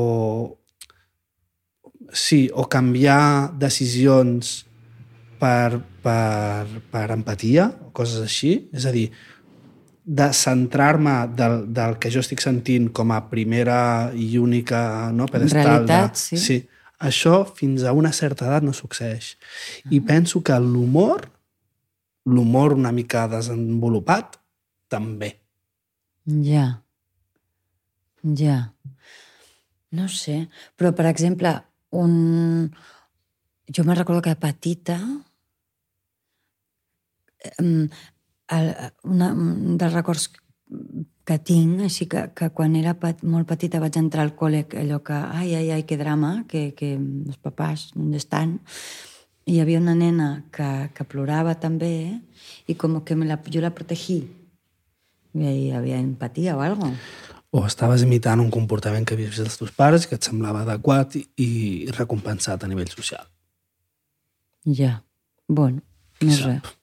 [2.14, 4.62] sí, o canviar decisions
[5.40, 8.54] per, per, per empatia, o coses així.
[8.72, 9.08] És a dir,
[10.04, 15.64] de centrar-me del, del que jo estic sentint com a primera i única no, pedestal.
[15.64, 16.40] Realitat, de, sí.
[16.40, 16.58] sí.
[17.04, 19.34] Això fins a una certa edat no succeeix.
[19.92, 21.26] I penso que l'humor,
[22.24, 24.38] l'humor una mica desenvolupat,
[24.88, 25.34] també.
[26.24, 26.66] Ja.
[28.24, 28.58] Ja.
[29.94, 30.48] No sé.
[30.76, 31.54] Però, per exemple,
[31.92, 32.70] un...
[33.74, 34.98] Jo me'n recordo que petita
[37.58, 37.78] el,
[39.04, 40.28] una, un dels records
[41.24, 45.00] que tinc, així que, que quan era pet, molt petita vaig entrar al col·le, allò
[45.04, 48.58] que, ai, ai, ai, que drama, que, que els papàs, on estan?
[49.44, 52.20] Hi havia una nena que, que plorava també,
[52.66, 54.22] i com que me la, jo la protegí.
[55.34, 56.96] I hi havia empatia o alguna.
[57.54, 61.18] O estaves imitant un comportament que havies vist dels teus pares que et semblava adequat
[61.20, 61.50] i, i
[61.94, 63.26] recompensat a nivell social.
[64.64, 64.96] Ja.
[65.46, 65.84] Bueno,
[66.22, 66.64] no és sap?
[66.64, 66.80] res.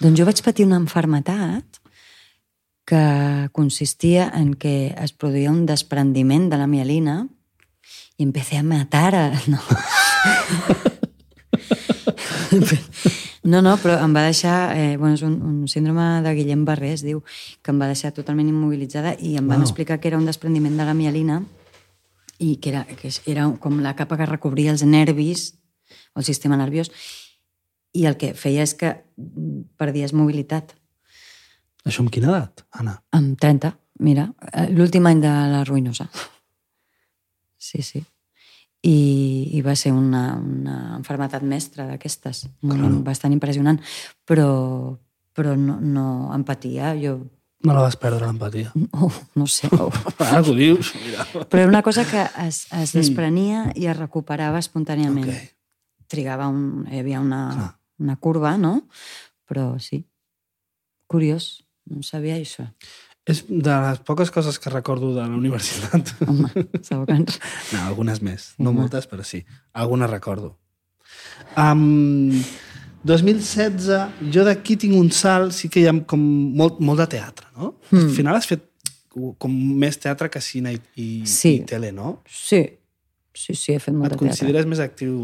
[0.00, 1.80] Doncs jo vaig patir una enfermetat
[2.88, 3.02] que
[3.52, 7.18] consistia en que es produïa un desprendiment de la mielina
[8.16, 9.26] i empecé a matar a...
[9.48, 10.87] No.
[13.48, 14.76] No, no, però em va deixar...
[14.76, 17.22] Eh, bueno, és un, un síndrome de Guillem Barré, es diu,
[17.62, 19.68] que em va deixar totalment immobilitzada i em van Wow.
[19.68, 21.42] explicar que era un desprendiment de la mielina
[22.38, 25.54] i que era, que era com la capa que recobria els nervis
[26.18, 26.90] el sistema nerviós
[27.96, 28.92] i el que feia és que
[29.80, 30.74] perdies mobilitat.
[31.88, 32.98] Això amb quina edat, Anna?
[33.16, 33.72] Amb 30,
[34.04, 36.08] mira, eh, l'últim any de la ruïnosa.
[37.56, 38.04] Sí, sí.
[38.88, 38.98] I,
[39.58, 42.88] i va ser una, una enfermetat mestra d'aquestes, Claro.
[43.04, 43.80] bastant impressionant,
[44.24, 44.94] però,
[45.36, 46.06] però no, no
[46.36, 47.18] empatia, jo
[47.66, 48.70] No la vas perdre, l'empatia.
[49.02, 49.90] oh, no sé, oh.
[50.22, 51.24] Ara que ho dius, mira.
[51.50, 55.26] però era una cosa que es, es desprenia i es recuperava espontàniament.
[55.26, 55.56] Ok.
[56.06, 56.86] Trigava un...
[56.86, 57.72] Hi havia una, Clar.
[58.06, 58.76] una curva, no?
[59.50, 60.04] Però sí,
[61.10, 62.68] curiós, no sabia això.
[63.28, 66.14] És de les poques coses que recordo de la universitat.
[66.26, 66.48] Home,
[66.80, 67.38] segur que ens...
[67.74, 68.54] No, algunes més.
[68.58, 68.80] No Home.
[68.86, 69.42] moltes, però sí.
[69.76, 70.54] Algunes recordo.
[71.56, 72.32] Um,
[73.04, 73.88] 2016,
[74.34, 76.20] jo d'aquí tinc un salt, sí que hi ha com
[76.58, 77.74] molt, molt de teatre, no?
[77.90, 78.02] Mm.
[78.08, 78.64] Al final has fet
[79.40, 81.54] com més teatre que cine i, i, Sí.
[81.60, 82.18] i tele, no?
[82.28, 82.60] Sí,
[83.34, 84.28] sí, sí, he fet molt Et de teatre.
[84.28, 85.14] consideres més actiu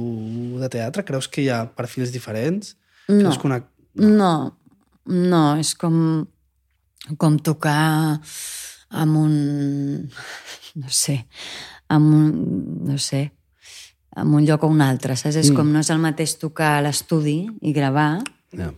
[0.60, 1.04] de teatre?
[1.06, 2.76] Creus que hi ha perfils diferents?
[3.08, 3.20] No.
[3.20, 3.60] Creus que una...
[3.94, 4.32] No,
[5.06, 6.24] no, és com,
[7.18, 8.20] com tocar
[8.90, 9.34] amb un...
[10.74, 11.26] no sé,
[11.88, 12.30] amb un...
[12.88, 13.24] no sé,
[14.16, 15.36] amb un lloc o un altre, saps?
[15.42, 15.56] És Mm.
[15.58, 18.22] com no és el mateix tocar a l'estudi i gravar
[18.54, 18.72] Ja.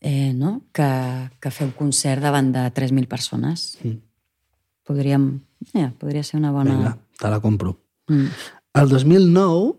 [0.00, 0.62] eh, no?
[0.72, 0.88] que,
[1.40, 3.76] que fer un concert davant de 3.000 persones.
[3.84, 3.98] Mm.
[4.86, 5.26] Podríem...
[5.74, 6.76] Ja, podria ser una bona...
[6.76, 7.76] Vinga, te la compro.
[8.08, 8.26] Mm.
[8.76, 9.74] El 2009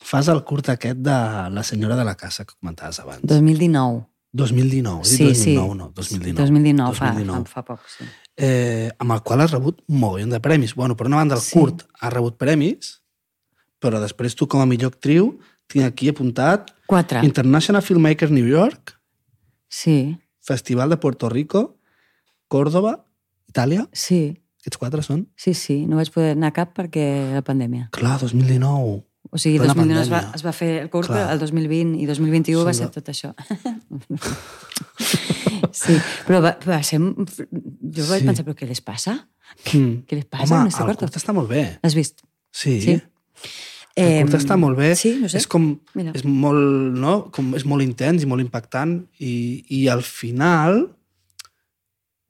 [0.00, 1.16] fas el curt aquest de
[1.54, 3.20] la senyora de la casa que comentaves abans.
[3.22, 4.06] 2019.
[4.32, 5.78] 2019, he dit Sí, 2009, sí.
[5.78, 6.36] no, 2019.
[6.38, 7.46] 2019, fa, 2019.
[7.48, 8.04] fa, poc, sí.
[8.36, 10.74] Eh, amb el qual has rebut mogollon de premis.
[10.74, 11.58] Bueno, per una banda, el Sí.
[11.58, 13.02] curt ha rebut premis,
[13.80, 17.24] però després tu com a millor actriu tinc aquí apuntat Quatre.
[17.24, 18.96] International Filmmaker New York,
[19.68, 21.78] Sí, Festival de Puerto Rico,
[22.48, 23.04] Córdoba,
[23.48, 23.88] Itàlia.
[23.92, 25.28] sí, Aquests quatre són?
[25.36, 25.86] sí, sí.
[25.86, 27.88] No vaig poder anar cap perquè la pandèmia.
[27.92, 29.04] Clar, 2019.
[29.30, 31.20] O sigui, Plena 2019 es va, es va fer el curt, Clar.
[31.28, 33.30] però el 2020 i 2021 va Sí, ser va- tot això.
[35.72, 35.96] sí,
[36.26, 36.98] però va, va ser...
[37.00, 38.26] Jo vaig Sí.
[38.26, 39.14] pensar, però què les passa?
[39.72, 40.02] Mm.
[40.08, 41.64] Què les passa Home, este el curt està molt bé.
[41.82, 42.22] L'has vist?
[42.50, 42.80] Sí.
[42.82, 42.96] Sí.
[44.00, 44.94] El curt està molt bé.
[44.96, 45.38] Sí, no sé.
[45.38, 45.72] És com...
[45.94, 46.12] Mira.
[46.14, 47.30] És molt, no?
[47.34, 50.88] com, és molt intens i molt impactant i, i al final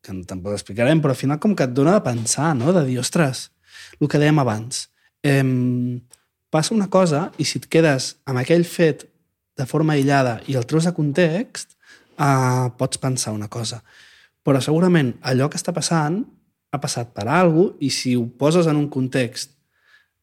[0.03, 2.73] que tampoc explicarem, però al final com que et dona de pensar, no?
[2.73, 3.51] de dir, ostres,
[4.01, 4.87] el que dèiem abans,
[5.23, 6.01] em,
[6.51, 9.07] passa una cosa i si et quedes amb aquell fet
[9.59, 11.77] de forma aïllada i el treus de context,
[12.19, 13.83] eh, pots pensar una cosa.
[14.45, 16.23] Però segurament allò que està passant
[16.71, 19.57] ha passat per alguna i si ho poses en un context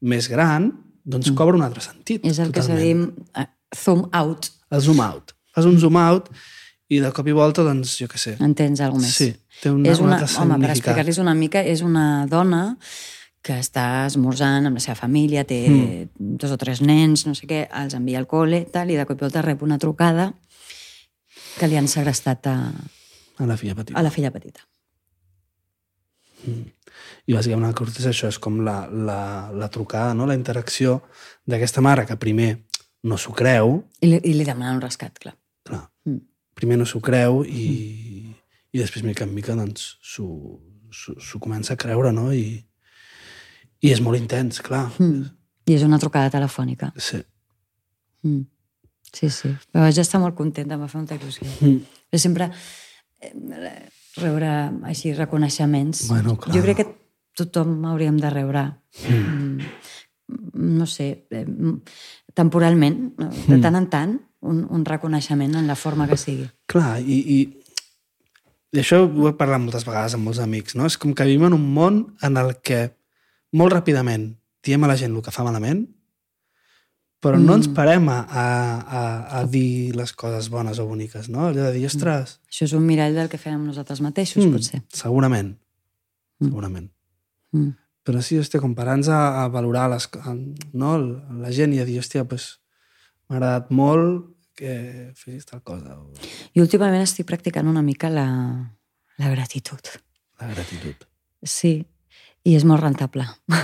[0.01, 0.71] més gran,
[1.03, 2.23] doncs cobra un altre sentit.
[2.27, 3.09] És el que se totalment.
[3.15, 4.51] diu uh, zoom out.
[4.71, 5.33] El zoom out.
[5.55, 6.29] Fas un zoom out
[6.87, 8.37] i de cop i volta, doncs, jo què sé.
[8.43, 9.15] Entens alguna més?
[9.15, 9.31] Sí,
[9.61, 10.77] té una, és un una, altre home, per significat.
[10.77, 12.61] explicar-los una mica, és una dona
[13.47, 16.35] que està esmorzant amb la seva família, té mm.
[16.41, 19.17] dos o tres nens, no sé què, els envia al col·le, tal, i de cop
[19.21, 20.33] i volta rep una trucada
[21.57, 22.57] que li han segrestat a,
[23.39, 23.97] A la filla petita.
[23.99, 24.61] a la filla petita.
[27.27, 29.19] I bàsicament el curt és això, és com la, la,
[29.51, 30.27] la trucada, no?
[30.29, 31.01] la interacció
[31.49, 32.51] d'aquesta mare que primer
[33.07, 35.35] no s'ho creu, I li, i li demanen un rescat, clar.
[35.67, 36.21] clar, Mm.
[36.55, 38.31] primer no s'ho creu i,
[38.71, 42.31] i després mica en mica doncs s'ho comença a creure, no?
[42.33, 42.63] I,
[43.83, 44.87] I és molt intens, clar.
[44.97, 45.27] Mm.
[45.67, 46.91] I és una trucada telefònica.
[47.01, 47.19] Sí.
[48.25, 48.45] Mm.
[49.13, 49.51] Sí, sí.
[49.71, 51.47] Però vaig estar molt contenta, em va fer molta il·lusió.
[51.61, 52.01] Mm.
[52.09, 52.49] Però sempre
[53.21, 53.31] eh,
[54.21, 54.53] rebre
[54.89, 56.07] així reconeixements.
[56.11, 56.55] Bueno, clar.
[56.55, 56.87] Jo crec que
[57.37, 58.65] tothom hauríem de rebre.
[59.07, 59.69] Mm.
[60.77, 61.45] No sé, eh,
[62.35, 63.13] temporalment?
[63.15, 63.45] Mm.
[63.47, 66.47] de tant en tant, un, un reconeixement en la forma que sigui.
[66.69, 67.39] Clar, i, i,
[68.75, 70.85] i això ho he parlat moltes vegades amb molts amics, no?
[70.89, 72.96] És com que vivim en un món en el que
[73.57, 74.29] molt ràpidament
[74.63, 75.85] diem a la gent el que fa malament,
[77.23, 77.57] però no Mm.
[77.57, 78.45] ens parem a, a,
[78.99, 81.47] a, a dir les coses bones o boniques, no?
[81.49, 84.81] Allò de dir, ostres, Això és un mirall del que fem nosaltres mateixos, mm, potser.
[84.93, 85.55] segurament,
[86.39, 86.47] Mm.
[86.51, 86.91] segurament.
[87.51, 87.71] Mm.
[88.05, 90.21] Però sí, hòstia, com parar-nos a, a valorar les, co-
[90.73, 90.91] no?
[91.41, 92.59] la gent i a dir, hòstia, pues,
[93.27, 95.97] m'ha agradat molt que fessis tal cosa.
[95.97, 96.13] O
[96.53, 98.27] I últimament estic practicant una mica la,
[99.17, 99.81] la gratitud.
[100.39, 100.95] la gratitud.
[101.43, 101.85] Sí,
[102.47, 103.27] i és molt rentable.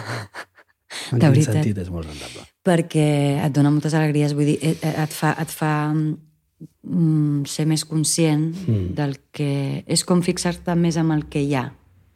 [1.12, 1.56] En De quin veritat.
[1.58, 2.44] sentit és molt rentable?
[2.64, 3.06] perquè
[3.44, 8.46] et dona moltes alegries, vull dir, et, et fa, et fa mm, ser més conscient
[8.68, 8.94] Mm.
[8.96, 9.84] del que...
[9.88, 11.66] És com fixar-te més amb el que hi ha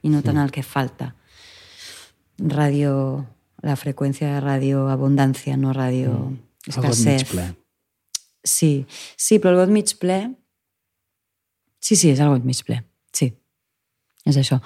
[0.06, 1.10] i no tant el que falta.
[2.40, 2.94] Ràdio,
[3.66, 6.38] la freqüència de ràdio abundància, no ràdio Mm.
[6.68, 7.30] El got mig escassez.
[7.32, 7.46] ple.
[8.44, 8.86] Sí,
[9.18, 10.22] sí, però el got mig ple...
[11.82, 12.82] Sí, sí, és el got mig ple.
[13.14, 13.34] Sí,
[14.26, 14.62] és això.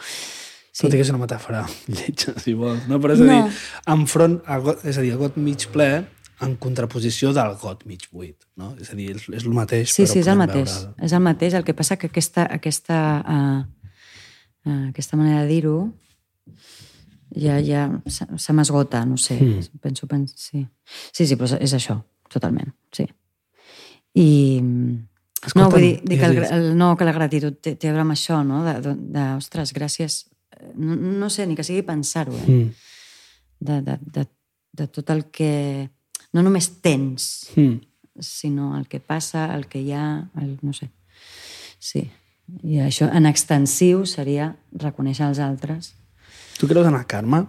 [0.81, 0.87] Sí.
[0.87, 1.61] Tot i que és una metàfora
[1.93, 2.87] lletja, si vols.
[2.89, 2.97] No?
[3.03, 3.35] Però és a No.
[3.45, 3.59] dir,
[3.93, 5.91] enfront, el got, és a dir, el got mig ple
[6.41, 8.47] en contraposició del got mig buit.
[8.57, 8.71] No?
[8.81, 10.71] És a dir, és, és el mateix, Sí, però sí, és el mateix.
[10.73, 11.05] veure'l.
[11.05, 11.53] És el mateix.
[11.59, 13.91] El que passa que aquesta, aquesta, uh,
[14.65, 15.75] uh, aquesta manera de dir-ho
[17.37, 19.37] ja, ja se, se m'esgota, no sé.
[19.37, 19.79] Mm.
[19.85, 20.65] Penso, penso, sí.
[21.13, 21.99] Sí, sí, però és, això,
[22.33, 23.05] totalment, sí.
[24.17, 24.27] I...
[25.41, 27.93] Escolta'm, no, vull dir, dir que, el, el, no, que la gratitud té, té a
[27.95, 28.59] veure amb això, no?
[28.65, 30.23] De, de, de ostres, gràcies...
[30.75, 32.47] No, no sé, ni que sigui pensar-ho, eh?
[32.47, 32.69] Mm.
[33.61, 34.25] De, de, de,
[34.73, 35.89] de tot el que...
[36.33, 37.79] No només tens, Mm.
[38.19, 40.89] sinó el que passa, el que hi ha, el, no sé.
[41.79, 42.05] Sí.
[42.63, 45.93] I això en extensiu seria reconèixer els altres.
[46.59, 47.45] Tu creus en el karma?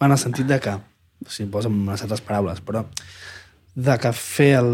[0.00, 0.76] En el sentit de que,
[1.28, 2.84] si em poso amb unes certes paraules, però
[3.76, 4.72] de que fer el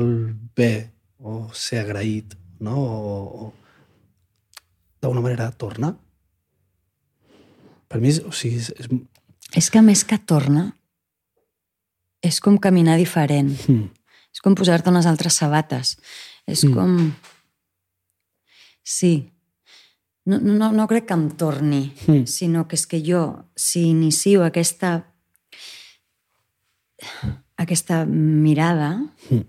[0.57, 2.77] bé o ser agraït, no?
[2.79, 3.53] O, o
[5.03, 5.93] d'alguna manera torna?
[7.93, 8.89] Per mi, és, o sigui, és, és,
[9.61, 10.71] És que més que torna,
[12.25, 13.53] és com caminar diferent.
[13.69, 13.91] mm,
[14.33, 15.99] És com posar-te unes altres sabates.
[16.47, 16.73] És Mm.
[16.73, 17.13] com...
[18.83, 19.29] Sí.
[20.25, 22.25] No, no, no crec que em torni, Mm.
[22.27, 25.05] sinó que és que jo, si inicio aquesta
[27.57, 29.45] aquesta mirada, Mm.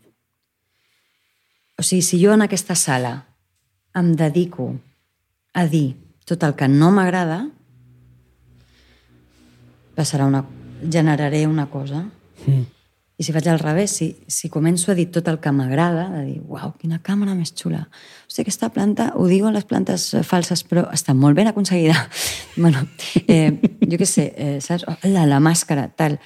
[1.77, 3.25] o sigui, si jo en aquesta sala
[3.95, 4.79] em dedico
[5.53, 5.95] a dir
[6.25, 7.49] tot el que no m'agrada,
[9.95, 10.43] passarà una...
[10.83, 12.03] generaré una cosa
[12.45, 12.63] mm,
[13.15, 16.23] i si faig al revés, si, si començo a dir tot el que m'agrada, de
[16.25, 17.83] dir, uau, quina càmera més xula.
[18.25, 21.93] Hosti, aquesta planta, ho digo en les plantes eh, falses, però està molt ben aconseguida.
[22.63, 22.81] bueno,
[23.27, 23.53] eh,
[23.85, 24.87] jo què sé, eh, saps?
[24.89, 26.17] Oh, la, la màscara, tal.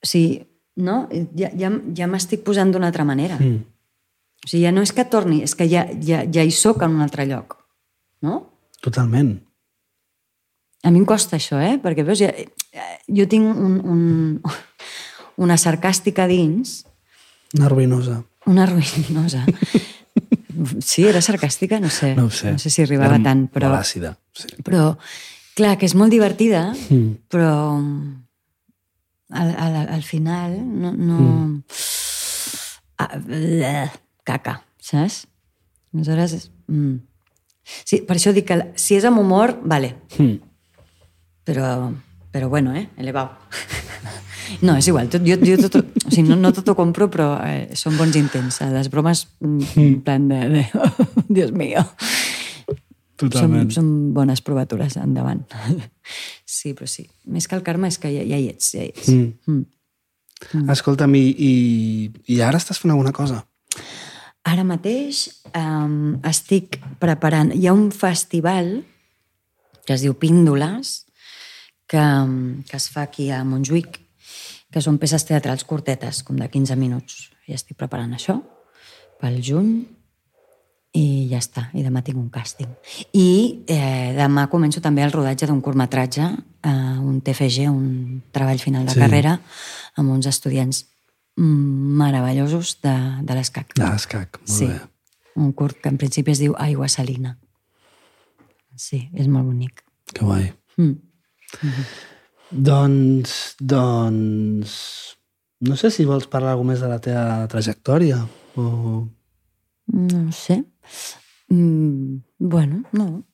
[0.00, 0.40] O sigui,
[0.80, 1.04] no?
[1.36, 1.70] Ja, ja,
[2.00, 3.36] ja m'estic posant d'una altra manera.
[3.38, 3.60] mm.
[4.44, 6.96] O sigui, ja no és que torni, és que ja, ja, ja hi sóc en
[6.96, 7.58] un altre lloc.
[8.24, 8.40] No?
[8.84, 9.36] Totalment.
[10.84, 11.78] A mi em costa això, eh?
[11.82, 12.30] Perquè, veus, ja,
[13.08, 14.02] jo tinc un, un,
[15.44, 16.82] una sarcàstica dins,
[17.56, 18.22] Una ruïnosa.
[18.46, 19.44] una ruïnosa.
[20.86, 21.80] Sí, era sarcàstica?
[21.82, 22.12] No sé.
[22.14, 22.52] No sé.
[22.54, 23.72] No sé si arribava Era tant, però...
[23.72, 24.12] Molt àcida.
[24.38, 24.46] Sí.
[24.64, 24.84] Però,
[25.58, 27.16] clar, que és molt divertida, Mm.
[27.28, 27.50] però
[29.30, 30.92] al, al, al final no...
[30.94, 31.18] no...
[31.18, 31.62] Mm.
[33.02, 33.90] Ah, bleh,
[34.24, 35.24] caca, saps?
[35.94, 36.50] Aleshores...
[36.70, 37.00] Mm.
[37.64, 40.38] Sí, per això dic que si és amb humor, vale, Mm.
[41.44, 41.92] Però,
[42.32, 42.88] però bueno, eh?
[42.96, 43.36] Elevado.
[44.60, 45.08] No, és igual.
[45.08, 48.16] Tot, jo, jo tot, o sigui, no, no tot ho compro, però eh, són bons
[48.20, 48.60] intents.
[48.60, 50.40] Eh, Les bromes, mm, en plan de...
[50.52, 50.64] de
[51.40, 51.84] Dios mío.
[53.14, 53.70] Són, Totalment.
[53.72, 55.44] són bones provatures, endavant.
[56.54, 57.02] Sí, però sí.
[57.26, 59.08] Més que el karma és que ja, ja hi ets, ja hi ets.
[59.10, 59.64] Mm.
[60.54, 60.68] Mm.
[60.70, 61.54] Escolta'm, i, i,
[62.30, 63.40] i ara estàs fent alguna cosa?
[64.46, 65.24] Ara mateix
[65.56, 67.50] um, estic preparant...
[67.56, 68.76] Hi ha un festival
[69.88, 70.92] que es diu Píndoles,
[71.86, 74.00] que, em, que es fa aquí a Montjuïc,
[74.72, 77.30] que són peces teatrals curtetes, com de 15 minuts.
[77.46, 78.38] I estic preparant això
[79.20, 79.84] pel juny
[80.94, 81.68] i ja està.
[81.74, 82.70] I demà tinc un càsting.
[83.12, 86.22] I eh, demà començo també el rodatge d'un curtmetratge,
[86.62, 89.00] eh, un TFG, un treball final de Sí.
[89.00, 89.40] carrera,
[89.96, 90.84] amb uns estudiants
[91.36, 93.74] mm, meravellosos de, de l'ESCAC.
[93.74, 94.80] De l'escac, molt Sí, bé.
[95.36, 97.38] un curt que en principi es diu Aigua Salina.
[98.76, 99.82] Sí, és molt bonic.
[100.14, 100.52] Que guai.
[100.76, 100.94] Mm.
[102.50, 104.78] Doncs, doncs...
[105.64, 108.18] No sé si vols parlar alguna més de la teva trajectòria
[108.60, 108.64] o...
[109.94, 110.58] No ho sé.
[111.52, 113.24] Mm, bueno, no.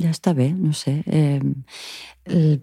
[0.00, 1.00] Ja està bé, no sé.
[1.06, 1.40] Eh,
[2.28, 2.60] el,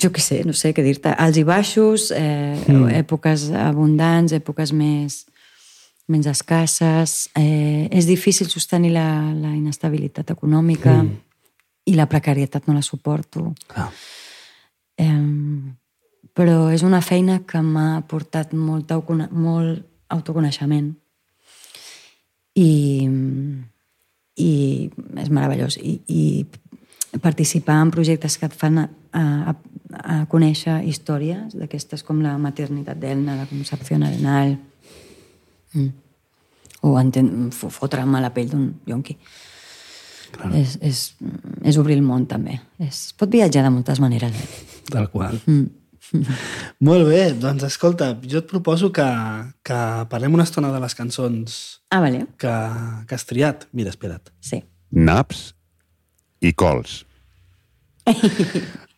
[0.00, 1.12] jo què sé, no sé què dir-te.
[1.12, 2.90] Alts i baixos, eh, mm.
[3.02, 5.24] èpoques abundants, èpoques més,
[6.08, 7.16] menys escasses.
[7.38, 11.20] Eh, és difícil sostenir la, la inestabilitat econòmica mm.
[11.84, 13.52] I la precarietat no la suporto.
[13.76, 13.90] Ah.
[14.96, 15.74] Eh,
[16.34, 18.90] però és una feina que m'ha portat molt,
[19.30, 19.84] molt
[20.14, 20.90] autoconeixement
[22.58, 22.70] i,
[24.38, 24.50] i
[25.22, 29.54] és meravellós i, i participar en projectes que et fan a, a,
[30.02, 34.56] a conèixer històries d'aquestes com la maternitat d'Elna, la concepció arenal
[35.74, 35.90] mm.
[36.82, 36.94] o
[37.70, 39.18] fotre'm a la pell d'un yonqui
[40.58, 41.00] és, és,
[41.64, 44.52] és obrir el món també és, pot viatjar de moltes maneres eh?
[44.90, 45.40] Tal qual.
[45.46, 45.64] mm.
[46.86, 49.06] Molt bé, doncs escolta, jo et proposo que,
[49.66, 49.80] que
[50.10, 51.56] parlem una estona de les cançons
[51.90, 52.26] ah, vale.
[52.38, 52.52] que,
[53.08, 53.66] que has triat.
[53.72, 54.30] Mira, espera't.
[54.44, 54.62] sí
[54.94, 55.48] Naps
[56.44, 57.02] i cols.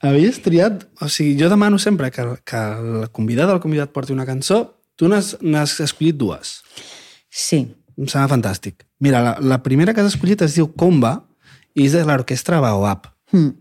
[0.06, 0.84] Havies triat...
[1.00, 4.64] O sigui, jo demano sempre que, que el convidat o el convidat porti una cançó.
[4.96, 6.60] Tu n'has escollit dues.
[7.30, 8.84] sí, Em sembla fantàstic.
[9.00, 11.14] Mira, la, la primera que has escollit es diu Comba
[11.74, 13.06] i és de l'orquestra Baobab.
[13.32, 13.52] mm.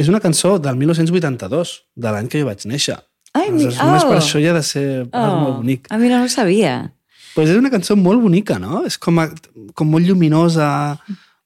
[0.00, 2.96] És una cançó del 1982, de l'any que jo vaig néixer.
[3.36, 4.08] Ai, mi- Aleshores, només oh!
[4.08, 5.26] per això ja ha de ser oh.
[5.40, 5.86] molt bonic.
[5.92, 6.92] Ah, mira, no ho sabia.
[7.34, 8.82] Pues és una cançó molt bonica, no?
[8.88, 9.28] És com, a,
[9.74, 10.98] com molt lluminosa,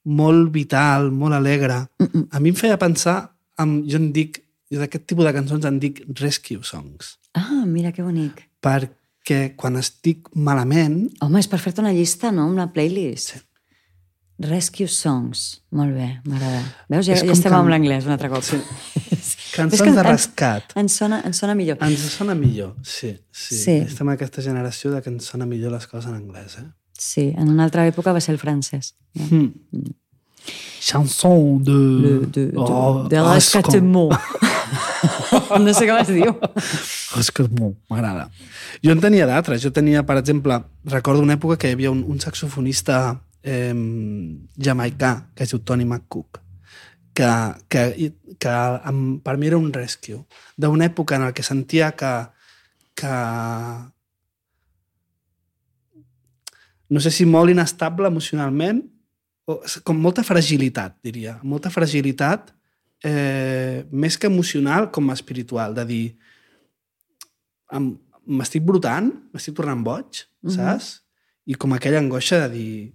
[0.06, 1.84] molt vital, molt alegre.
[1.98, 2.26] Mm -mm.
[2.30, 6.02] A mi em feia pensar, en, jo en dic, d'aquest tipus de cançons en dic
[6.20, 8.48] rescue songs, Ah, mira que bonic.
[8.62, 8.90] perquè
[9.58, 12.46] quan estic malament, Home, és per fer-te una llista, no?
[12.46, 13.32] Una playlist.
[13.34, 13.42] Sí.
[14.46, 15.62] Rescue Songs.
[15.72, 16.60] Molt bé, m'agrada.
[16.92, 18.42] Veus, ja, ja estem que- amb l'anglès un altre cop.
[18.44, 18.58] Sí.
[19.56, 21.78] cançons que de rescat, Ens sona, ens sona millor.
[21.80, 23.56] ens sona millor, sí, sí.
[23.62, 23.76] Sí.
[23.86, 26.66] Estem en aquesta generació de que ens sona millor les coses en anglès, eh?
[26.98, 28.94] Sí, en una altra època va ser el francès.
[29.14, 29.48] Mm.
[30.80, 31.72] Chanson de...
[31.72, 34.12] Le, de, de, Oh, de rescatement.
[35.64, 36.32] no sé com es diu.
[37.20, 38.28] És que m'agrada.
[38.84, 39.62] Jo en tenia d'altres.
[39.64, 43.74] Jo tenia, per exemple, recordo una època que hi havia un, un saxofonista eh,
[44.58, 46.42] jamaicà que es diu Tony McCook
[47.16, 47.28] que,
[47.68, 50.20] que, que em, per mi era un rescue
[50.60, 52.12] d'una època en la que sentia que,
[52.94, 53.12] que
[56.92, 58.84] no sé si molt inestable emocionalment
[59.46, 61.36] o com molta fragilitat, diria.
[61.46, 62.50] Molta fragilitat
[63.06, 66.04] eh, més que emocional com espiritual, de dir
[68.26, 70.54] m'estic brotant, m'estic tornant boig, Mhm.
[70.56, 71.02] saps?
[71.46, 72.94] I com aquella angoixa de dir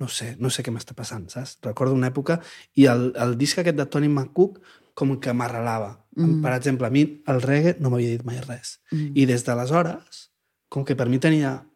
[0.00, 1.58] no sé, no sé què m'està passant, saps?
[1.60, 2.40] Recordo una època
[2.74, 4.62] i el, el disc aquest de Tony McCook
[4.94, 6.06] com que m'arrelava.
[6.16, 6.40] Mm.
[6.42, 8.78] Per exemple, a mi el reggae no m'havia dit mai res.
[8.90, 9.12] Mm.
[9.14, 10.30] I des d'aleshores,
[10.70, 11.66] com que per mi tenia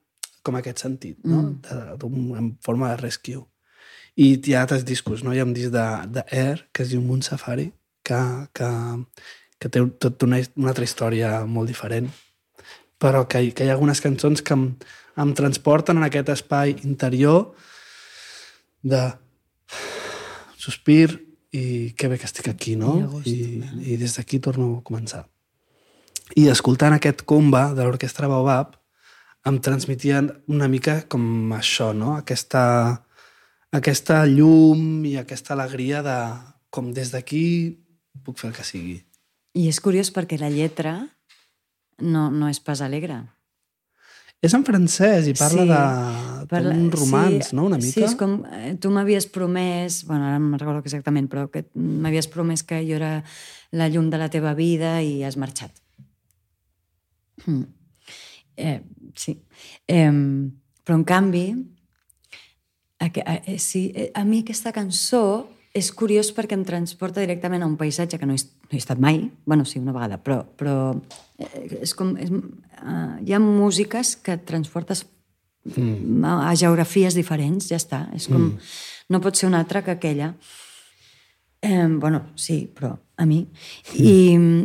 [0.43, 1.43] com aquest sentit, no?
[1.43, 1.61] Mm.
[1.69, 3.45] De, de, en forma de rescue.
[4.17, 5.33] I hi ha altres discos, no?
[5.35, 7.73] Hi ha un disc de, de Air, que es diu Moon Safari,
[8.07, 8.21] que,
[8.55, 8.69] que,
[9.59, 12.11] que té tot una, una altra història molt diferent,
[13.03, 14.69] però que, que hi ha algunes cançons que em,
[15.21, 17.55] em transporten en aquest espai interior
[18.85, 19.03] de
[20.61, 21.09] sospir
[21.55, 22.97] i que bé que estic aquí, no?
[23.25, 25.25] I I, i des d'aquí torno a començar.
[26.39, 28.79] I escoltant aquest comba de l'orquestra Baobab
[29.47, 32.15] em transmetien una mica com això, no?
[32.17, 32.63] Aquesta,
[33.75, 36.17] aquesta llum i aquesta alegria de
[36.75, 37.45] com des d'aquí
[38.25, 38.97] puc fer el que sigui.
[39.55, 40.97] I és curiós perquè la lletra
[42.03, 43.21] no, no és pas alegre.
[44.45, 47.65] És en francès i parla Sí, de Parla- d'un romans, sí, no?
[47.71, 48.11] Una Sí, mica.
[48.11, 48.35] és com...
[48.53, 50.03] eh, Tu m'havies promès...
[50.05, 53.23] bueno, ara no me'n recordo exactament, però que m'havies promès que jo era
[53.73, 55.73] la llum de la teva vida i has marxat.
[57.47, 57.63] Mm.
[58.57, 58.83] Eh,
[59.17, 59.39] sí.
[59.89, 60.13] Eh,
[60.85, 61.47] però, en canvi,
[63.05, 67.65] a, a, eh, sí, eh, a mi aquesta cançó és curiós perquè em transporta directament
[67.65, 70.45] a un paisatge que no he, no he estat mai, bueno, sí, una vegada, però,
[70.47, 70.77] però
[71.39, 75.03] eh, és com, és, uh, hi ha músiques que et transportes
[75.67, 76.23] mm.
[76.23, 78.05] a, a geografies diferents, ja està.
[78.15, 78.77] És com, mm.
[79.11, 80.35] no pot ser una altra que aquella.
[81.65, 83.41] Eh, bueno, sí, però a mi.
[83.99, 84.15] I,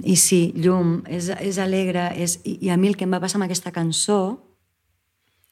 [0.04, 3.22] i sí, llum, és, és alegre, és, i, i a mi el que em va
[3.24, 4.20] passar amb aquesta cançó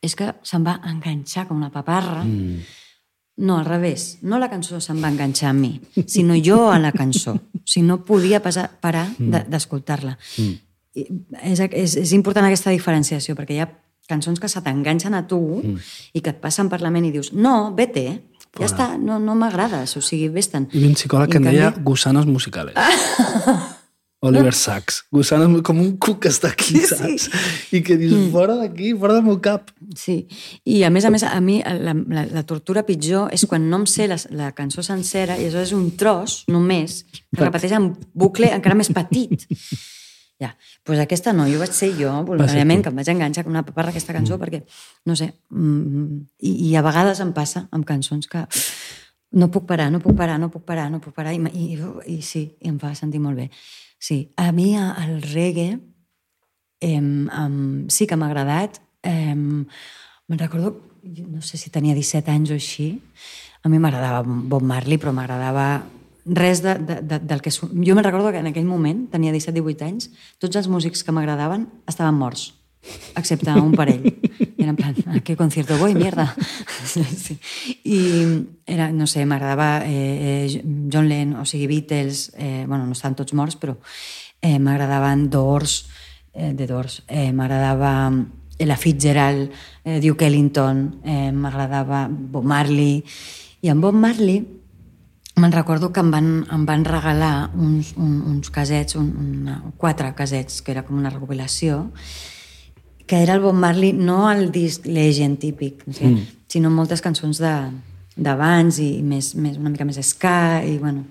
[0.01, 2.23] és que se'm va enganxar com una paparra.
[2.23, 2.59] Mm.
[3.37, 4.17] No, al revés.
[4.25, 7.35] No la cançó se'm va enganxar a mi, sinó jo a la cançó.
[7.37, 10.17] O sigui, no podia passar, parar de- d'escoltar-la.
[10.37, 10.55] Mm.
[11.43, 13.69] És, és, és important aquesta diferenciació, perquè hi ha
[14.09, 15.77] cançons que se t'enganxen a tu mm.
[16.17, 18.07] i que et passen per la ment i dius, no, vete,
[18.57, 20.63] Ja està, no, no m'agrades, o sigui, vés-te'n.
[20.71, 22.73] Hi havia un psicòleg que I en en deia canvi- gusanos musicales.
[24.19, 25.03] Oliver Sacks.
[25.11, 26.87] Gusanos com un cuc que està aquí, Sí.
[26.89, 27.27] saps?
[27.71, 29.69] I que dius, fora d'aquí, fora del meu cap.
[29.95, 30.27] Sí,
[30.65, 33.83] i a més a més, a mi la, la, la tortura pitjor és quan no
[33.83, 38.49] em sé la, la cançó sencera i aleshores un tros, només, que repeteix en bucle
[38.53, 39.45] encara més petit.
[40.37, 43.53] Ja, doncs pues aquesta no, jo vaig ser jo, voluntàriament, que em vaig enganxar com
[43.55, 44.41] una paparra aquesta cançó, mm.
[44.43, 44.59] perquè,
[45.09, 48.43] no sé, mm, i, i a vegades em passa amb cançons que
[49.37, 51.79] no puc parar, no puc parar, no puc parar, no puc parar, i, i,
[52.13, 53.49] i sí, i em fa sentir molt bé.
[53.99, 55.79] Sí, a mi el reggae
[56.79, 58.81] em, em, sí que m'ha agradat.
[59.03, 59.65] Em,
[60.27, 62.89] me'n recordo, no sé si tenia 17 anys o així,
[63.63, 65.67] a mi m'agradava Bob Marley, però m'agradava
[66.27, 67.51] res de, de, de, del que...
[67.51, 70.11] Jo me'n recordo que en aquell moment, tenia 17-18 anys,
[70.43, 72.51] tots els músics que m'agradaven estaven morts,
[73.15, 74.19] excepte un parell.
[74.57, 76.35] Era en plan, ¿a qué concierto voy, mierda?
[76.85, 77.39] sí.
[77.83, 82.93] I era, no sé, m'agradava eh, eh, John Lennon, o sigui, Beatles, eh, bueno, no
[82.93, 83.77] estan tots morts, però
[84.41, 85.87] eh, m'agradaven Doors,
[86.33, 88.11] eh, de Doors, eh, m'agradava
[88.57, 89.51] eh, la Fitzgerald,
[89.83, 93.03] eh, Duke Ellington, eh, m'agradava Bob Marley,
[93.61, 94.43] i en Bob Marley
[95.37, 100.09] me'n recordo que em van, em van regalar uns, un, uns casets, un, una, quatre
[100.17, 101.91] casets, que era com una recopilació,
[103.07, 106.27] que era el Bob Marley, no el disc Legend típic, no sé, mm.
[106.51, 107.53] sinó moltes cançons de
[108.17, 111.05] d'abans i més, més, una mica més ska i bueno,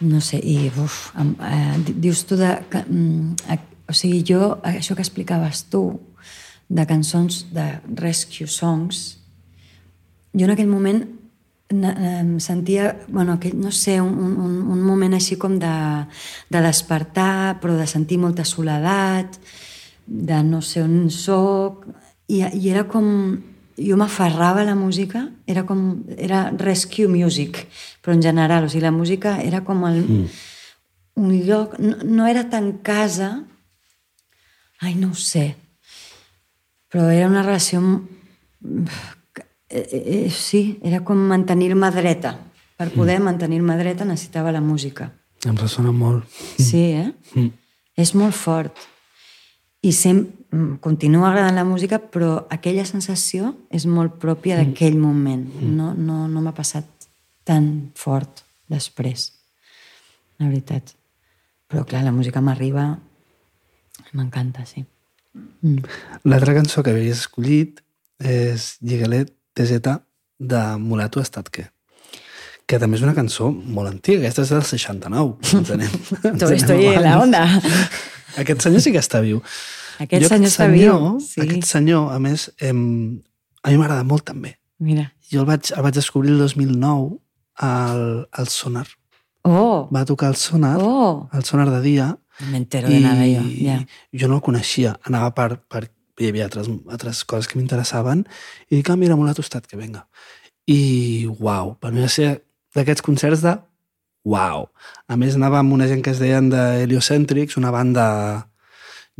[0.00, 2.50] no sé, i uf, eh, di- dius tu de...
[2.70, 3.60] Que, mm, eh,
[3.90, 5.84] o sigui, jo, això que explicaves tu,
[6.70, 7.66] de cançons de
[7.98, 9.18] rescue songs,
[10.34, 11.02] jo en aquell moment
[11.70, 15.74] em sentia, bueno, aquell, no sé, un, un, un moment així com de,
[16.50, 19.38] de despertar, però de sentir molta soledat,
[20.06, 21.86] de no sé on soc,
[22.30, 23.06] i, i era com...
[23.80, 26.02] Jo m'aferrava a la música, era com...
[26.20, 27.62] Era rescue music,
[28.04, 30.42] però en general, o sigui, la música era com el, mm.
[31.22, 31.78] un lloc...
[31.80, 33.32] No, no era tan casa...
[34.80, 35.54] Ai, no ho sé.
[36.92, 37.80] Però era una relació...
[39.70, 42.34] Eh, eh, sí, era com mantenir-me dreta.
[42.76, 43.28] Per poder mm.
[43.28, 45.10] mantenir-me dreta necessitava la música.
[45.48, 46.26] Em ressona molt.
[46.58, 47.10] Sí, eh?
[47.36, 47.52] Mm.
[48.00, 48.76] És molt fort.
[49.80, 50.18] I sem
[50.52, 55.46] mm, continua agradant la música, però aquella sensació és molt pròpia d'aquell moment.
[55.64, 56.86] No, no, no m'ha passat
[57.48, 59.30] tan fort després,
[60.38, 60.94] la veritat.
[61.70, 62.92] Però, clar, la música m'arriba...
[64.10, 64.80] M'encanta, sí.
[65.62, 65.84] Mm.
[66.26, 67.78] L'altra cançó que havies escollit
[68.18, 69.78] és Lligalet TZ
[70.40, 71.68] de Mulato Estatque
[72.70, 75.94] que també és una cançó molt antiga, aquesta és del 69, entenem.
[76.38, 77.42] Todo estoy en la onda.
[78.40, 79.42] Aquest senyor sí que està viu.
[80.00, 80.94] Aquest Jo senyor està viu,
[81.24, 81.40] sí.
[81.44, 83.20] Aquest senyor, a més, em,
[83.62, 84.56] a mi m'agrada molt també.
[84.80, 85.10] Mira.
[85.30, 87.18] Jo el vaig, el vaig descobrir el 2009
[87.60, 88.86] al, al Sonar.
[89.44, 89.88] Oh!
[89.92, 91.28] Va tocar el Sonar, Oh!
[91.32, 93.86] el Sonar de dia, No me entero de nada jo, ja.
[94.16, 94.94] jo no el coneixia.
[95.04, 95.90] Anava per, per
[96.20, 98.24] hi havia altres, altres coses que m'interessaven
[98.70, 100.06] i dic, ah, mira, molt tostat, que venga.
[100.68, 102.38] I, uau, per mi va ser
[102.76, 103.58] d'aquests concerts de
[104.26, 104.68] uau.
[105.08, 108.06] A més, anava amb una gent que es deien de Heliocentrics, una banda...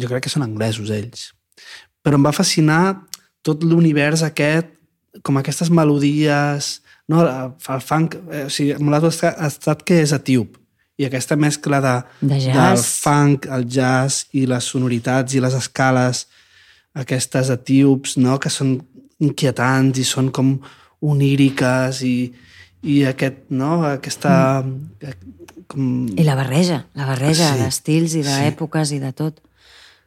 [0.01, 1.31] Jo crec que són anglesos, ells.
[2.01, 3.02] Però em va fascinar
[3.44, 4.72] tot l'univers aquest,
[5.22, 6.78] com aquestes melodies...
[7.10, 8.16] No, el funk...
[8.31, 10.56] Eh, o sigui, Mulato ha estat que és etíop.
[11.01, 12.56] I aquesta mescla de, De jazz.
[12.56, 16.27] del funk, el jazz i les sonoritats i les escales
[16.94, 18.77] aquestes etíops, no?, que són
[19.20, 20.55] inquietants i són com
[21.01, 22.14] oníriques i,
[22.82, 24.65] i aquest, no?, aquesta...
[25.70, 26.09] Com...
[26.19, 28.28] I la barreja, la barreja Sí, d'estils i sí.
[28.28, 29.36] d'èpoques i de tot.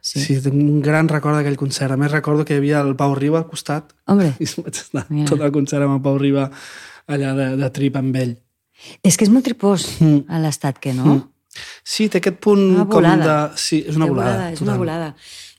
[0.04, 0.20] Sí.
[0.20, 1.94] Sí, tinc un gran record d'aquell concert.
[1.94, 5.06] A més, recordo que hi havia el Pau Riba al costat Hombre, i vaig estar
[5.08, 5.28] Mira.
[5.30, 6.50] tot el concert amb el Pau Riba
[7.08, 8.34] allà de, de trip amb ell.
[9.02, 10.26] és que és molt tripós Mm.
[10.28, 11.30] a l'estat que no?
[11.86, 13.24] Sí, té aquest punt Una com volada.
[13.54, 13.56] de...
[13.62, 14.46] Sí, és una Té volada.
[14.52, 14.78] És una total.
[14.82, 15.08] volada.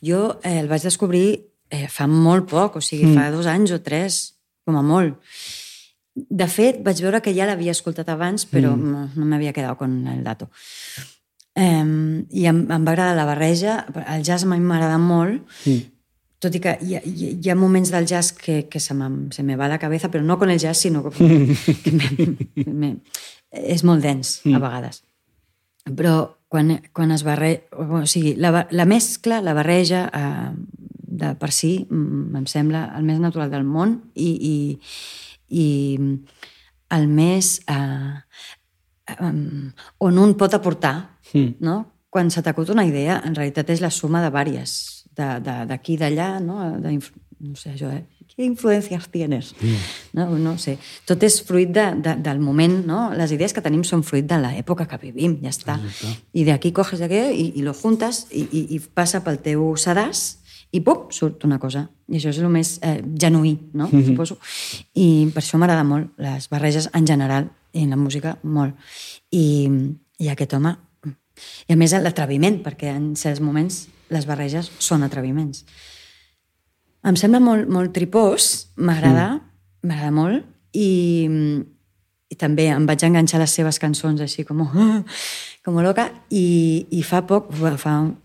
[0.05, 1.27] Jo eh, el vaig descobrir
[1.71, 3.15] eh, fa molt poc, o sigui, Mm.
[3.17, 4.35] fa dos anys o tres,
[4.65, 5.15] com a molt.
[6.15, 8.91] De fet, vaig veure que ja l'havia escoltat abans, però Mm.
[8.91, 10.49] no, no m'havia quedat con el dato.
[11.55, 11.83] Eh,
[12.31, 13.85] I em, em va agradar la barreja.
[14.07, 15.81] El jazz a mi m'agrada molt, Mm.
[16.39, 19.41] tot i que hi ha, hi ha- moments del jazz que, que se, me, se
[19.43, 21.09] me va la cabeza, però no con el jazz, sinó que,
[21.83, 22.97] que me, me,
[23.51, 25.03] és molt dens, a vegades.
[25.85, 27.61] Però quan, quan es barreja...
[27.77, 30.51] O sigui, la, la mescla, la barreja, eh,
[31.15, 34.55] de per si, mm, em sembla el més natural del món i, i,
[35.55, 35.67] i
[36.95, 37.55] el més...
[37.71, 39.71] Eh, um,
[40.05, 40.97] on un pot aportar,
[41.33, 41.55] Mm.
[41.59, 41.75] no?
[42.09, 44.71] Quan se t'acut una idea, en realitat és la suma de vàries,
[45.17, 46.61] d'aquí, de, d'allà, no?
[46.79, 46.93] De,
[47.39, 48.05] no sé, això, eh?
[48.35, 49.53] què influències tienes?
[50.15, 50.77] No, no ho sé.
[51.07, 53.09] Tot és fruit de, de, del moment, no?
[53.15, 55.77] Les idees que tenim són fruit de l'època que vivim, ja està.
[56.35, 60.37] I d'aquí coges aquello i, i lo juntes i, i, i passa pel teu sedàs
[60.75, 61.85] i pum, surt una cosa.
[62.11, 63.87] I això és el més eh, genuí, no?
[63.87, 64.05] Mm -hmm.
[64.05, 64.37] Suposo.
[64.93, 68.75] I per això m'agrada molt les barreges en general i en la música molt.
[69.31, 69.69] I,
[70.19, 70.75] i aquest home...
[71.67, 75.65] I a més l'atreviment, perquè en certs moments les barreges són atreviments.
[77.03, 79.87] Em sembla molt, molt tripós, m'agrada, mm.
[79.87, 81.29] m'agrada molt, i,
[82.29, 84.63] i també em vaig enganxar les seves cançons així com,
[85.65, 88.15] com loca, i, i fa poc, fa,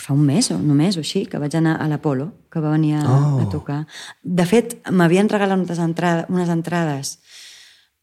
[0.00, 2.96] fa un mes o només o així, que vaig anar a l'Apolo, que va venir
[3.00, 3.40] a, oh.
[3.42, 3.82] a tocar.
[4.22, 7.18] De fet, m'havien regalat unes entrades, unes entrades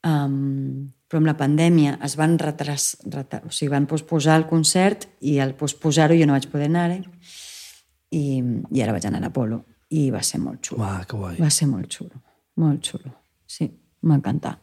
[0.06, 5.07] um, però amb la pandèmia es van retras, retras, o sigui, van posposar el concert
[5.24, 6.99] i al posposar-ho jo no vaig poder anar-hi
[8.11, 9.61] i, i ara vaig anar a l'Apolo
[9.95, 10.82] i va ser molt xulo.
[10.84, 11.38] Uah, que guai.
[11.40, 12.19] Va ser molt xulo,
[12.60, 13.14] molt xulo.
[13.48, 13.69] Sí,
[14.03, 14.57] m'encantà.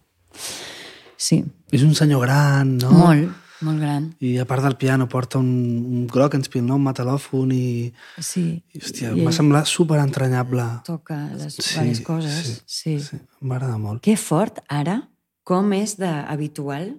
[1.17, 1.41] Sí.
[1.73, 2.93] És un senyor gran, no?
[2.93, 3.33] Molt,
[3.63, 4.09] molt gran.
[4.21, 6.77] I a part del piano porta un, un groc no?
[6.77, 7.93] Un metalòfon i...
[8.19, 8.63] Sí.
[8.73, 10.65] I, hòstia, em va semblar super entranyable.
[10.87, 12.63] Toca les sí, diverses coses.
[12.67, 13.01] Sí, Sí.
[13.01, 13.21] sí.
[13.41, 14.03] M'agrada molt.
[14.03, 15.03] Que fort, ara,
[15.45, 16.95] com és d'habitual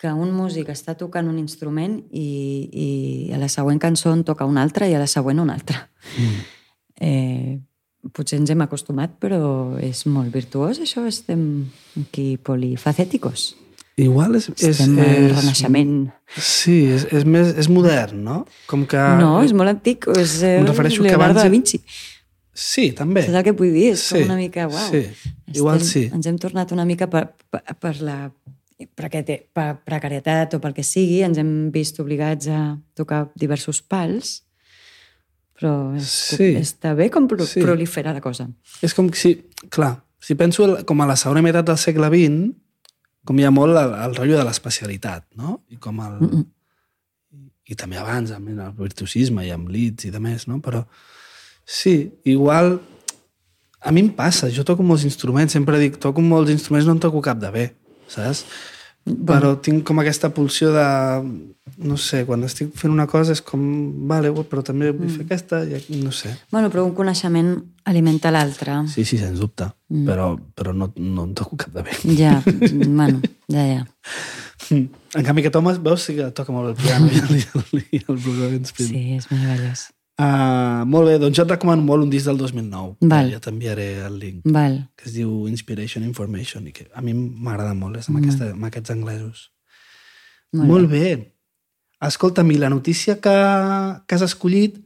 [0.00, 2.28] que un músic està tocant un instrument i,
[2.72, 2.88] i
[3.34, 5.76] a la següent cançó en toca un altre i a la següent un altre.
[6.16, 6.46] Mm.
[7.00, 7.58] Eh,
[8.16, 11.04] potser ens hem acostumat, però és molt virtuós, això.
[11.08, 11.42] Estem
[12.00, 13.50] aquí polifacèticos.
[13.96, 14.48] Igual és...
[14.56, 15.96] és, Estem és renaixement.
[16.38, 18.38] Sí, és, és, més, és modern, no?
[18.70, 19.00] Com que...
[19.20, 20.06] No, és molt antic.
[20.16, 21.82] És eh, Em refereixo que abans- da Vinci.
[22.54, 23.22] Sí, també.
[23.26, 23.90] Saps el que vull dir?
[23.94, 24.88] És Sí, com una mica, uau.
[24.90, 25.32] sí.
[25.54, 26.06] Igual sí.
[26.12, 28.16] Ens hem tornat una mica per, per, per la
[28.96, 29.10] per
[29.84, 34.38] precarietat o pel que sigui, ens hem vist obligats a tocar diversos pals,
[35.58, 36.54] però és, Sí.
[36.56, 37.60] està bé com pro, Sí.
[37.60, 38.48] proliferar la cosa.
[38.80, 39.34] És com si...
[39.68, 42.54] Clar, si penso el- com a la segona meitat del segle XX,
[43.30, 45.60] com hi ha molt el, el rotllo de l'especialitat, no?
[45.70, 46.16] I com el...
[46.18, 46.46] Mm -mm.
[47.70, 50.58] I també abans, amb el virtuosisme i amb Leeds i de més, no?
[50.58, 50.84] Però
[51.64, 52.80] sí, igual...
[53.80, 56.98] A mi em passa, jo toco molts instruments, sempre dic, toco molts instruments, no en
[56.98, 57.76] toco cap de bé,
[58.08, 58.44] saps?
[59.04, 60.86] Però tinc com aquesta pulsió de...
[61.80, 63.62] No sé, quan estic fent una cosa és com...
[64.10, 66.32] Vale, però també vull fer aquesta, i no sé.
[66.52, 67.54] Bueno, però un coneixement
[67.88, 68.74] alimenta l'altre.
[68.92, 69.70] Sí, sí, sens dubte.
[69.88, 70.04] Mm.
[70.08, 71.96] Però, però no, no en toco cap de bé.
[72.18, 72.36] Ja,
[73.00, 73.86] bueno, ja, ja.
[74.70, 77.86] En canvi, aquest home, veus, sí que toca molt el piano i el, i el,
[77.96, 78.86] i el Blue Spin.
[78.86, 78.90] Sí.
[78.92, 79.88] Sí, és meravellós.
[80.20, 82.98] Uh, molt bé, doncs jo et recomano molt un disc del 2009.
[83.08, 83.30] Val.
[83.32, 84.42] Ja t'enviaré el link.
[84.44, 84.76] Val.
[84.98, 88.66] Que es diu Inspiration Information i que a mi m'agrada molt, és amb, aquesta, amb
[88.68, 89.46] aquests anglesos.
[90.52, 91.14] Molt, Molt bé.
[92.04, 93.36] Escolta'm, i la notícia que,
[94.04, 94.76] que has escollit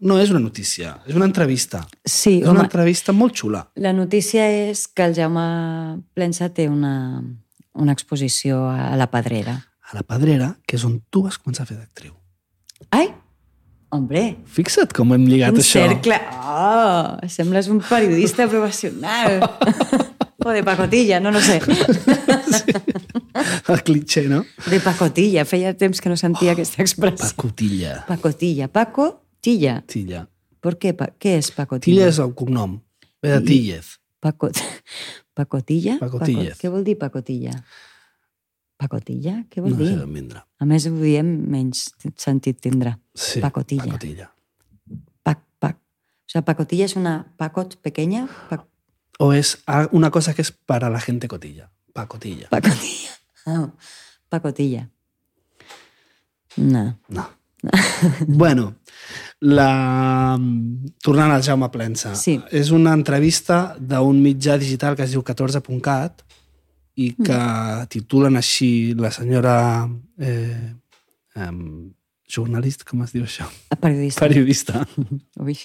[0.00, 1.82] no és una notícia, és una entrevista.
[2.04, 3.64] Sí, és una home, entrevista molt xula.
[3.76, 5.44] La notícia és que el Jaume
[6.14, 7.20] Plensa té una,
[7.74, 9.58] una exposició a la Pedrera.
[9.90, 12.14] A la Pedrera, que és on tu vas començar a fer d'actriu.
[12.96, 13.10] Ai,
[13.90, 15.84] hombre, Fixa't com hem lligat un això.
[15.86, 16.18] cercle...
[16.50, 19.40] Oh, sembles un periodista professional.
[20.44, 21.60] o de pacotilla, no, no sé.
[23.70, 24.42] El clitxer, no?
[24.66, 27.28] De pacotilla, feia temps que no sentia aquesta expressió.
[27.36, 28.00] Pacotilla.
[28.08, 28.68] Pacotilla.
[28.68, 29.82] Paco, tilla.
[29.86, 30.26] Tilla.
[30.60, 30.92] ¿Por qué?
[30.94, 32.08] Pa ¿Qué es Tilla pacotilla?
[32.08, 32.80] és el cognom.
[33.22, 33.98] Ve de Tillez.
[34.20, 34.56] Pacot...
[35.34, 35.98] Pacotilla?
[36.00, 36.56] Pacotillez.
[36.56, 36.60] Paco...
[36.60, 37.54] Què vol dir pacotilla?
[37.54, 37.64] Pacotilla?
[39.50, 39.98] Què vol No sé dir?
[39.98, 40.44] d'on vindrà.
[40.60, 42.96] A més, ho diem menys sentit tindrà.
[43.14, 43.84] Sí, Pacotilla.
[43.84, 44.30] Pacotilla.
[45.22, 45.76] Pac, pac.
[45.76, 48.26] O sea, pacotilla es una pacot pequeña.
[48.48, 48.66] Pac,
[49.20, 49.58] O és
[49.92, 51.70] una cosa que és para la gente cotilla.
[51.92, 52.48] Pacotilla.
[52.48, 53.10] pacotilla.
[53.44, 53.68] Ah,
[54.30, 54.88] pacotilla.
[56.56, 56.98] No.
[57.08, 57.26] No.
[58.26, 58.76] bueno,
[59.40, 60.38] la...
[61.04, 62.14] tornant al Jaume Plensa.
[62.16, 62.38] Sí.
[62.50, 66.24] És una entrevista d'un mitjà digital que es diu 14.cat
[67.00, 67.86] i que Mm.
[67.92, 69.54] titulen així la senyora
[70.18, 70.74] eh,
[71.36, 71.90] um,
[72.28, 73.46] jornalista, com es diu això?
[73.80, 74.20] Periodista.
[74.26, 74.82] Periodista.
[75.44, 75.56] Ui,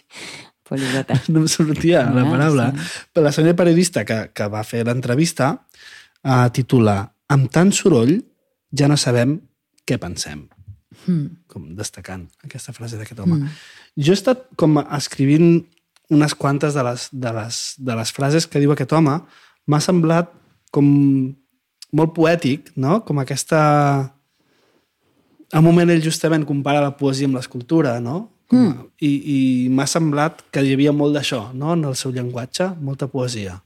[0.66, 1.20] poliglota.
[1.30, 2.68] no em sortia la Ah, paraula.
[2.72, 3.06] sí.
[3.14, 5.52] Però la senyora periodista que, que va fer l'entrevista
[6.24, 8.20] eh, titula Amb tant soroll
[8.78, 9.40] ja no sabem
[9.86, 10.44] què pensem.
[11.08, 11.26] Mm.
[11.50, 13.40] Com destacant aquesta frase d'aquest home.
[13.40, 13.50] Mm.
[13.98, 15.64] Jo he estat com escrivint
[16.14, 19.16] unes quantes de les, de les, de les frases que diu aquest home.
[19.66, 20.30] M'ha semblat
[20.76, 20.86] com
[21.96, 23.00] molt poètic, no?
[23.08, 23.62] Com aquesta...
[25.54, 28.26] A un moment ell justament compara la poesia amb l'escultura, no?
[28.52, 28.86] Com a...
[29.00, 29.40] I, i
[29.74, 31.74] m'ha semblat que hi havia molt d'això, no?
[31.78, 33.60] En el seu llenguatge, molta poesia.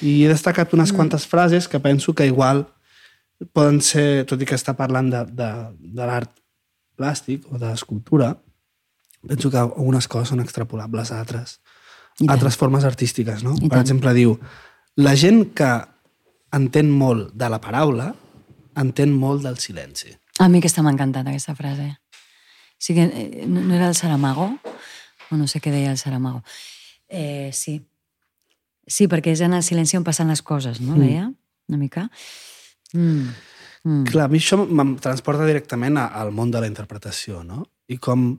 [0.00, 2.64] I he destacat unes quantes frases que penso que igual
[3.52, 5.48] poden ser, tot i que està parlant de, de,
[5.98, 6.32] de l'art
[6.96, 8.34] plàstic o d'escultura,
[9.28, 11.58] penso que algunes coses són extrapolables a altres,
[12.20, 12.34] I tant.
[12.36, 13.54] altres formes artístiques, no?
[13.58, 13.84] I Per tant.
[13.84, 14.34] exemple, diu,
[14.96, 15.70] la gent que
[16.56, 18.10] entén molt de la paraula
[18.80, 20.12] entén molt del silenci.
[20.40, 21.90] A mi aquesta m'ha encantat, aquesta frase.
[21.90, 24.48] O sigui, eh, no, no era el Saramago?
[25.30, 26.42] O no sé què deia el Saramago.
[27.08, 27.80] Eh, sí.
[28.90, 30.96] Sí, perquè és en el silenci on passen les coses, no?
[30.98, 31.28] Deia,
[31.68, 32.08] una mica.
[32.94, 33.28] Mm.
[33.84, 34.04] Mm.
[34.10, 37.62] Clar, a mi això em transporta directament al món de la interpretació, no?
[37.88, 38.32] I com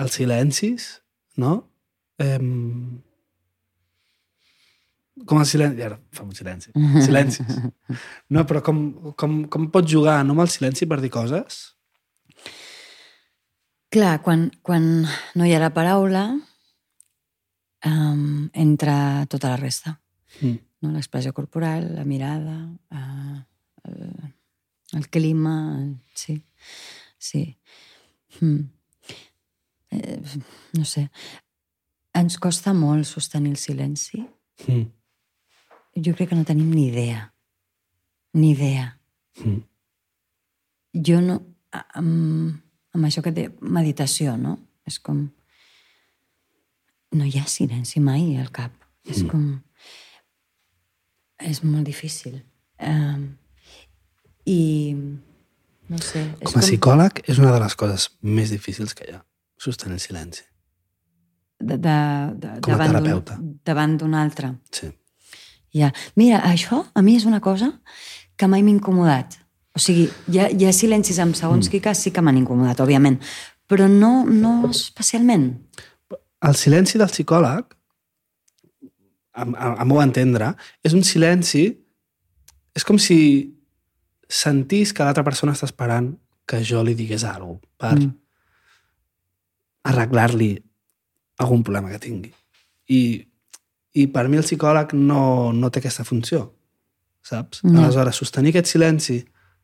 [0.00, 0.90] els silencis,
[1.40, 1.56] no?
[2.20, 2.38] Eh,
[5.26, 5.82] com el silenci...
[5.86, 6.72] Ara fa un silenci.
[7.04, 7.58] Silencis.
[8.30, 8.80] No, però com,
[9.18, 11.60] com, com pots jugar no, amb el silenci per dir coses?
[13.90, 14.84] Clar, quan, quan
[15.34, 16.24] no hi ha la paraula,
[17.86, 19.96] um, entra tota la resta.
[20.40, 20.58] Mm.
[20.80, 20.92] No?
[20.94, 22.56] L'expressió corporal, la mirada,
[22.94, 23.40] uh,
[23.90, 24.30] el,
[25.00, 25.56] el clima,
[26.14, 26.38] sí.
[27.18, 27.42] Sí.
[28.40, 28.62] Mm.
[29.90, 30.20] Eh,
[30.78, 31.08] no sé.
[32.16, 34.22] Ens costa molt sostenir el silenci.
[34.66, 34.86] Mm.
[36.04, 37.26] Jo crec que no tenim ni idea.
[38.34, 38.98] Ni idea.
[39.44, 39.60] Mm.
[41.06, 41.40] Jo no...
[41.70, 42.56] Amb,
[42.96, 44.56] amb això que té meditació, no?
[44.86, 45.28] És com...
[47.14, 48.74] No hi ha silenci mai al cap.
[49.06, 49.48] És com...
[51.40, 52.36] És molt difícil.
[52.78, 53.32] Um,
[54.46, 54.94] I...
[55.90, 56.22] No sé.
[56.38, 59.24] És Com a psicòleg és una de les coses més difícils que hi ha,
[59.58, 60.44] sostenir el silenci.
[61.58, 61.96] de, de,
[62.38, 63.38] de, Com a terapeuta.
[63.66, 64.52] Davant d'un altre.
[64.72, 64.92] Sí.
[65.76, 65.92] Ja.
[66.18, 67.72] Mira, això a mi és una cosa
[68.36, 69.36] que mai m'ha incomodat.
[69.76, 71.70] O sigui, hi ha, hi ha silencis amb segons mm.
[71.70, 73.20] qui cas sí que m'han incomodat, òbviament,
[73.70, 75.52] però no, no especialment.
[76.42, 77.76] El silenci del psicòleg,
[79.30, 81.68] a, a, a meu entendre, és un silenci...
[82.70, 83.16] És com si
[84.30, 86.12] sentís que l'altra persona està esperant
[86.46, 88.10] que jo li digués alguna cosa per mm.
[89.90, 90.50] arreglar-li
[91.42, 92.30] algun problema que tingui.
[92.94, 93.00] I,
[93.94, 96.44] i per mi el psicòleg no, no té aquesta funció,
[97.26, 97.64] saps?
[97.64, 97.82] No.
[97.82, 99.18] Aleshores, sostenir aquest silenci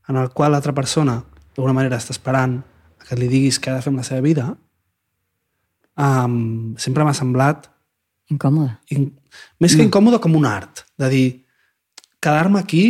[0.08, 1.20] en el qual l'altra persona
[1.54, 2.58] d'alguna manera està esperant
[3.06, 4.48] que li diguis què ha de fer amb la seva vida,
[5.96, 7.68] um, sempre m'ha semblat
[8.30, 8.72] Incòmode.
[8.90, 9.12] in...
[9.62, 11.26] més que incòmode com un art, de dir,
[12.18, 12.84] quedar-me aquí,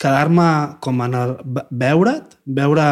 [0.00, 1.36] quedar-me com en el...
[1.44, 2.84] ve- veure't, veure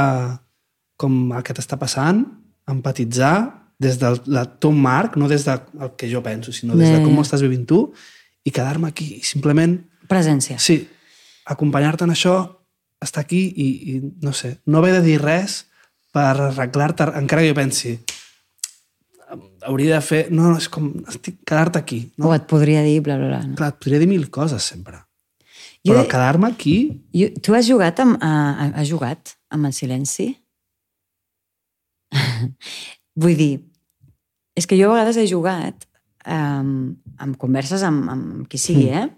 [0.96, 2.24] com el que t'està passant,
[2.70, 5.60] empatitzar des del la, teu marc, no des del
[5.98, 7.82] que jo penso, sinó des de com ho estàs vivint tu,
[8.46, 9.76] i quedar-me aquí, i simplement,
[10.10, 10.58] Presència.
[10.62, 10.80] sí,
[11.50, 12.36] acompanyar-te en això,
[13.02, 15.64] estar aquí i, i, no sé, no haver de dir res
[16.14, 17.96] per arreglar-te, encara que jo pensi,
[19.66, 20.20] hauria de fer...
[20.34, 22.00] No, no, és com estic quedar-te aquí.
[22.18, 22.28] No?
[22.28, 23.40] O et podria dir bla, bla, bla.
[23.46, 23.56] No?
[23.58, 24.98] Clar, et podria dir mil coses sempre.
[25.86, 26.74] Jo- Però quedar-me aquí...
[27.16, 30.28] Jo, tu has jugat amb, uh, has jugat amb el silenci?
[33.22, 33.52] Vull dir,
[34.56, 35.86] és que jo a vegades he jugat
[36.26, 39.08] um, amb converses amb, amb qui sigui, eh?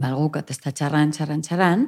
[0.00, 1.82] Algú que t'està xerrant, xerrant, xerrant,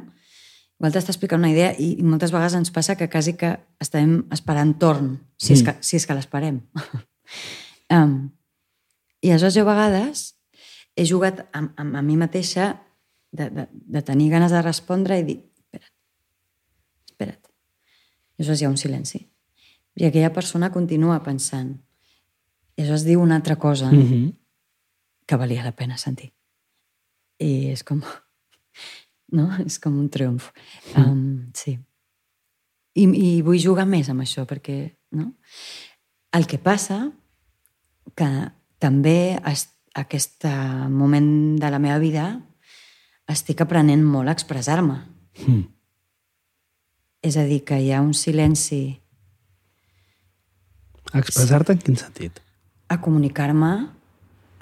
[0.77, 4.19] igual t'està explicant una idea i, i moltes vegades ens passa que quasi que estem
[4.35, 5.64] esperant torn, si, és, Mm.
[5.64, 6.60] que, si és que l'esperem.
[7.97, 8.16] um,
[9.23, 10.35] I aleshores jo a vegades
[10.97, 12.74] he jugat amb, amb, amb mi mateixa
[13.32, 15.94] de, de, de tenir ganes de respondre i dir, espera't,
[17.09, 17.48] espera't.
[18.36, 19.23] I aleshores hi ha un silenci.
[19.97, 21.78] I aquella persona continua pensant.
[22.77, 24.36] I aleshores diu una altra cosa Mm -hmm.
[25.27, 26.32] que valia la pena sentir.
[27.39, 28.03] I és com...
[29.32, 29.49] No?
[29.65, 30.51] És com un triomf.
[30.94, 31.78] Um, sí.
[32.94, 34.99] I, I vull jugar més amb això, perquè...
[35.11, 35.32] No?
[36.32, 37.12] El que passa
[38.15, 42.24] que també es, aquest eh, moment de la meva vida
[43.28, 44.99] estic aprenent molt a expressar-me.
[45.47, 45.62] Mm.
[47.23, 48.99] És a dir, que hi ha un silenci
[51.12, 52.40] Expressar-te en quin sentit?
[52.93, 53.73] A comunicar-me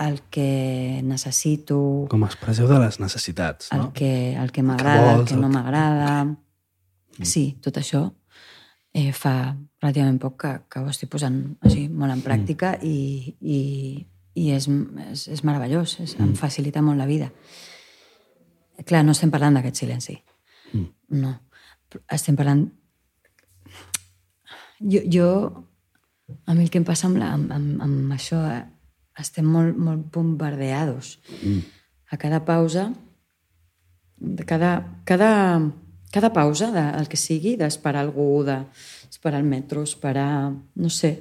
[0.01, 3.93] el que necessito, Com a expressió de les necessitats, el no?
[3.93, 6.15] que, el que m'agrada, el que el no m'agrada...
[7.21, 8.07] Sí, tot això
[8.97, 9.53] eh, fa
[9.83, 11.37] relativament poc que, que ho estic posant
[11.67, 13.59] així, molt en pràctica i, i,
[14.41, 14.71] i és,
[15.11, 17.29] és, és meravellós, és, em facilita molt la vida.
[18.89, 20.17] Clar, no estem parlant d'aquest silenci.
[21.21, 21.35] No.
[22.09, 22.69] Estem parlant...
[24.81, 25.27] Jo, jo,
[26.47, 28.65] a mi el que em passa amb, la, amb, amb, amb això, eh,
[29.21, 31.19] estem molt, molt bombardeados.
[31.43, 31.63] Mm.
[32.11, 32.89] A cada pausa,
[34.21, 35.61] de cada, cada,
[36.11, 40.53] cada pausa, de, el que sigui, d'esperar algú, d'esperar el metro, esperar...
[40.75, 41.17] No sé.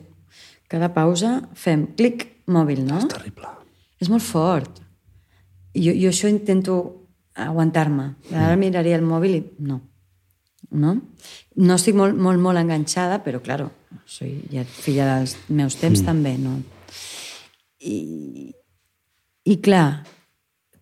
[0.69, 2.99] Cada pausa fem clic, mòbil, no?
[2.99, 3.53] És terrible.
[3.99, 4.81] És molt fort.
[5.73, 6.79] I jo, jo això intento
[7.39, 8.13] aguantar-me.
[8.33, 9.79] Ara miraria el mòbil i no.
[10.69, 10.95] No?
[11.55, 13.69] No estic molt, molt, molt enganxada, però, claro,
[14.05, 16.05] soy ja filla dels meus temps mm.
[16.05, 16.57] també, no?
[17.79, 18.49] I,
[19.49, 20.03] I clar,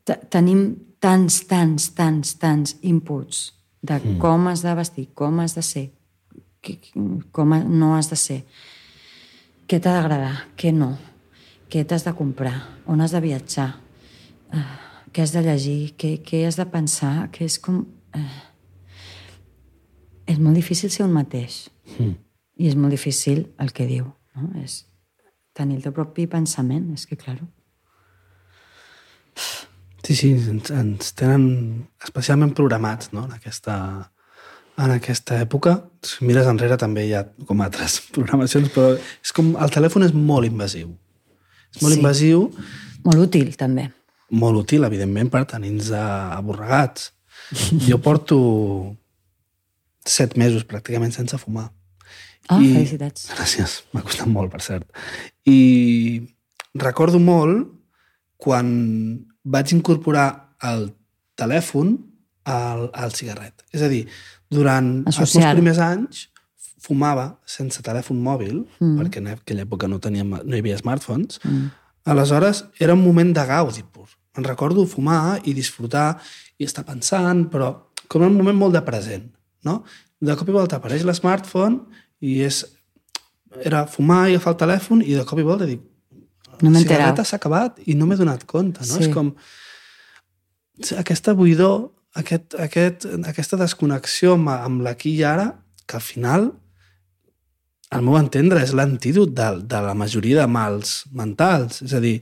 [0.07, 0.69] te- tenim
[1.03, 3.51] tants, tants, tants, tants inputs
[3.81, 4.17] de mm.
[4.21, 5.85] com has de vestir, com has de ser,
[7.31, 8.41] com no has de ser,
[9.67, 10.95] què t'ha d'agradar, què no,
[11.71, 12.55] què t'has de comprar,
[12.87, 13.69] on has de viatjar,
[14.55, 14.75] uh,
[15.13, 17.83] què has de llegir, què, què has de pensar, que és com...
[18.15, 18.43] Uh,
[20.27, 21.67] és molt difícil ser un mateix.
[21.97, 22.17] Mm.
[22.57, 24.07] I és molt difícil el que diu.
[24.37, 24.49] No?
[24.63, 24.85] És
[25.57, 27.47] tenir el teu propi pensament, és que, claro.
[30.05, 33.25] Sí, sí, ens, ens tenen especialment programats no?
[33.27, 33.75] en, aquesta,
[34.79, 35.73] en aquesta època.
[36.05, 40.13] Si mires enrere també hi ha com altres programacions, però és com el telèfon és
[40.15, 40.93] molt invasiu.
[41.75, 41.99] És molt Sí.
[41.99, 42.45] invasiu,
[43.03, 43.89] Molt útil, també.
[44.31, 47.11] molt útil, evidentment, per tenir-nos aborregats.
[47.87, 48.37] Jo porto
[50.07, 51.69] set mesos pràcticament sense fumar.
[52.47, 53.29] Ah, I- felicitats.
[53.35, 54.87] Gràcies, m'ha costat molt, per cert.
[55.45, 56.21] I
[56.77, 57.67] recordo molt
[58.37, 58.67] quan
[59.43, 60.89] vaig incorporar el
[61.37, 61.97] telèfon
[62.47, 63.65] al, al cigarret.
[63.73, 64.05] És a dir,
[64.49, 65.53] durant els meus Associar.
[65.55, 66.27] primers anys
[66.87, 68.93] fumava sense telèfon mòbil, mm.
[69.01, 71.67] perquè en aquella època no, teníem, no hi havia smartphones, mm.
[72.13, 74.07] aleshores era un moment de gaudi pur.
[74.37, 76.21] Me'n recordo fumar i disfrutar
[76.61, 77.73] i estar pensant, però
[78.07, 79.25] com un moment molt de present.
[79.67, 79.81] No?
[80.21, 82.63] De cop i volta apareix l'smartphone i és,
[83.63, 85.81] era fumar i agafar el telèfon i de cop i volta dic
[86.61, 88.81] No la cigarreta s'ha acabat i no m'he donat compte.
[88.81, 88.95] No?
[88.97, 89.03] Sí.
[89.05, 89.27] És com
[90.97, 95.51] aquesta buidor, aquest, aquest, aquesta desconnexió amb, amb l'aquí i ara,
[95.85, 96.47] que al final,
[97.93, 101.81] al meu entendre, és l'antídot de, de la majoria de mals mentals.
[101.85, 102.17] És a dir,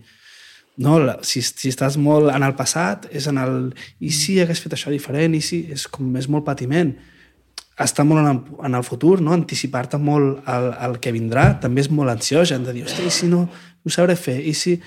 [0.83, 3.55] no, la- si, si estàs molt en el passat, és en el...
[4.03, 5.35] I si hagués fet això diferent?
[5.35, 5.63] I si...
[5.71, 6.91] És com és molt patiment.
[7.83, 9.33] Estar molt en el, en el futur, no?
[9.35, 13.27] anticipar-te molt al, al que vindrà, també és molt ansiogen, de dir, ostres, i si
[13.31, 14.39] no ho sabré fer?
[14.47, 14.77] I si...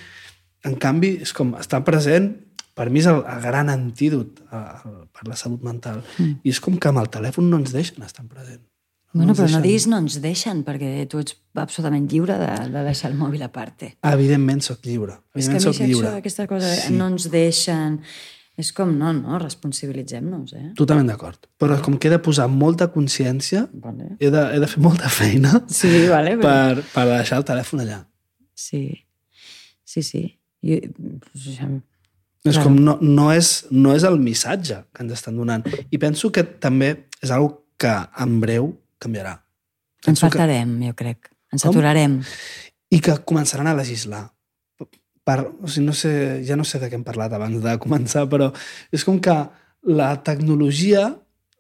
[0.67, 2.33] En canvi, és com estar present,
[2.75, 6.01] per mi és el, el gran antídot a, a, per la salut mental.
[6.19, 6.41] Mm.
[6.43, 8.65] I és com que amb el telèfon no ens deixen estar present.
[9.13, 12.83] Bueno, ens però no diguis no ens deixen, perquè tu ets absolutament lliure de, de
[12.87, 13.87] deixar el mòbil a part.
[14.11, 15.21] Evidentment sóc lliure.
[15.39, 16.17] És que a mi sóc això, lliure.
[16.21, 16.97] aquesta cosa Sí.
[16.99, 18.03] no ens deixen...
[18.59, 20.65] És com, no, no, responsabilitzem-nos, eh?
[20.79, 21.45] Totalment d'acord.
[21.63, 24.17] Però com que he de posar molta consciència, Vale.
[24.19, 26.49] he de, he de fer molta feina Sí, vale, però...
[26.75, 28.01] per, per deixar el telèfon allà.
[28.59, 28.83] Sí,
[29.87, 30.25] sí, sí.
[30.61, 31.71] Pues, ja-
[32.49, 32.65] És Clar.
[32.67, 35.65] com no, no, és, no és el missatge que ens estan donant.
[35.91, 37.49] I penso que també és una
[37.79, 37.93] que
[38.25, 38.73] en breu
[39.03, 39.37] canviarà.
[40.03, 41.31] ens Penso que, faltarem, jo crec.
[41.53, 41.71] Ens Com?
[41.75, 42.19] aturarem.
[42.91, 44.29] I que començaran a legislar.
[45.29, 46.11] Per, o sigui, no sé,
[46.49, 48.49] ja no sé de què hem parlat abans de començar, però
[48.95, 49.35] és com que
[49.93, 51.11] la tecnologia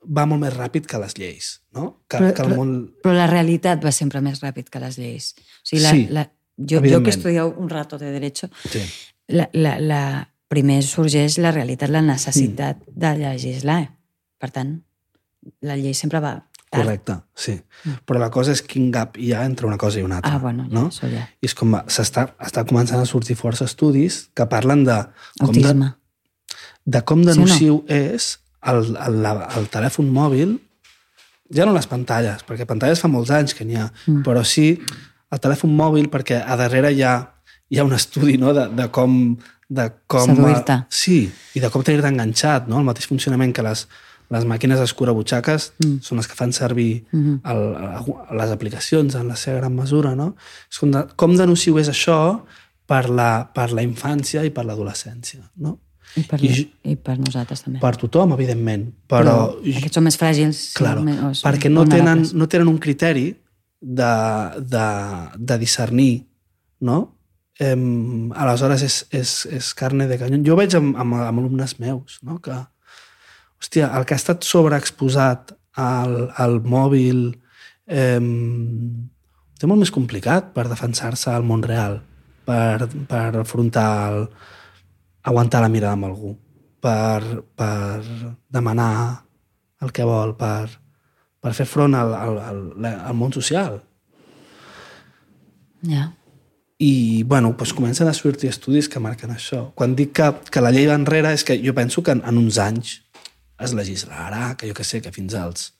[0.08, 1.98] va molt més ràpid que les lleis, no?
[2.08, 2.72] Que, Però- que el món...
[3.04, 5.34] Però la realitat va sempre més ràpid que les lleis.
[5.36, 6.24] O sigui, la, Sí, la,
[6.56, 8.80] jo, jo que he estudiat un rato de Derecho, Sí.
[9.28, 10.02] la, la, la,
[10.48, 12.94] primer sorgeix la realitat, la necessitat mm.
[12.96, 13.80] de legislar.
[14.40, 14.78] Per tant,
[15.60, 16.34] la llei sempre va
[16.70, 16.84] tard.
[16.84, 17.54] Correcte, sí.
[18.06, 20.32] Però la cosa és quin gap hi ha entre una cosa i una altra.
[20.32, 20.36] Mm.
[20.36, 20.88] Ah, bueno, ja, no?
[20.88, 21.24] això ja.
[21.40, 24.98] I és com s'està està començant a sortir força estudis que parlen de
[25.40, 25.90] com de, Autisme.
[26.84, 27.48] de com de Sí o no?
[27.48, 28.38] nociu és
[28.68, 30.58] el, el, la- el telèfon mòbil,
[31.54, 34.22] ja no les pantalles, perquè pantalles fa molts anys que n'hi ha, mm.
[34.26, 34.74] però sí
[35.32, 37.14] el telèfon mòbil, perquè a darrere hi ha,
[37.68, 38.52] hi ha un estudi no?
[38.56, 39.36] de, de com...
[39.68, 40.78] De com Seduir-te.
[40.88, 42.78] Sí, i de com tenir-te enganxat, no?
[42.80, 43.82] el mateix funcionament que les,
[44.28, 45.98] les màquines escurabutxaques mm.
[46.04, 47.20] són les que fan servir mm.
[47.20, 47.36] -hmm.
[47.50, 50.34] el, les aplicacions en la seva gran mesura, no?
[50.70, 52.40] És com de, com de nociu és això
[52.86, 55.78] per la, per la infància i per l'adolescència, no?
[56.16, 57.80] I per, I I, per nosaltres també.
[57.80, 59.58] Per tothom, evidentment, però...
[59.60, 60.72] Aquests són més fràgils.
[60.78, 63.34] Claro, més, o són perquè no tenen, no tenen un criteri
[63.80, 64.14] de,
[64.58, 64.86] de,
[65.36, 66.24] de discernir,
[66.80, 67.14] no?
[67.60, 67.74] Eh,
[68.38, 70.44] aleshores és, és, és carne de canyón.
[70.46, 72.38] Jo veig amb, amb, amb alumnes meus, no?
[72.40, 72.54] que,
[73.58, 77.28] hòstia, el que ha estat sobreexposat al, al mòbil
[77.86, 78.20] eh,
[79.58, 82.00] té molt més complicat per defensar-se al món real,
[82.46, 84.28] per, per afrontar el,
[85.28, 86.34] aguantar la mirada amb algú,
[86.80, 88.02] per, per
[88.48, 89.24] demanar
[89.82, 90.68] el que vol, per,
[91.42, 92.62] per fer front al, al, al,
[92.92, 93.80] al món social.
[95.86, 96.08] Ja.
[96.78, 99.68] I, bueno, doncs comencen a sortir estudis que marquen això.
[99.74, 102.38] Quan dic que, que la llei va enrere és que jo penso que en, en
[102.38, 103.00] uns anys
[103.58, 105.72] es legislarà, que jo que sé, que fins als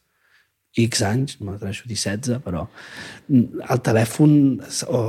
[0.78, 2.66] X anys, m'atreveixo a dir 16, però
[3.32, 4.34] el telèfon
[4.86, 5.00] o,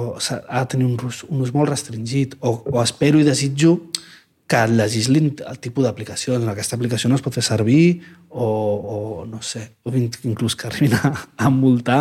[0.48, 3.76] ha de tenir un ús, un ús molt restringit, o, o espero i desitjo
[4.50, 6.48] que legislin el tipus d'aplicacions.
[6.50, 8.00] Aquesta aplicació no es pot fer servir
[8.34, 8.96] o, o
[9.30, 12.00] no sé, o in- inclús que arribin a, a multar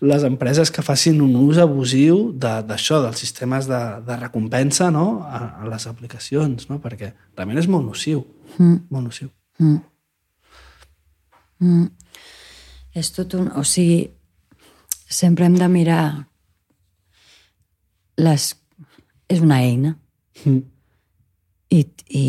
[0.00, 5.20] les empreses que facin un ús abusiu de- d'això, dels sistemes de, de recompensa no?
[5.28, 6.80] a, a les aplicacions, no?
[6.80, 8.24] perquè realment és molt nociu.
[8.56, 8.86] Mm.
[8.88, 9.28] Molt nociu.
[12.94, 13.48] És tot un...
[13.56, 14.10] O sigui,
[15.08, 16.04] sempre hem de mirar
[18.20, 18.50] les...
[19.32, 19.94] És una eina.
[20.44, 20.60] Mm.
[21.72, 21.80] I,
[22.12, 22.26] i,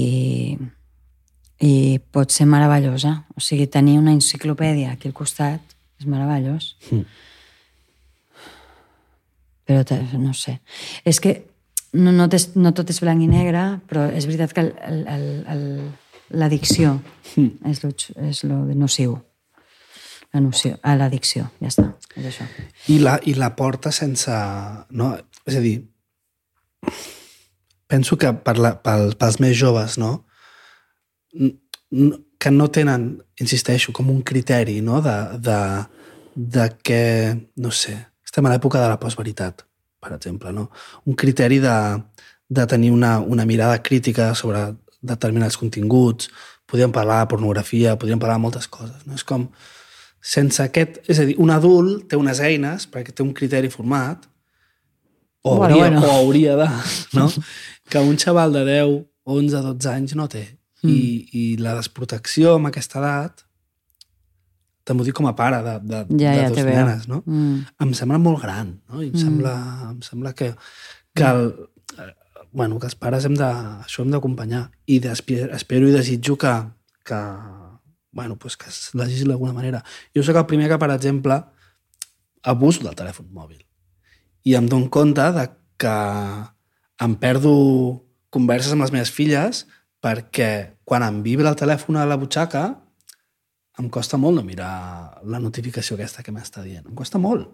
[1.67, 1.73] i
[2.15, 3.17] pot ser meravellosa.
[3.35, 6.75] O sigui, tenir una enciclopèdia aquí al costat és meravellós.
[6.91, 7.03] Mm.
[9.67, 9.83] Però
[10.19, 10.57] no sé.
[11.07, 11.37] És que
[11.93, 15.45] no, no, no tot és blanc i negre, però és veritat que el- el- el-
[15.53, 15.91] el-
[16.33, 16.97] l'addicció
[17.35, 17.69] Mm.
[17.71, 17.89] és, lo,
[18.29, 19.17] és lo de nociu.
[20.33, 21.85] A l'addicció, ja està,
[22.17, 22.45] és això.
[22.89, 24.33] I la, I la porta sense...
[24.97, 25.11] No?
[25.45, 25.75] És a dir,
[27.85, 30.23] penso que per la, pel, pels més joves, no?
[31.33, 33.11] Que no tenen,
[33.41, 35.03] insisteixo, com un criteri no?
[35.05, 35.59] de, de,
[36.33, 37.03] de que,
[37.61, 37.93] no sé,
[38.25, 39.67] estem a l'època de la postveritat,
[40.01, 40.71] per exemple, no?
[41.05, 41.77] Un criteri de,
[42.49, 44.65] de tenir una, una mirada crítica sobre
[45.03, 46.31] determinats continguts,
[46.69, 49.17] podríem parlar de pornografia, podríem parlar de moltes coses, no?
[49.19, 49.47] És com,
[50.23, 51.01] sense aquest...
[51.11, 54.23] És a dir, un adult té unes eines perquè té un criteri format,
[55.43, 56.07] o Bueno, hauria, bueno.
[56.07, 56.67] o hauria de,
[57.19, 57.29] no?
[57.89, 60.45] que un xaval de 10, 11, 12 anys no té.
[60.83, 60.89] Mm.
[60.89, 61.01] I,
[61.31, 63.43] I la desprotecció amb aquesta edat,
[64.87, 67.21] també ho dic com a pare de, de, Ja, de ja, dos te nenes, no?
[67.25, 67.59] Mm.
[67.85, 69.01] em sembla molt gran, no?
[69.01, 69.21] I em, mm.
[69.21, 69.53] sembla,
[69.91, 70.49] em sembla que,
[71.15, 71.51] que, el,
[72.53, 73.49] bueno, que els pares hem de,
[73.83, 74.67] això hem d'acompanyar.
[74.85, 76.53] I espero i desitjo que,
[77.03, 77.19] que,
[78.13, 79.83] bueno, pues que es legisli d'alguna manera.
[80.15, 81.41] Jo sóc el primer que, per exemple,
[82.43, 83.63] abuso del telèfon mòbil.
[84.45, 85.47] I em dono compte de
[85.81, 85.97] que
[87.03, 87.53] em perdo
[88.29, 89.65] converses amb les meves filles
[90.03, 92.63] perquè quan em vibra el telèfon a la butxaca
[93.79, 96.85] em costa molt no mirar la notificació aquesta que m'està dient.
[96.85, 97.49] Em costa molt.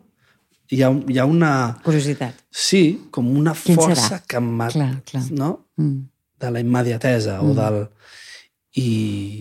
[0.69, 1.51] Hi ha, hi ha una...
[1.83, 2.43] Curiositat.
[2.51, 4.19] Sí, com una Quin força serà?
[4.29, 4.69] que m'ha...
[4.73, 5.23] Clar, clar.
[5.33, 5.51] No?
[5.81, 6.03] Mm.
[6.39, 7.49] De la immediatesa mm.
[7.49, 7.79] o del...
[8.79, 8.89] I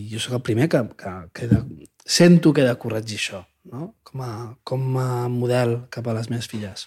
[0.09, 1.59] jo sóc el primer que, que, que he de...
[2.09, 3.91] sento que he de corregir això, no?
[4.09, 4.31] Com a,
[4.65, 6.87] com a model cap a les meves filles.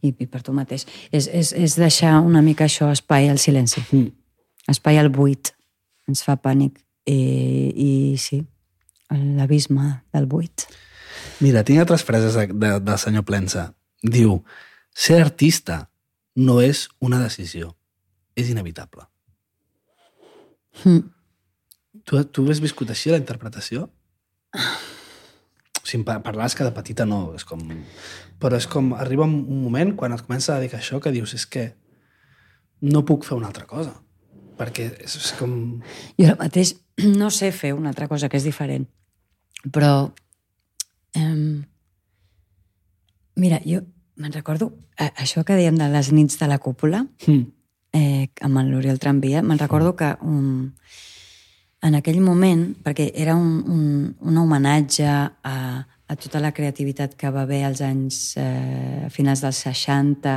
[0.00, 0.86] I, I per tu mateix.
[1.10, 3.82] És, és, és deixar una mica això, espai al silenci.
[3.90, 4.14] Mm.
[4.70, 5.50] Espai al buit.
[6.08, 6.78] Ens fa pànic.
[7.10, 7.18] I,
[7.74, 7.90] i
[8.20, 8.38] sí,
[9.10, 10.68] l'abisme del buit.
[11.40, 13.70] Mira, tinc altres frases de, de, del senyor Plensa.
[14.02, 14.42] Diu,
[14.92, 15.86] ser artista
[16.36, 17.74] no és una decisió,
[18.36, 19.06] és inevitable.
[20.84, 21.00] Mm.
[22.04, 23.88] Tu, tu has viscut així la interpretació?
[25.80, 27.60] O sigui, pa- parlaves que de petita no, és com...
[28.40, 29.34] Però és com, arriba un
[29.64, 31.74] moment quan et comença a a això que dius, és que
[32.80, 33.98] no puc fer una altra cosa.
[34.56, 35.80] Perquè és, és com...
[36.16, 36.74] Jo ara mateix
[37.20, 38.88] no sé fer una altra cosa que és diferent.
[39.72, 40.12] Però...
[41.16, 41.64] Um,
[43.36, 43.82] mira, jo
[44.20, 47.46] me'n recordo a, això que dèiem de les nits de la cúpula, Mm.
[47.92, 50.70] eh, amb l'Oriol Tramvia, me'n recordo que um,
[51.82, 57.30] en aquell moment, perquè era un, un, un homenatge a, a tota la creativitat que
[57.30, 60.32] va haver als anys eh, finals dels 60,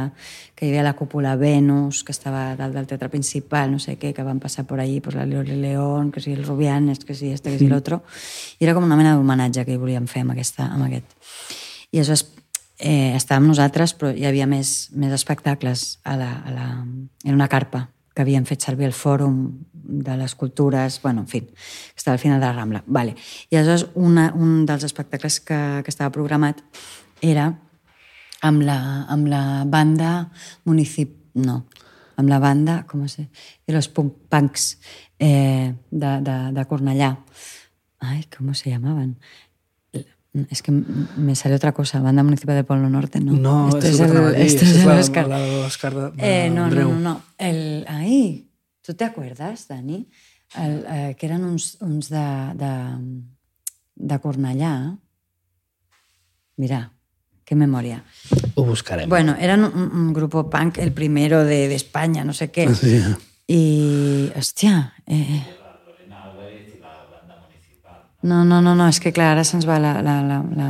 [0.53, 4.11] que hi havia la cúpula Venus, que estava dalt del teatre principal, no sé què,
[4.13, 7.31] que van passar por allí, por la Lore León, que si el Rubianes, que si
[7.33, 8.03] este, que si l'altre,
[8.59, 11.17] i era com una mena d'homenatge que hi volíem fer amb, aquesta, amb aquest.
[11.89, 12.27] I aleshores
[12.77, 15.97] eh, estàvem nosaltres, però hi havia més, més espectacles.
[16.05, 16.67] A la, a la...
[17.25, 19.41] Era una carpa que havien fet servir el fòrum
[19.83, 22.83] de les cultures, bueno, en fi, que estava al final de la Rambla.
[22.87, 23.15] Vale.
[23.49, 26.63] I aleshores una, un dels espectacles que, que estava programat
[27.21, 27.51] era
[28.41, 28.79] amb la,
[29.11, 30.31] amb la banda
[30.65, 31.19] municip...
[31.33, 31.63] No,
[32.15, 33.25] amb la banda, com es diu?
[33.65, 34.75] De los punk punks
[35.17, 37.15] eh, de, de, de Cornellà.
[38.05, 39.15] Ai, com se llamaven?
[40.49, 43.33] Es que me salió otra cosa, Banda Municipal de Polo Norte, ¿no?
[43.33, 45.27] No, esto es el esto es el Oscar.
[45.27, 47.21] la de Eh, no, no, no, no.
[47.37, 48.49] El, ahí,
[48.83, 50.09] ¿tú te acuerdas, Dani?
[50.55, 52.73] El, eh, que eren uns, uns de, de,
[53.95, 54.97] de Cornellà.
[56.57, 56.91] Mira,
[57.43, 58.03] qué memoria.
[58.53, 59.09] Ho buscarem.
[59.09, 62.69] Bueno, eran un, un grupo punk, el primero de, de España, no sé qué.
[62.75, 63.01] Sí.
[63.47, 64.93] Y, hostia...
[65.07, 65.59] Eh...
[68.21, 69.97] No, no, no, no, és que clar, ara se'ns va la...
[69.99, 70.67] la, la, la...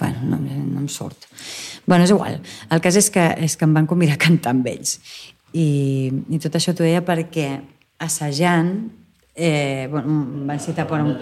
[0.00, 1.28] Bueno, no, no em surt.
[1.86, 2.40] bueno, és igual.
[2.74, 4.98] El cas és que, és que em van convidar a cantar amb ells.
[5.52, 7.48] I, i tot això t'ho deia perquè
[8.04, 8.72] assajant
[9.34, 11.14] eh, bueno, van citar per un...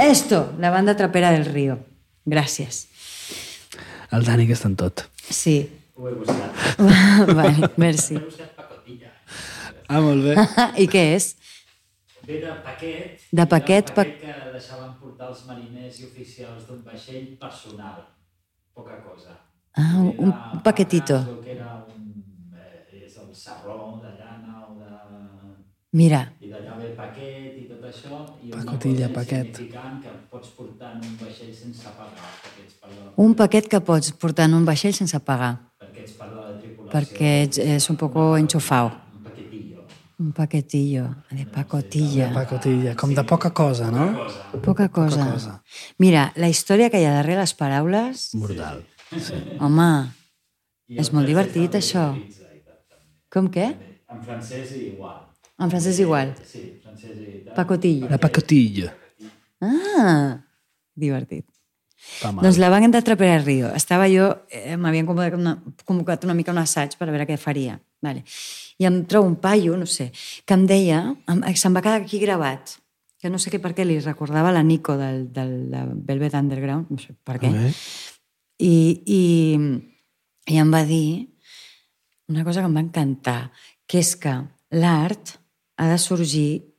[0.00, 1.78] Esto, la banda trapera del río.
[2.24, 2.86] Gràcies.
[4.14, 5.04] El Dani que està en tot.
[5.20, 5.58] Sí.
[5.96, 6.54] Ho he buscat.
[7.38, 8.16] vale, merci.
[9.90, 10.34] Ah, molt bé.
[10.84, 11.32] I què és?
[12.26, 13.20] Ve de paquet.
[13.34, 17.26] De paquet, Era pa- un paquet que deixaven portar els mariners i oficials d'un vaixell
[17.42, 18.06] personal.
[18.74, 19.34] Poca cosa.
[19.76, 21.18] Ah, un, un paquetito.
[21.42, 24.90] que era un, eh, és el sarró de llana o de...
[25.92, 28.12] Mira, I d'allà ve paquet i tot això.
[28.46, 29.60] I Pacotilla, una cosa paquet.
[29.60, 32.30] que pots portar en un vaixell sense pagar.
[32.62, 36.16] Ets de la, un paquet que pots portar en un vaixell sense pagar, perquè ets
[36.16, 36.90] part de la tripulació.
[36.90, 38.92] perquè ets, és un poco enxufau.
[40.20, 41.04] Un paquetillo.
[41.08, 42.32] Un paquetillo, de pacotilla.
[42.34, 44.08] Pacotilla, com de poca cosa, no?
[44.62, 45.26] Poca cosa.
[45.32, 45.62] cosa.
[45.98, 48.84] Mira, la història que hi ha darrere les paraules, Brutal.
[49.58, 49.90] home,
[51.00, 52.06] és molt divertit, això.
[53.30, 53.70] Com què?
[54.10, 55.29] En francès igual.
[55.60, 56.32] En francès igual.
[56.48, 57.54] Sí, francès i tal.
[57.58, 58.08] Pacotillo.
[58.10, 58.94] La pacotilla.
[59.60, 60.40] Ah,
[60.96, 61.44] divertit.
[62.40, 63.68] Doncs la van de Trapera Rio.
[63.76, 67.36] Estava jo, eh, m'havien convocat una, convocat una mica un assaig per a veure què
[67.36, 67.76] faria.
[68.00, 68.24] Vale.
[68.80, 70.08] I em trobo un paio, no sé,
[70.46, 72.78] que em deia, em, se'm va quedar aquí gravat,
[73.20, 76.88] que no sé què per què li recordava la Nico del, del, de Velvet Underground,
[76.88, 77.52] no sé per què.
[78.64, 78.72] I,
[79.04, 79.24] i,
[80.48, 81.28] i em va dir
[82.32, 83.52] una cosa que em va encantar,
[83.84, 84.32] que és que
[84.72, 85.36] l'art
[85.80, 86.74] ha de sorgir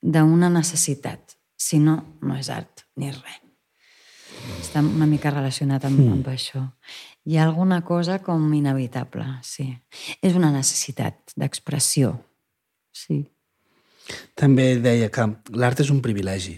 [0.00, 1.36] d'una necessitat.
[1.60, 3.40] Si no, no és art ni res.
[4.62, 6.12] Està una mica relacionat amb, mm.
[6.16, 6.62] amb això.
[7.28, 9.66] Hi ha alguna cosa com inevitable, sí.
[10.24, 12.14] És una necessitat d'expressió,
[12.96, 13.20] sí.
[14.40, 16.56] També deia que l'art és un privilegi.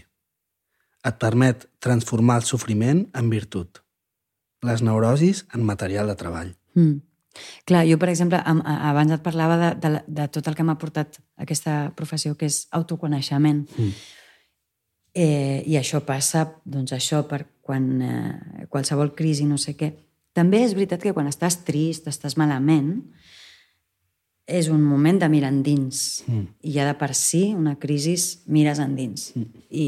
[1.03, 3.83] Et permet transformar el sofriment en virtut,
[4.63, 6.55] les neurosis en material de treball.
[6.79, 7.01] Mm.
[7.69, 11.21] Clar, jo, per exemple, abans et parlava de, de, de tot el que m'ha portat
[11.41, 13.65] aquesta professió, que és autoconeixement.
[13.77, 13.93] Mm.
[15.13, 19.93] Eh, I això passa, doncs això, per quan eh, qualsevol crisi, no sé què.
[20.33, 22.97] També és veritat que quan estàs trist, estàs malament,
[24.49, 26.23] és un moment de mirar endins.
[26.27, 26.49] Mm.
[26.65, 28.17] I ja de per si, una crisi,
[28.53, 29.65] mires endins mm.
[29.71, 29.87] i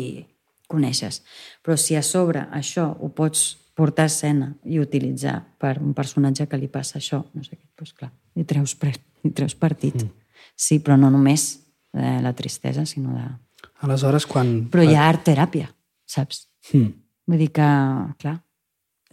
[0.71, 1.23] coneixes.
[1.65, 6.59] Però si a sobre això ho pots portar escena i utilitzar per un personatge que
[6.59, 8.95] li passa això, no sé què, doncs clar, hi treus, pre,
[9.25, 9.97] hi treus partit.
[9.99, 10.11] Mm.
[10.55, 11.49] Sí, però no només
[11.95, 13.27] de la tristesa, sinó de...
[13.85, 14.55] Aleshores, quan...
[14.71, 15.69] Però hi ha art teràpia,
[16.07, 16.47] saps?
[16.73, 16.93] Mm.
[17.27, 17.69] Vull dir que,
[18.23, 18.37] clar,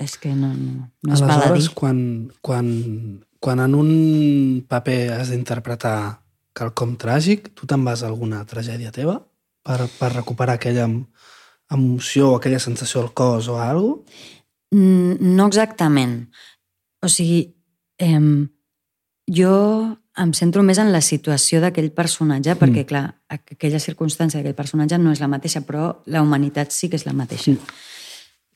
[0.02, 1.48] és que no, no, no es val a dir.
[1.48, 2.02] Aleshores, quan,
[2.46, 2.70] quan,
[3.42, 3.92] quan en un
[4.70, 5.98] paper has d'interpretar
[6.58, 9.22] quelcom tràgic, tu te'n vas a alguna tragèdia teva
[9.64, 11.06] per, per recuperar aquella em-
[11.72, 14.38] emoció o aquella sensació al cos o alguna cosa?
[14.72, 16.30] Mm, No exactament.
[17.02, 17.56] O sigui,
[17.98, 18.20] eh,
[19.28, 24.56] jo em centro més en la situació d'aquell personatge, perquè, clar, aqu- aquella circumstància d'aquell
[24.56, 27.54] personatge no és la mateixa, però la humanitat sí que és la mateixa.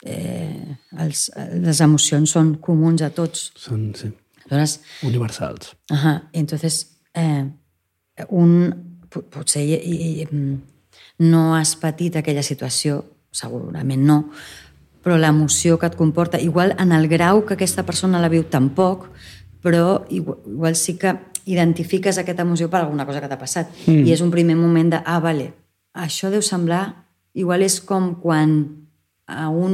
[0.06, 1.32] Eh, els,
[1.64, 3.52] les emocions són comuns a tots.
[3.58, 4.12] Són sí,
[4.50, 5.72] Aleshores, universals.
[5.90, 7.46] Ajá, entonces, eh,
[8.30, 9.74] un, po- potser i,
[10.22, 10.62] i, mm,
[11.20, 13.00] no has patit aquella situació,
[13.32, 14.30] segurament no,
[15.06, 19.12] però l'emoció que et comporta, igual en el grau que aquesta persona la viu tampoc,
[19.62, 21.14] però igual, igual sí que
[21.46, 23.70] identifiques aquesta emoció per alguna cosa que t'ha passat.
[23.86, 24.08] Mm.
[24.10, 25.52] I és un primer moment de, ah, vale,
[25.94, 27.04] això deu semblar...
[27.36, 28.52] Igual és com quan
[29.28, 29.74] a un,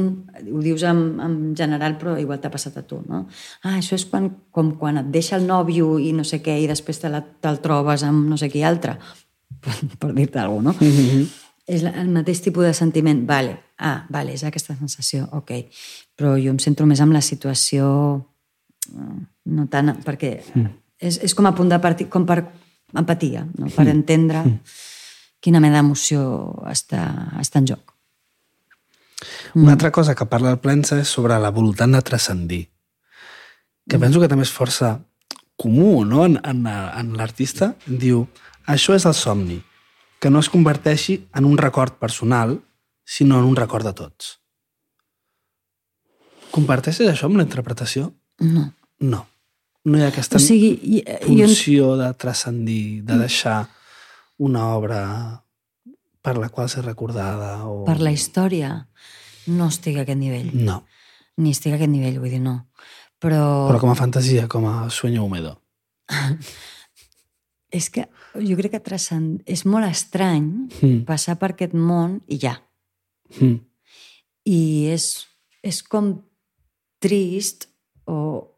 [0.50, 3.26] ho dius en, en general, però igual t'ha passat a tu, no?
[3.62, 6.66] Ah, això és quan, com quan et deixa el nòvio i no sé què, i
[6.66, 8.96] després te la, te'l trobes amb no sé qui altre,
[9.62, 10.90] per, per dir-te alguna cosa, no?
[10.90, 11.41] Mm -hmm.
[11.66, 13.22] És el mateix tipus de sentiment.
[13.26, 15.52] Vale, ah, vale, és aquesta sensació, ok.
[16.18, 17.86] Però jo em centro més amb la situació,
[18.90, 19.20] eh,
[19.54, 20.74] no tant, perquè mm.
[20.98, 22.40] és, és com a punt de partir, com per
[22.98, 23.70] empatia, no?
[23.72, 24.76] per entendre mm.
[25.42, 26.26] quina mena d'emoció
[26.70, 27.06] està,
[27.40, 27.94] està en joc.
[29.54, 32.62] Una altra cosa que parla el Plensa és sobre la voluntat de transcendir,
[33.88, 34.96] que penso que també és força
[35.60, 36.24] comú no?
[36.26, 37.72] en, en, en l'artista.
[37.86, 38.24] Diu,
[38.66, 39.60] això és el somni,
[40.22, 42.54] que no es converteixi en un record personal,
[43.02, 44.36] sinó en un record de tots.
[46.54, 48.12] Comparteixes això amb la interpretació?
[48.46, 48.68] No.
[49.02, 49.24] No.
[49.82, 53.64] No hi ha aquesta O sigui, i, i, funció de transcendir, de deixar
[54.38, 55.02] una obra
[56.22, 57.82] per la qual ser recordada o...
[57.88, 58.76] per la història
[59.50, 60.52] no estic a aquest nivell.
[60.54, 60.84] No,
[61.42, 62.68] Ni estic a aquest nivell, vull dir, no.
[63.18, 63.42] Però,
[63.72, 65.56] però com a fantasia, com a sueño húmedo.
[67.72, 69.42] és que jo crec que transcend...
[69.46, 70.48] és molt estrany
[70.80, 71.04] Mm.
[71.08, 72.56] passar per aquest món i ja.
[73.40, 73.60] Mm.
[74.48, 74.60] I
[74.92, 75.26] és,
[75.62, 76.14] és com
[77.02, 77.68] trist
[78.06, 78.48] o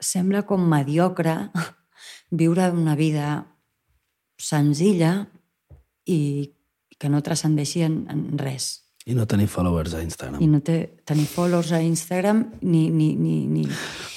[0.00, 1.50] sembla com mediocre
[2.30, 3.44] viure una vida
[4.38, 5.26] senzilla
[6.06, 6.52] i
[6.98, 8.83] que no transcendeixi en, en res.
[9.06, 10.40] I no tenir followers a Instagram.
[10.40, 13.66] i no té, tenir followers a Instagram ni, ni, ni, ni,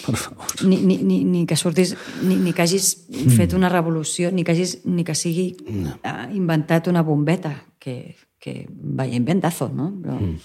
[0.06, 0.46] Per favor.
[0.64, 3.30] ni, ni, ni, ni que surtis, ni, ni que hagis Mm.
[3.36, 5.98] fet una revolució, ni que, hagis, ni que sigui no.
[6.34, 9.92] inventat una bombeta, que, que vaya inventazo, no?
[10.02, 10.38] Però, Mm.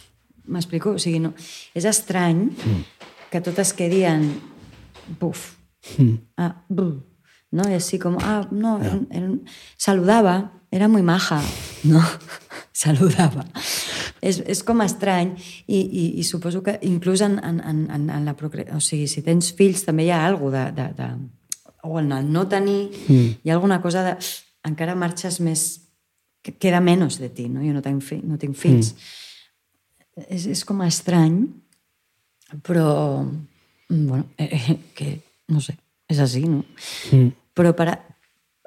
[0.47, 0.91] M'explico?
[0.91, 1.35] O sigui, no,
[1.73, 2.83] és estrany Mm.
[3.31, 4.41] que tot es quedi en
[5.21, 5.55] buf,
[5.99, 6.15] Mm.
[6.39, 7.03] ah, bu,
[7.53, 7.63] no?
[7.71, 9.31] I així com, ah, no, era, era,
[9.77, 11.43] saludava, era muy maja,
[11.85, 12.01] no?
[12.73, 13.45] saludava.
[14.25, 15.35] És, és com estrany
[15.67, 18.65] i, i, i suposo que inclús en, en, en, en la procre...
[18.73, 21.69] O sigui, si tens fills també hi ha alguna de, de, de...
[21.85, 23.43] O en el no tenir mm.
[23.45, 24.17] hi ha alguna cosa de...
[24.67, 25.67] Encara marxes més...
[26.43, 27.61] que Queda menys de ti, no?
[27.63, 28.95] Jo no tinc, fi, no tinc fills.
[28.97, 30.25] Mm.
[30.39, 31.43] És, és com estrany,
[32.65, 32.89] però...
[33.23, 35.19] mm, Bueno, eh, eh, que
[35.53, 35.77] no sé,
[36.09, 36.65] és així, no?
[37.13, 37.29] Mm.
[37.53, 37.99] Però per a,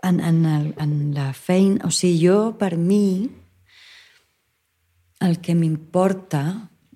[0.05, 1.85] en, en, el, en la feina...
[1.87, 3.27] O sigui, jo, per mi,
[5.25, 6.43] el que m'importa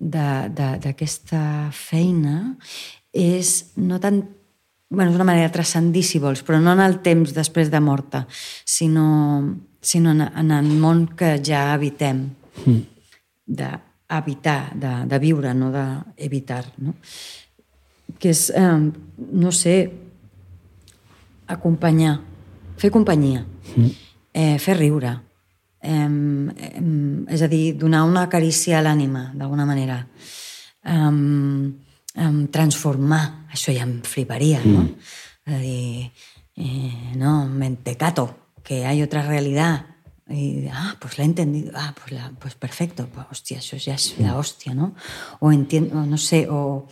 [0.00, 1.42] d'aquesta
[1.76, 2.54] feina
[3.12, 4.22] és no tant...
[4.90, 7.80] bueno, és una manera de transcendir, si vols, però no en el temps després de
[7.82, 8.24] morta,
[8.66, 12.24] sinó, sinó en, en el món que ja habitem.
[12.64, 12.80] Mm.
[13.60, 16.64] D'habitar, de, de viure, no d'evitar.
[16.82, 16.96] No?
[18.18, 18.80] Que és, eh,
[19.30, 19.76] no sé,
[21.50, 22.18] acompanyar,
[22.80, 23.90] fer companyia, mm.
[24.32, 25.12] eh, fer riure,
[25.82, 26.82] eh, eh,
[27.36, 30.00] és a dir, donar una carícia a l'ànima, d'alguna manera,
[30.84, 31.12] eh,
[32.16, 34.88] eh, transformar, això ja em fliparia, no?
[35.46, 36.10] És a dir,
[36.56, 38.28] eh, no, mentecato,
[38.62, 39.86] que hay otra realidad,
[40.30, 43.96] y, ah, pues la he entendido, ah, pues, la, pues perfecto, pues, hòstia, això ja
[43.98, 44.94] és la hòstia, no?
[45.40, 46.86] O entiendo, no sé, o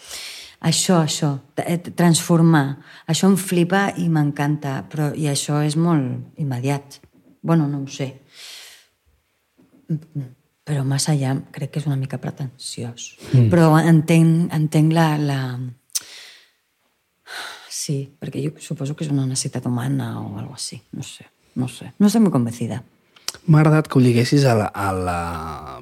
[0.60, 2.78] això, això, eh, transformar.
[3.06, 7.01] Això em flipa i m'encanta, però i això és molt immediat.
[7.43, 8.14] Bueno, no ho sé.
[10.68, 13.16] Però més allà crec que és una mica pretensiós.
[13.32, 13.48] Mm.
[13.48, 15.40] Però entenc, entenc la, la...
[17.70, 20.82] Sí, perquè jo suposo que és una necessitat humana o alguna així.
[20.93, 21.24] No sé,
[21.55, 21.93] no sé.
[21.98, 22.82] No estic molt convencida.
[23.48, 25.20] M'ha agradat que ho lliguessis a la, a la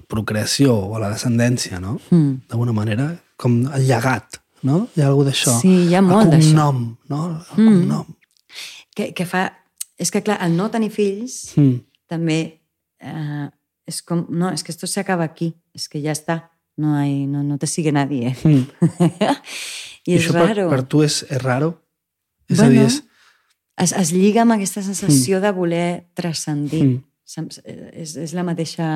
[0.06, 1.96] procreació o a la descendència, no?
[2.10, 2.46] Mm.
[2.50, 3.08] D'alguna manera,
[3.40, 4.80] com el llegat, no?
[4.96, 5.54] Hi ha alguna d'això.
[5.60, 6.50] Sí, hi ha molt el d'això.
[6.50, 6.82] cognom,
[7.12, 7.20] no?
[7.30, 8.10] El cognom.
[8.96, 9.46] Que, que fa...
[9.96, 11.78] És que, clar, el no tenir fills Mm.
[12.10, 12.38] també
[13.00, 13.46] eh,
[13.88, 14.26] és com...
[14.28, 15.54] No, és que esto se acaba aquí.
[15.74, 16.50] És que ja està.
[16.76, 18.34] No, hay, no, no te sigue nadie.
[18.44, 18.66] Mm.
[20.06, 20.68] I és això raro.
[20.68, 21.72] Per, per tu és, és raro?
[22.50, 23.00] És Bueno, a dir, és...
[23.86, 26.82] es, es lliga amb aquesta sensació de voler transcendir.
[26.84, 27.02] Mm.
[27.26, 27.48] Sem-
[27.92, 28.86] És, és la mateixa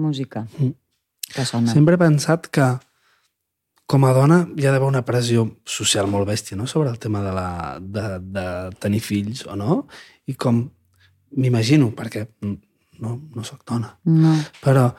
[0.00, 0.72] música Mm.
[1.34, 1.72] que sona.
[1.74, 2.70] Sempre he pensat que
[3.86, 6.66] com a dona hi ha d'haver una pressió social molt bèstia no?
[6.66, 7.48] sobre el tema de, la,
[7.80, 8.06] de,
[8.36, 8.46] de
[8.80, 9.84] tenir fills o no,
[10.26, 10.62] i com
[11.36, 14.36] m'imagino, perquè no, no sóc dona, No.
[14.62, 14.94] però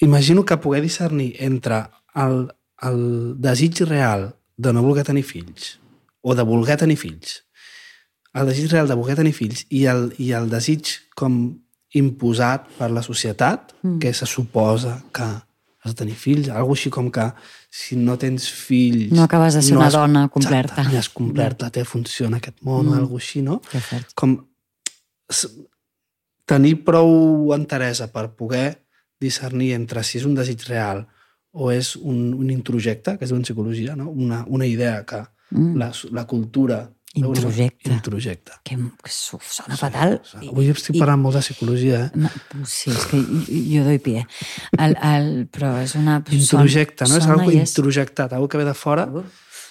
[0.00, 1.82] imagino que poder discernir entre
[2.14, 2.46] el,
[2.82, 3.00] el
[3.40, 5.78] desig real de no voler tenir fills
[6.22, 7.42] o de voler tenir fills,
[8.36, 11.56] el desig real de voler tenir fills i el, i el desig com
[11.96, 13.98] imposat per la societat, mm.
[14.02, 15.26] que se suposa que
[15.86, 17.24] has de tenir fills, algo així com que
[17.70, 19.12] si no tens fills...
[19.14, 20.80] No acabes de ser una has- dona complerta.
[20.82, 22.92] Exacte, no has complert la teva funció en aquest món mm.
[22.92, 23.60] o algo així, no?
[24.14, 24.36] Com
[26.46, 28.82] tenir prou enteresa per poder
[29.20, 31.06] discernir entre si és un desig real
[31.56, 34.10] o és un, un introjecte, que es diu en psicologia, no?
[34.10, 35.76] una, una idea que Mm.
[35.78, 36.90] la, la cultura...
[37.14, 37.90] Introjecte.
[37.92, 38.52] Introjecte.
[38.62, 40.18] Que, que sona fatal.
[40.42, 42.10] I- Avui estic parlant molt de psicologia, eh?
[42.18, 42.32] Ma-
[42.66, 44.26] Sí, és que jo, doy pie.
[44.76, 46.18] El, el, però és una...
[46.30, 47.16] Introjecte, no?
[47.16, 49.24] És algo i és- introjectat, algo que ve de fora Uh.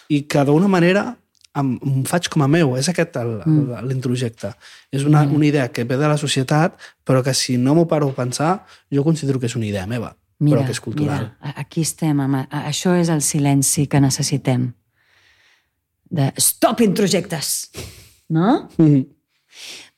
[0.09, 1.17] i que d'una manera
[1.55, 3.15] em, em faig com a meu, és aquest
[3.85, 4.53] l'introjecte.
[4.91, 8.09] És una, una idea que ve de la societat, però que si no m'ho paro
[8.09, 11.29] a pensar, jo considero que és una idea meva, Mira, però que és cultural.
[11.41, 14.73] Mira, aquí estem, amb, això és el silenci que necessitem.
[16.15, 17.71] De stop introjectes!
[18.29, 18.69] No?
[18.77, 19.03] Mm.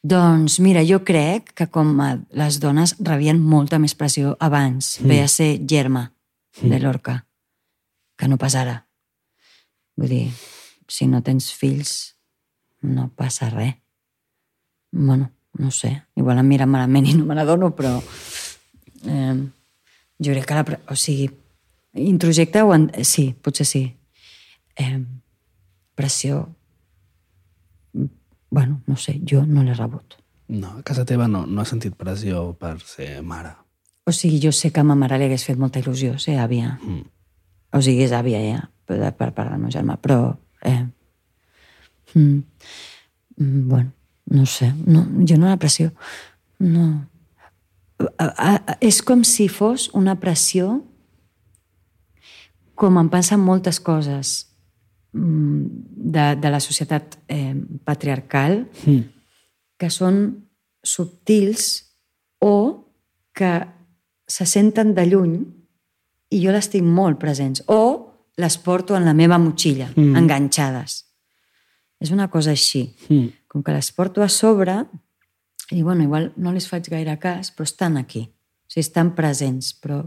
[0.08, 5.08] Doncs mira, jo crec que com a les dones rebien molta més pressió abans, mm.
[5.10, 6.08] ve a ser germa
[6.62, 7.20] de l'orca,
[8.18, 8.80] que no pas ara.
[9.98, 10.24] Vull dir,
[10.90, 11.94] si no tens fills,
[12.82, 13.76] no passa res.
[14.92, 15.30] Bueno,
[15.60, 17.98] no sé, igual em mira malament i no me n'adono, però
[19.06, 19.38] eh,
[20.18, 20.82] jo crec que la...
[20.94, 21.30] O sigui,
[22.08, 22.74] introjecte o...
[22.74, 23.84] En, sí, potser sí.
[24.78, 25.02] Eh,
[25.98, 26.46] pressió...
[28.50, 30.16] Bueno, no sé, jo no l'he rebut.
[30.48, 33.52] No, a casa teva no, no has sentit pressió per ser mare.
[34.08, 36.78] O sigui, jo sé que a ma mare li hagués fet molta il·lusió ser àvia.
[36.80, 37.04] Mm.
[37.76, 40.32] O sigui, és àvia ja, per, per part del meu germà, però...
[40.64, 40.86] Eh,
[42.14, 42.40] mm,
[43.42, 43.92] mm, bueno,
[44.32, 45.92] no sé, no, jo no la pressió.
[46.60, 46.88] No.
[48.18, 50.80] a, a, és com si fos una pressió
[52.78, 54.48] com em passen moltes coses
[55.18, 59.04] de, de la societat eh, patriarcal Mm.
[59.78, 60.48] que són
[60.84, 61.84] subtils
[62.42, 62.86] o
[63.34, 63.52] que
[64.28, 65.36] se senten de lluny
[66.34, 67.82] i jo les tinc molt presents o
[68.38, 70.16] les porto en la meva motxilla, mm.
[70.16, 71.04] enganxades.
[72.00, 72.84] És una cosa així.
[73.10, 73.30] Mm.
[73.48, 74.84] Com que les porto a sobre
[75.72, 78.28] i, bueno, igual no les faig gaire cas, però estan aquí.
[78.28, 80.04] O sigui, estan presents, però...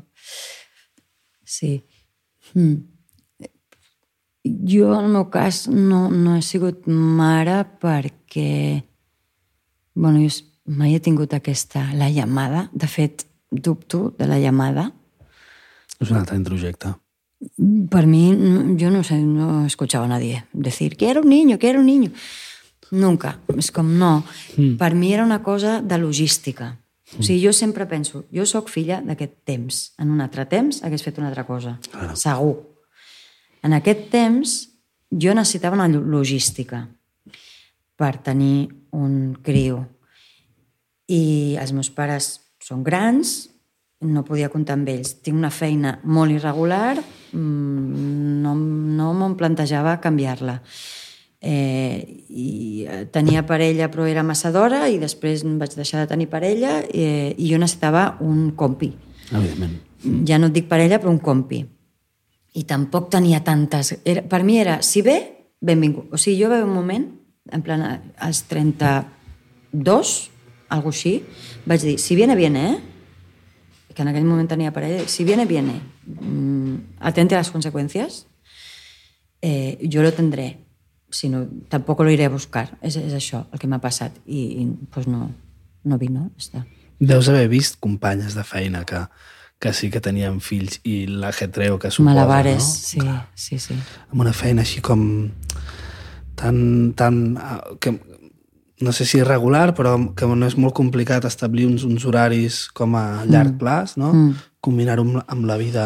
[1.45, 1.81] Sí.
[2.55, 3.00] Mm.
[4.45, 8.83] Jo, en el meu cas, no, no he sigut mare perquè...
[9.95, 10.47] Bueno, jo
[10.79, 11.89] mai he tingut aquesta...
[11.99, 12.69] La llamada.
[12.73, 14.91] De fet, dubto de la llamada.
[16.01, 16.95] És un altre introjecte.
[17.91, 21.59] Para mí, no- yo no sé, no he escuchado a nadie decir, quiero un niño,
[21.59, 22.11] quiero un niño.
[22.91, 23.39] Nunca.
[23.59, 24.25] És com, no.
[24.57, 24.77] Mm.
[24.81, 26.79] Per mi era una cosa de logística.
[27.19, 29.79] O sigui, jo sempre penso, jo sóc filla d'aquest temps.
[29.99, 31.77] En un altre temps hagués fet una altra cosa.
[31.91, 32.15] Claro.
[32.17, 32.57] Segur.
[33.63, 34.57] En aquest temps
[35.11, 36.87] jo necessitava una lo- logística
[37.97, 39.83] per tenir un criu.
[41.11, 43.49] I els meus pares són grans,
[44.01, 45.17] no podia comptar amb ells.
[45.21, 46.97] Tinc una feina molt irregular,
[47.35, 50.61] mm, no, no me'n plantejava canviar-la.
[51.43, 56.27] Eh, i eh, tenia parella però era massa d'hora i després vaig deixar de tenir
[56.29, 58.91] parella eh, i jo necessitava un compi
[59.33, 59.79] Evidentment.
[60.29, 61.63] ja no et dic parella, però un compi.
[62.55, 63.95] I tampoc tenia tantes...
[64.05, 65.17] Era, per mi era, si ve,
[65.61, 66.11] benvingut.
[66.13, 67.07] O sigui, jo haver un moment,
[67.53, 67.85] en plan,
[68.19, 70.15] als 32,
[70.71, 71.21] algo així,
[71.67, 72.79] vaig dir, si viene, viene, eh?
[73.95, 75.81] Que en aquell moment tenia parella, si viene, viene.
[76.07, 78.27] Mm, atente a las consecuencias.
[79.43, 80.67] Eh, yo lo tendré.
[81.11, 82.79] Si no, tampoco lo iré a buscar.
[82.83, 84.15] És, és això el que m'ha passat.
[84.27, 85.27] I, i pues no,
[85.83, 86.29] no vino.
[86.39, 86.63] Està.
[87.01, 89.03] Deus haver vist companyes de feina que,
[89.61, 93.21] que sí que tenien fills i l'ajetreo que suposa, Malabares, no?
[93.35, 93.77] sí, sí, sí.
[94.09, 95.03] amb una feina així com
[96.41, 97.93] tan, tan ah, que,
[98.81, 102.97] no sé si irregular, però que no és molt complicat establir uns, uns horaris com
[102.97, 104.15] a llarg plaç, no?
[104.15, 104.47] Mm.
[104.65, 105.85] Combinar-ho amb, amb la vida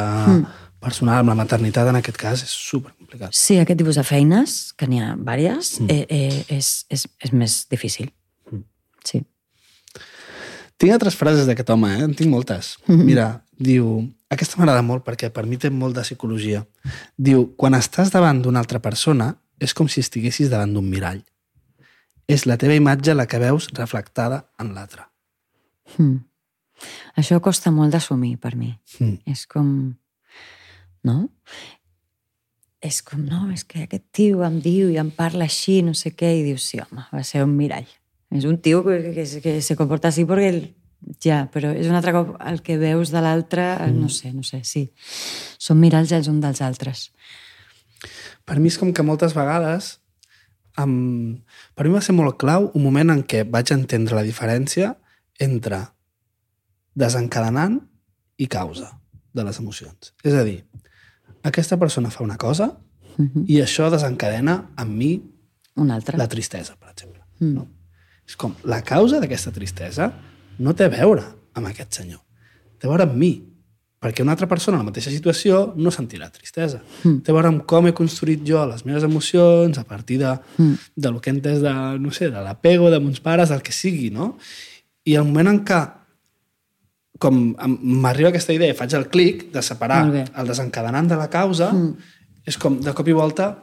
[0.84, 3.34] personal, amb la maternitat, en aquest cas, és supercomplicat.
[3.34, 5.90] Sí, aquest tipus de feines, que n'hi ha diverses, mm.
[5.90, 8.12] eh, eh, és, és, és més difícil.
[9.04, 9.24] Sí.
[10.78, 12.04] Tinc altres frases d'aquest home, eh?
[12.06, 12.76] En tinc moltes.
[12.86, 13.10] Mm -hmm.
[13.10, 14.04] Mira, diu...
[14.34, 16.64] Aquesta m'agrada molt perquè per mi té molt de psicologia.
[17.14, 19.30] Diu, quan estàs davant d'una altra persona
[19.62, 21.20] és com si estiguessis davant d'un mirall.
[22.26, 25.04] És la teva imatge la que veus reflectada en l'altre.
[25.98, 26.24] Mm.
[27.20, 28.72] Això costa molt d'assumir per mi.
[28.98, 29.20] Mm.
[29.30, 29.68] És com...
[31.04, 31.18] No?
[32.84, 36.12] És com, no, és que aquest tio em diu i em parla així, no sé
[36.12, 37.86] què, i dius, sí, home, va ser un mirall.
[38.34, 40.66] És un tio que, que, que se comporta així perquè.
[41.24, 43.98] Ja, però és un altre cop el que veus de l'altre, mm.
[44.00, 44.86] no sé, no sé, sí.
[45.60, 47.08] Són miralls els uns dels altres.
[48.44, 49.98] Per mi és com que moltes vegades...
[50.74, 51.44] Um,
[51.78, 54.88] per mi va ser molt clau un moment en què vaig entendre la diferència
[55.38, 55.78] entre
[56.98, 57.76] desencadenant
[58.42, 58.88] i causa
[59.30, 60.10] de les emocions.
[60.26, 60.64] És a dir,
[61.46, 62.72] aquesta persona fa una cosa
[63.16, 63.44] Mm -hmm.
[63.46, 65.22] i això desencadena en mi
[65.74, 66.18] Un altre.
[66.18, 67.22] la tristesa, per exemple.
[67.38, 67.54] Mm.
[67.54, 67.66] No?
[68.26, 70.12] És com, la causa d'aquesta tristesa
[70.58, 71.24] no té a veure
[71.54, 72.20] amb aquest senyor.
[72.78, 73.32] Té a veure amb mi.
[74.04, 76.82] Perquè una altra persona en la mateixa situació no sentirà tristesa.
[77.04, 77.22] Mm.
[77.24, 80.74] Té a veure amb com he construït jo les meves emocions a partir de, Mm.
[80.96, 83.72] de lo que he entès de, no sé, de l'apego de mons pares, del que
[83.72, 84.36] sigui, no?
[85.04, 85.80] I el moment en què
[87.18, 91.70] com m'arriba aquesta idea i faig el clic de separar el desencadenant de la causa,
[91.72, 91.96] mm.
[92.44, 93.54] és com, de cop i volta,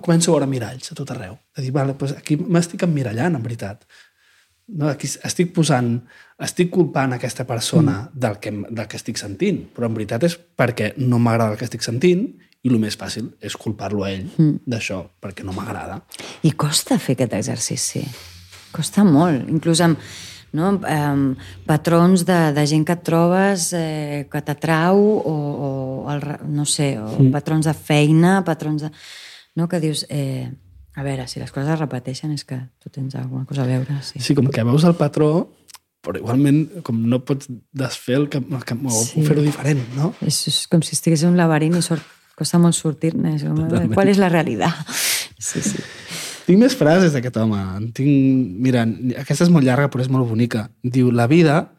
[0.00, 1.36] començo a veure miralls a tot arreu.
[1.56, 3.84] De dir, vale, doncs aquí m'estic emmirallant, en veritat.
[4.64, 5.98] No, aquí estic posant,
[6.40, 8.20] estic culpant aquesta persona mm.
[8.20, 11.68] del, que, del que estic sentint, però en veritat és perquè no m'agrada el que
[11.68, 12.24] estic sentint
[12.64, 14.62] i el més fàcil és culpar-lo a ell mm.
[14.64, 16.00] d'això, perquè no m'agrada.
[16.48, 18.06] I costa fer aquest exercici.
[18.72, 19.44] Costa molt.
[19.52, 20.00] Inclús amb,
[20.56, 25.36] no, amb patrons de, de gent que et trobes eh, que t'atrau o,
[25.68, 25.70] o
[26.14, 26.24] el,
[26.56, 27.30] no sé, o mm.
[27.36, 28.92] patrons de feina, patrons de...
[29.54, 30.48] No, que dius, eh,
[30.94, 33.98] a veure, si les coses es repeteixen és que tu tens alguna cosa a veure.
[34.06, 34.20] Sí.
[34.22, 35.50] Sí, com que veus el patró,
[36.04, 39.24] però igualment com no pots desfer el que, el que o Sí.
[39.26, 40.12] fer-ho diferent, no?
[40.20, 42.02] És, és com si estigués en un laberint i sort,
[42.36, 43.36] costa molt sortir-ne.
[43.40, 43.92] Totalment.
[43.94, 44.74] Qual és la realitat?
[45.38, 45.80] Sí, sí.
[46.46, 47.58] Tinc més frases d'aquest home.
[47.78, 48.10] En tinc...
[48.60, 48.82] Mira,
[49.20, 50.66] aquesta és molt llarga, però és molt bonica.
[50.84, 51.70] Diu, la vida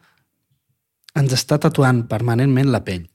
[1.16, 3.06] ens està tatuant permanentment la pell.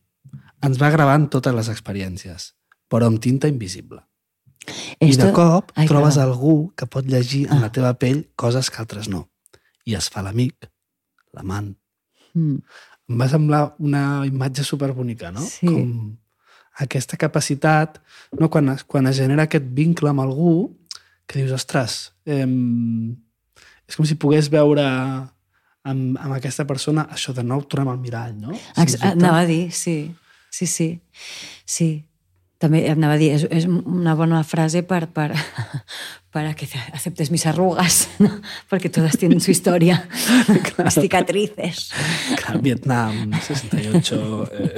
[0.63, 2.53] Ens va gravant totes les experiències,
[2.89, 3.99] però amb tinta invisible.
[5.01, 6.27] I de cop Ai, trobes perdó.
[6.29, 7.61] algú que pot llegir en Ah.
[7.61, 9.29] la teva pell coses que altres no.
[9.85, 10.69] I es fa l'amic,
[11.33, 11.75] l'amant,
[12.33, 12.59] Mm.
[13.09, 15.41] Em va semblar una imatge superbonica, no?
[15.41, 15.65] Sí.
[15.67, 16.17] Com
[16.79, 17.97] aquesta capacitat,
[18.39, 18.49] no?
[18.49, 20.77] quan, es, quan es genera aquest vincle amb algú,
[21.27, 22.45] que dius, ostres, eh,
[23.85, 24.85] és com si pogués veure
[25.83, 28.55] amb, amb aquesta persona això de nou tornem al mirall, no?
[28.77, 30.15] Ex anava a dir, sí.
[30.49, 31.01] Sí, sí.
[31.65, 32.05] Sí.
[32.61, 35.31] També anava a dir, és, és una bona frase per, per,
[36.33, 38.29] para que aceptes mis arrugas, ¿no?
[38.69, 40.07] porque todas tienen su historia,
[40.85, 41.89] mis cicatrices.
[42.37, 44.49] Clar, Vietnam, 68...
[44.53, 44.75] Eh,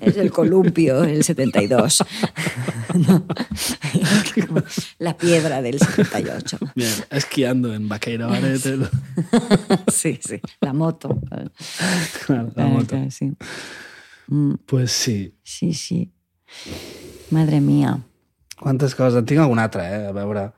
[0.00, 2.04] Es el columpio, el 72.
[2.94, 3.24] ¿no?
[4.98, 6.58] La piedra del 78.
[6.74, 8.64] bien, esquiando en Vaqueira Baret.
[8.66, 8.88] El,
[9.92, 11.20] Sí, sí, la moto.
[12.26, 12.96] clar, la Eh, moto.
[13.04, 13.32] que Sí.
[14.28, 15.34] Mm, Pues sí.
[15.42, 16.10] sí, sí.
[17.30, 17.98] Madre mía.
[18.58, 19.18] Quantes coses?
[19.20, 20.06] En tinc alguna altra, eh?
[20.08, 20.52] A veure...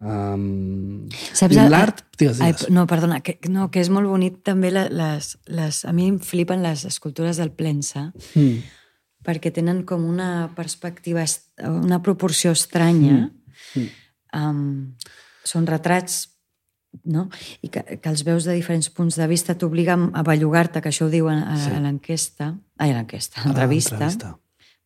[0.00, 1.08] Um...
[1.32, 2.02] Saps, l'art...
[2.18, 2.68] Digues, Ai, digues.
[2.70, 5.78] no, perdona, que, no, que és molt bonic també les, les...
[5.88, 8.58] A mi em flipen les escultures del Plensa Mm.
[9.26, 11.24] perquè tenen com una perspectiva,
[11.66, 13.30] una proporció estranya.
[13.74, 13.86] Mm.
[14.36, 14.60] Um,
[15.42, 16.28] són retrats
[17.04, 17.26] no?
[17.64, 21.06] i que, que els veus de diferents punts de vista t'obliga a bellugar-te, que això
[21.08, 21.72] ho diuen a, Sí.
[21.72, 23.96] a l'enquesta, ai, a l'enquesta, a Ah, l'entrevista.
[23.96, 24.36] entrevista.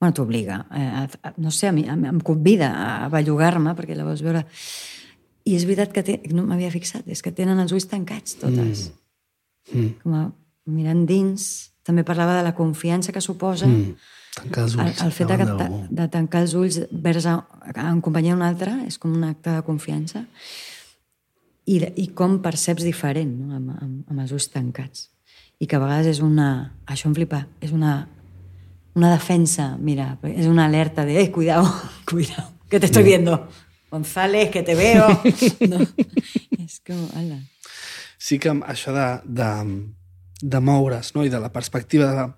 [0.01, 0.63] Bueno, t'obliga.
[0.73, 2.71] Eh, a, no sé, a mi, a, em convida
[3.05, 4.47] a bellugar-me perquè la vols veure.
[5.45, 8.87] I és veritat que té, no m'havia fixat, és que tenen els ulls tancats totes.
[9.73, 9.91] Mm.
[10.03, 10.23] Com a,
[10.73, 11.51] mirant dins.
[11.85, 13.95] També parlava de la confiança que suposa Mm.
[14.31, 15.01] Tancar els el, ulls.
[15.03, 17.33] el fet de, de, de tancar els ulls vers a,
[17.83, 20.21] en companyia d'un altre és com un acte de confiança
[21.67, 23.57] i, de- i com perceps diferent no?
[23.59, 25.09] amb, amb, amb els ulls tancats
[25.59, 26.47] i que a vegades és una
[26.87, 28.07] això em flipa, és una
[28.95, 31.71] una defensa, mira, és una alerta de eh, cuidado,
[32.11, 33.49] cuidado, que te estoy viendo
[33.91, 35.09] González, que te veo
[35.71, 35.81] no?
[36.59, 37.41] és com, ala
[38.21, 39.49] Sí que això de, de,
[40.43, 41.25] de moure's no?
[41.25, 42.29] i de la perspectiva de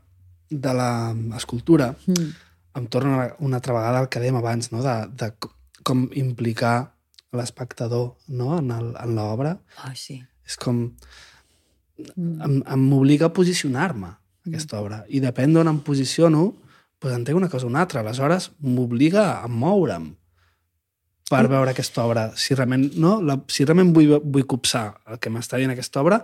[0.52, 2.30] de l'escultura mm.
[2.76, 4.82] em torna una altra vegada al que dèiem abans, no?
[4.84, 5.30] de, de
[5.82, 6.92] com implicar
[7.32, 8.58] l'espectador no?
[8.60, 9.56] en l'obra.
[9.86, 10.84] oh, sí És com...
[12.16, 12.40] Mm.
[12.42, 14.08] Em, em m'obliga a posicionar-me,
[14.46, 15.02] aquesta obra.
[15.08, 16.48] I depèn d'on em posiciono,
[17.02, 18.00] doncs entenc una cosa o una altra.
[18.00, 20.10] Aleshores, m'obliga a moure'm
[21.30, 22.30] per veure aquesta obra.
[22.36, 23.20] Si realment, no?
[23.24, 26.20] la, si realment vull, vull copsar el que m'està dient aquesta obra,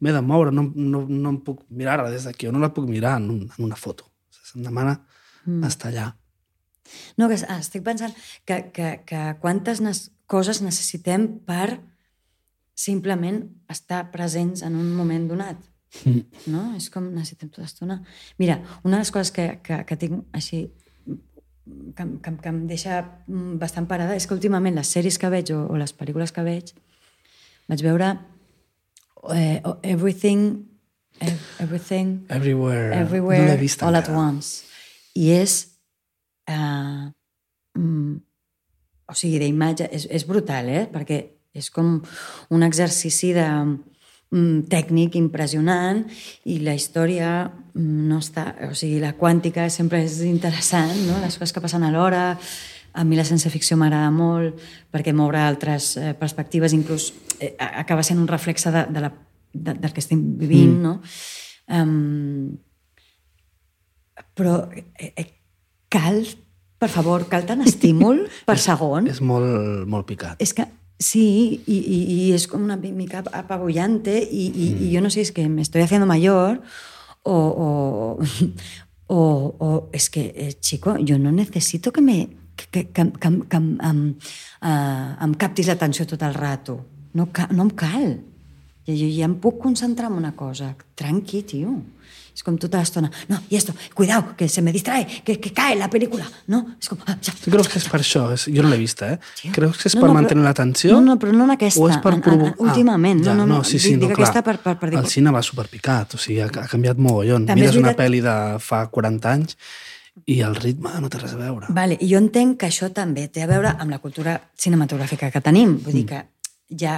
[0.00, 2.86] m'he de moure, no, no, no em puc mirar-la des d'aquí, o no la puc
[2.88, 4.08] mirar en, un, en una foto.
[4.32, 4.98] Se'm demana
[5.44, 5.64] Mm.
[5.64, 6.16] estar allà.
[7.16, 8.14] No, que estic pensant
[8.44, 11.80] que, que, que quantes nes coses necessitem per
[12.74, 15.58] simplement estar presents en un moment donat.
[16.46, 16.70] No?
[16.78, 18.00] És com necessitem tota l'estona.
[18.38, 20.68] Mira, una de les coses que, que, que tinc així
[21.96, 23.00] que, que, que em deixa
[23.60, 26.72] bastant parada és que últimament les sèries que veig o, o les pel·lícules que veig
[27.70, 28.12] vaig veure
[29.34, 30.64] eh, Everything
[31.20, 32.94] ev- Everything Everywhere.
[32.96, 34.08] Everywhere, no vist All at.
[34.08, 34.64] Once.
[35.18, 35.60] I és...
[36.50, 37.10] Uh,
[37.78, 38.16] mm,
[39.10, 39.86] o sigui, d'imatge...
[39.94, 40.86] És, és brutal, eh?
[40.90, 41.20] Perquè
[41.54, 41.96] és com
[42.54, 43.46] un exercici de
[44.30, 46.04] tècnic impressionant
[46.46, 48.52] i la història mm, no està...
[48.70, 51.18] O sigui, la quàntica sempre és interessant, no?
[51.24, 52.34] Les coses que passen alhora...
[52.90, 54.56] A mi la ciència-ficció m'agrada molt
[54.90, 59.12] perquè m'obre altres eh, perspectives, inclús eh, acaba sent un reflexe de, de la,
[59.52, 60.82] de, del que estem vivint, mm.
[60.82, 60.96] no?
[61.70, 62.58] Um,
[64.34, 65.28] però eh, eh,
[65.86, 66.18] cal,
[66.82, 69.06] per favor, cal tant estímul per segon?
[69.06, 70.42] És molt, molt picat.
[70.42, 70.66] És que
[71.00, 75.22] sí, y, y, y es como una mica apabullante y, y, y yo no sé,
[75.22, 76.62] es que me estoy haciendo mayor
[77.24, 78.18] o, o,
[79.08, 83.48] o, o es que, eh, chico, yo no necesito que me que, que, que, que,
[83.48, 84.14] que em,
[84.62, 86.76] eh, em captis l'atenció tot el rato.
[87.14, 88.10] No, no em cal.
[88.86, 90.74] Jo ja em puc concentrar en una cosa.
[90.94, 91.78] Tranqui, tio.
[92.40, 93.10] És com tota l'estona.
[93.28, 96.24] No, y esto, cuidado, que se me distrae, que, que cae la película.
[96.46, 96.62] No?
[96.80, 96.96] És com...
[97.04, 97.18] Ah.
[97.20, 98.22] Tu creus que és per això?
[98.48, 99.18] Jo no l'he vista, eh?
[99.52, 100.94] Creus que és No, per no, mantenir l'atenció?
[100.94, 101.82] No, no, però no en aquesta.
[101.84, 102.54] O és per provocar...
[102.64, 104.32] últimament, no, ja, no, no, sí, sí, dic- no, clar.
[104.42, 107.44] per- per- per dir- El cine va superpicat, o sigui, ha, ha canviat mogollon.
[107.50, 108.34] També Mires una pel·li de
[108.64, 109.58] fa 40 anys
[110.24, 111.68] i el ritme no té res a veure.
[111.76, 115.44] Vale, i jo entenc que això també té a veure amb la cultura cinematogràfica que
[115.44, 115.76] tenim.
[115.84, 115.98] Vull Mm.
[116.00, 116.24] dir que
[116.86, 116.96] ja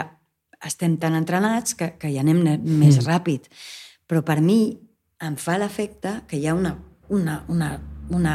[0.63, 3.11] estem tan entrenats que, que ja anem ne- més Mm.
[3.11, 3.51] ràpid.
[4.07, 4.79] Però per mi
[5.23, 6.75] em fa l'efecte que hi ha una,
[7.09, 7.71] una, una,
[8.11, 8.35] una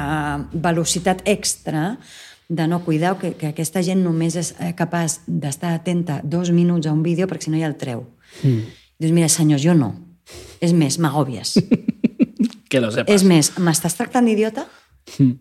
[0.53, 1.97] velocitat extra
[2.47, 6.87] de no cuidar que, que aquesta gent només és eh, capaç d'estar atenta dos minuts
[6.87, 8.05] a un vídeo perquè si no ja el treu.
[8.41, 8.61] Mm.
[8.97, 9.91] Dius, mira, senyors, jo no.
[10.63, 11.57] És més, m'agòbies.
[12.67, 13.13] Que lo sepas.
[13.15, 14.65] és més, m'estàs tractant d'idiota?
[15.21, 15.37] Mm.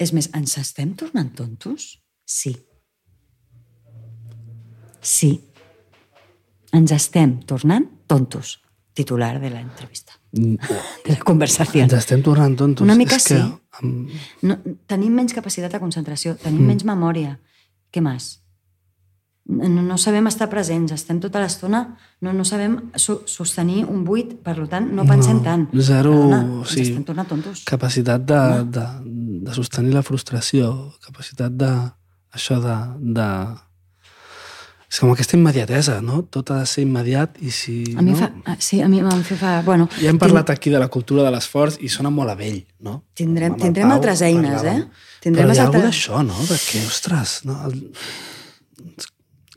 [0.00, 1.98] És més, ens estem tornant tontos?
[2.24, 2.54] Sí.
[5.04, 5.34] Sí.
[6.72, 8.60] Ens estem tornant tontos.
[8.94, 10.19] titular de la entrevista, Mm,
[11.06, 11.82] de la conversació.
[11.84, 12.84] Ens estem tornant tontos.
[12.86, 13.80] Una mica és que, sí.
[13.80, 14.12] Amb...
[14.46, 14.58] No,
[14.90, 16.70] tenim menys capacitat de concentració, tenim mm.
[16.74, 17.38] menys memòria.
[17.90, 18.36] Què més?
[19.50, 21.80] No, no sabem estar presents, estem tota l'estona,
[22.22, 25.64] no, no sabem so, sostenir un buit, per tant, no pensem No, tant.
[25.74, 27.64] zero, Perdona, sigui, estem tornant tontos.
[27.66, 28.42] capacitat de,
[28.76, 28.84] de,
[29.48, 31.72] de sostenir la frustració, capacitat de...
[32.36, 32.76] això de...
[33.18, 33.26] de
[34.90, 36.22] és com aquesta immediatesa, no?
[36.34, 37.76] Tot ha de ser immediat i si...
[37.96, 38.16] A mi no?
[38.18, 38.30] fa...
[38.50, 39.60] ah, Sí, a mi em fa...
[39.62, 42.64] Bueno, Ja hem parlat aquí de la cultura de l'esforç i sona molt a vell,
[42.82, 43.04] no?
[43.14, 44.80] Tindrem- el tindrem Pau altres eines, parlàvem.
[44.82, 45.20] eh?
[45.22, 46.34] Tindrem Però hi ha altres- d'això, no?
[46.48, 47.60] De que, ostres, no?
[47.68, 47.76] El...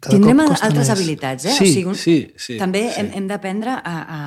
[0.04, 0.90] Cada Tindrem altres més.
[0.92, 1.56] habilitats, eh?
[1.56, 2.58] Sí, o sigui, un- sí, sí.
[2.60, 3.00] també sí.
[3.02, 4.20] hem, hem d'aprendre a, a...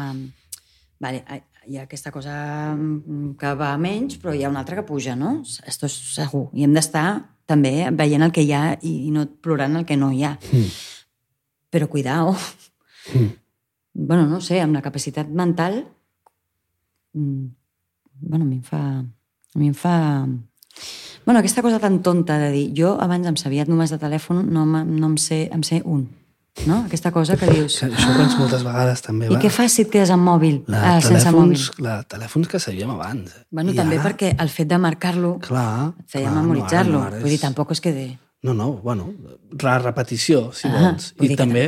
[1.06, 2.32] Vale, a- hi ha aquesta cosa
[2.74, 5.36] mm, que va menys, però hi ha una altra que puja, no?
[5.66, 6.44] Esto és segur.
[6.54, 7.06] I hem d'estar
[7.46, 10.34] també veient el que hi ha i, i no plorant el que no hi ha.
[10.50, 10.70] Mm.
[11.76, 12.32] Però cuidao.
[13.12, 13.28] Mm.
[14.08, 15.82] Bueno, no sé, amb la capacitat mental...
[17.12, 17.46] mm,
[18.18, 18.80] Bueno, a mi em fa...
[19.00, 20.26] A mi em fa...
[21.26, 24.64] Bueno, aquesta cosa tan tonta de dir jo abans em sabia número de telèfon, no,
[24.64, 26.06] no em sé, em sé un.
[26.64, 26.78] No?
[26.86, 27.76] Aquesta cosa que dius...
[27.82, 29.26] Que Això ho penso moltes vegades, també.
[29.28, 29.40] I va.
[29.42, 30.62] què fas si et quedes amb mòbil?
[30.72, 31.56] La, ah, sense mòbil.
[31.58, 33.34] telèfons, la, telèfons que sabíem abans.
[33.36, 33.44] eh?
[33.52, 36.96] Bueno, I també ara, perquè el fet de marcar-lo et feia memoritzar-lo.
[36.96, 37.92] No, ara, no, ara Vull dir, és- tampoc és que...
[37.92, 38.06] De...
[38.46, 39.08] No, no, bueno,
[39.60, 41.12] la repetició, si Ah, vols.
[41.18, 41.64] I dir que també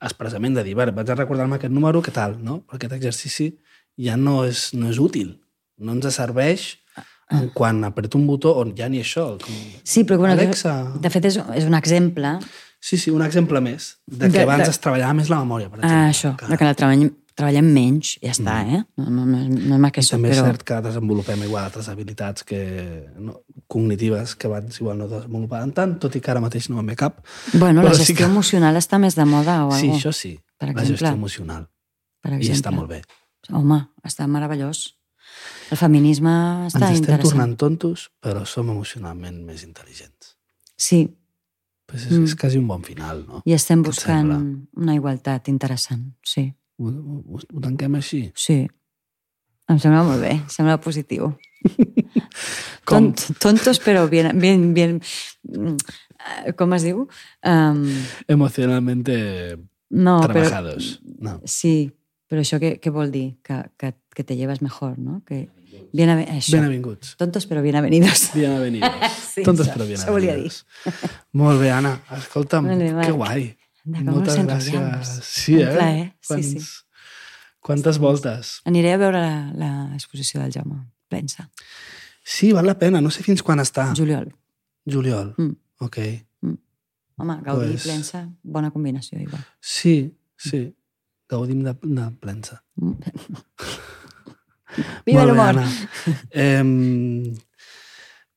[0.00, 2.62] expressament de dir, "Vale, vaig a recordar-me aquest número, què tal, no?
[2.66, 3.50] Però aquest exercici
[3.98, 5.40] ja no és, no és útil.
[5.78, 7.38] No ens serveix Ah.
[7.40, 9.38] en quan apreto un botó on ja ni això.
[9.40, 9.54] Com...
[9.82, 10.92] Sí, però bueno, Alexa.
[11.00, 12.38] de fet és, és un exemple
[12.80, 15.70] Sí, sí, un exemple més de que De- abans de- es treballava més la memòria,
[15.70, 15.96] per exemple.
[15.96, 18.80] ah, això, de que la treballem, treballem menys, ja està, eh?
[18.96, 20.44] No, no, no, no és més que I també però...
[20.44, 22.60] és cert que desenvolupem igual altres habilitats que,
[23.18, 26.92] no, cognitives que abans igual no desenvolupàvem tant, tot i que ara mateix no me'n
[26.92, 27.24] ve cap.
[27.54, 30.12] Bueno, la però gestió sí que- emocional està més de moda o Sí, alguna això
[30.12, 30.96] sí, Per la exemple.
[30.96, 31.68] gestió emocional.
[32.22, 32.60] per I exemple.
[32.60, 33.02] està molt bé.
[33.52, 34.94] Home, està meravellós.
[35.70, 37.30] El feminisme està Ens estem interessant.
[37.30, 40.36] tornant tontos, però som emocionalment més intel·ligents.
[40.76, 41.16] Sí,
[41.86, 42.24] Pues és, Mm.
[42.24, 43.42] és quasi un bon final, no?
[43.44, 44.30] i estem buscant
[44.74, 46.54] una igualtat interessant, sí.
[46.78, 48.24] Ho, ho, ho tanquem així?
[48.34, 48.64] Sí.
[49.70, 51.30] Em sembla molt bé, em sembla positiu.
[52.84, 53.12] Com?
[53.14, 54.98] Tont, tontos, però bien, bien, bien...
[55.48, 57.06] eh, Com es diu?
[57.46, 57.84] Um,
[58.28, 59.56] Emocionalmente
[59.90, 60.98] no, trabajados.
[61.04, 61.38] No.
[61.48, 61.92] Sí,
[62.28, 63.38] però això què, què vol dir?
[63.46, 65.22] Que, que, que te lleves mejor, no?
[65.24, 65.46] Que,
[65.94, 66.58] bien, això.
[66.58, 67.14] Benvinguts.
[67.20, 68.28] Tontos, però bien avenidos.
[68.36, 68.90] Bienvenidos.
[69.32, 70.50] Sí, Tontos això- però això volia dir.
[70.50, 71.16] bienvenidos.
[71.32, 71.96] Molt bé, Anna.
[72.18, 73.46] Escolta'm, Molt bé, que guai.
[73.84, 75.10] De com Moltes gràcies.
[75.28, 75.72] Sí, Un eh?
[75.76, 76.58] plaer, sí, Quants, sí.
[77.64, 78.54] Quantes voltes.
[78.68, 79.20] Aniré a veure
[79.56, 81.50] l'exposició del Jaume Plensa.
[82.24, 83.00] Sí, val la pena.
[83.04, 83.90] No sé fins quan està.
[83.96, 84.30] Juliol.
[84.88, 85.34] Juliol.
[85.36, 85.56] Mm.
[85.84, 85.98] Ok.
[87.16, 89.44] Home, Gaudí Pues- i Plensa, bona combinació, igual.
[89.60, 90.64] Sí, sí.
[91.28, 92.62] Gaudim de, de plensa.
[95.06, 95.60] Viva Molt bé, l'humor!
[96.30, 97.34] Eh,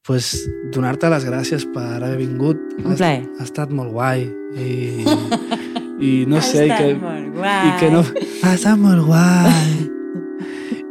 [0.08, 2.62] pues, donar-te les gràcies per haver vingut.
[2.80, 3.26] Un plaer.
[3.26, 4.24] Ha, ha estat molt guai.
[4.56, 5.04] I,
[6.08, 7.76] i no sé, i estat que, molt i guai.
[7.82, 8.04] que no...
[8.48, 9.72] Ha estat molt guai.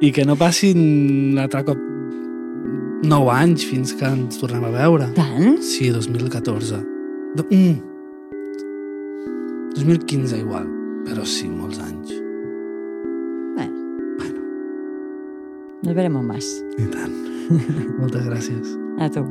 [0.05, 0.81] I que no passin
[1.39, 1.81] l'altre cop
[3.07, 5.09] 9 anys fins que ens tornem a veure.
[5.17, 5.57] Tant?
[5.65, 6.83] Sí, 2014.
[7.37, 7.77] Do, mm.
[9.77, 10.69] 2015 igual,
[11.09, 12.13] però sí, molts anys.
[13.57, 14.43] Bueno.
[15.83, 16.51] Nos veremos más.
[16.77, 17.23] I tant.
[18.01, 18.77] Moltes gràcies.
[18.99, 19.27] A tu.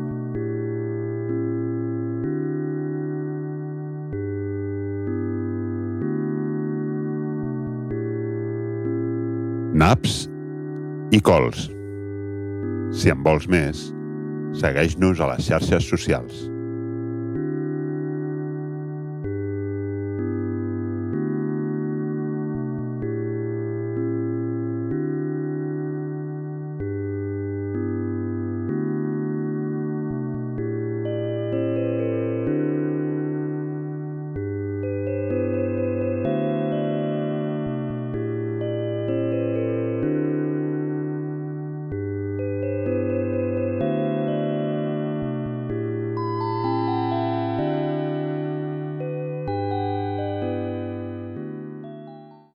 [9.76, 10.30] naps
[11.12, 11.68] i cols.
[12.96, 13.90] Si en vols més,
[14.56, 16.46] segueix-nos a les xarxes socials.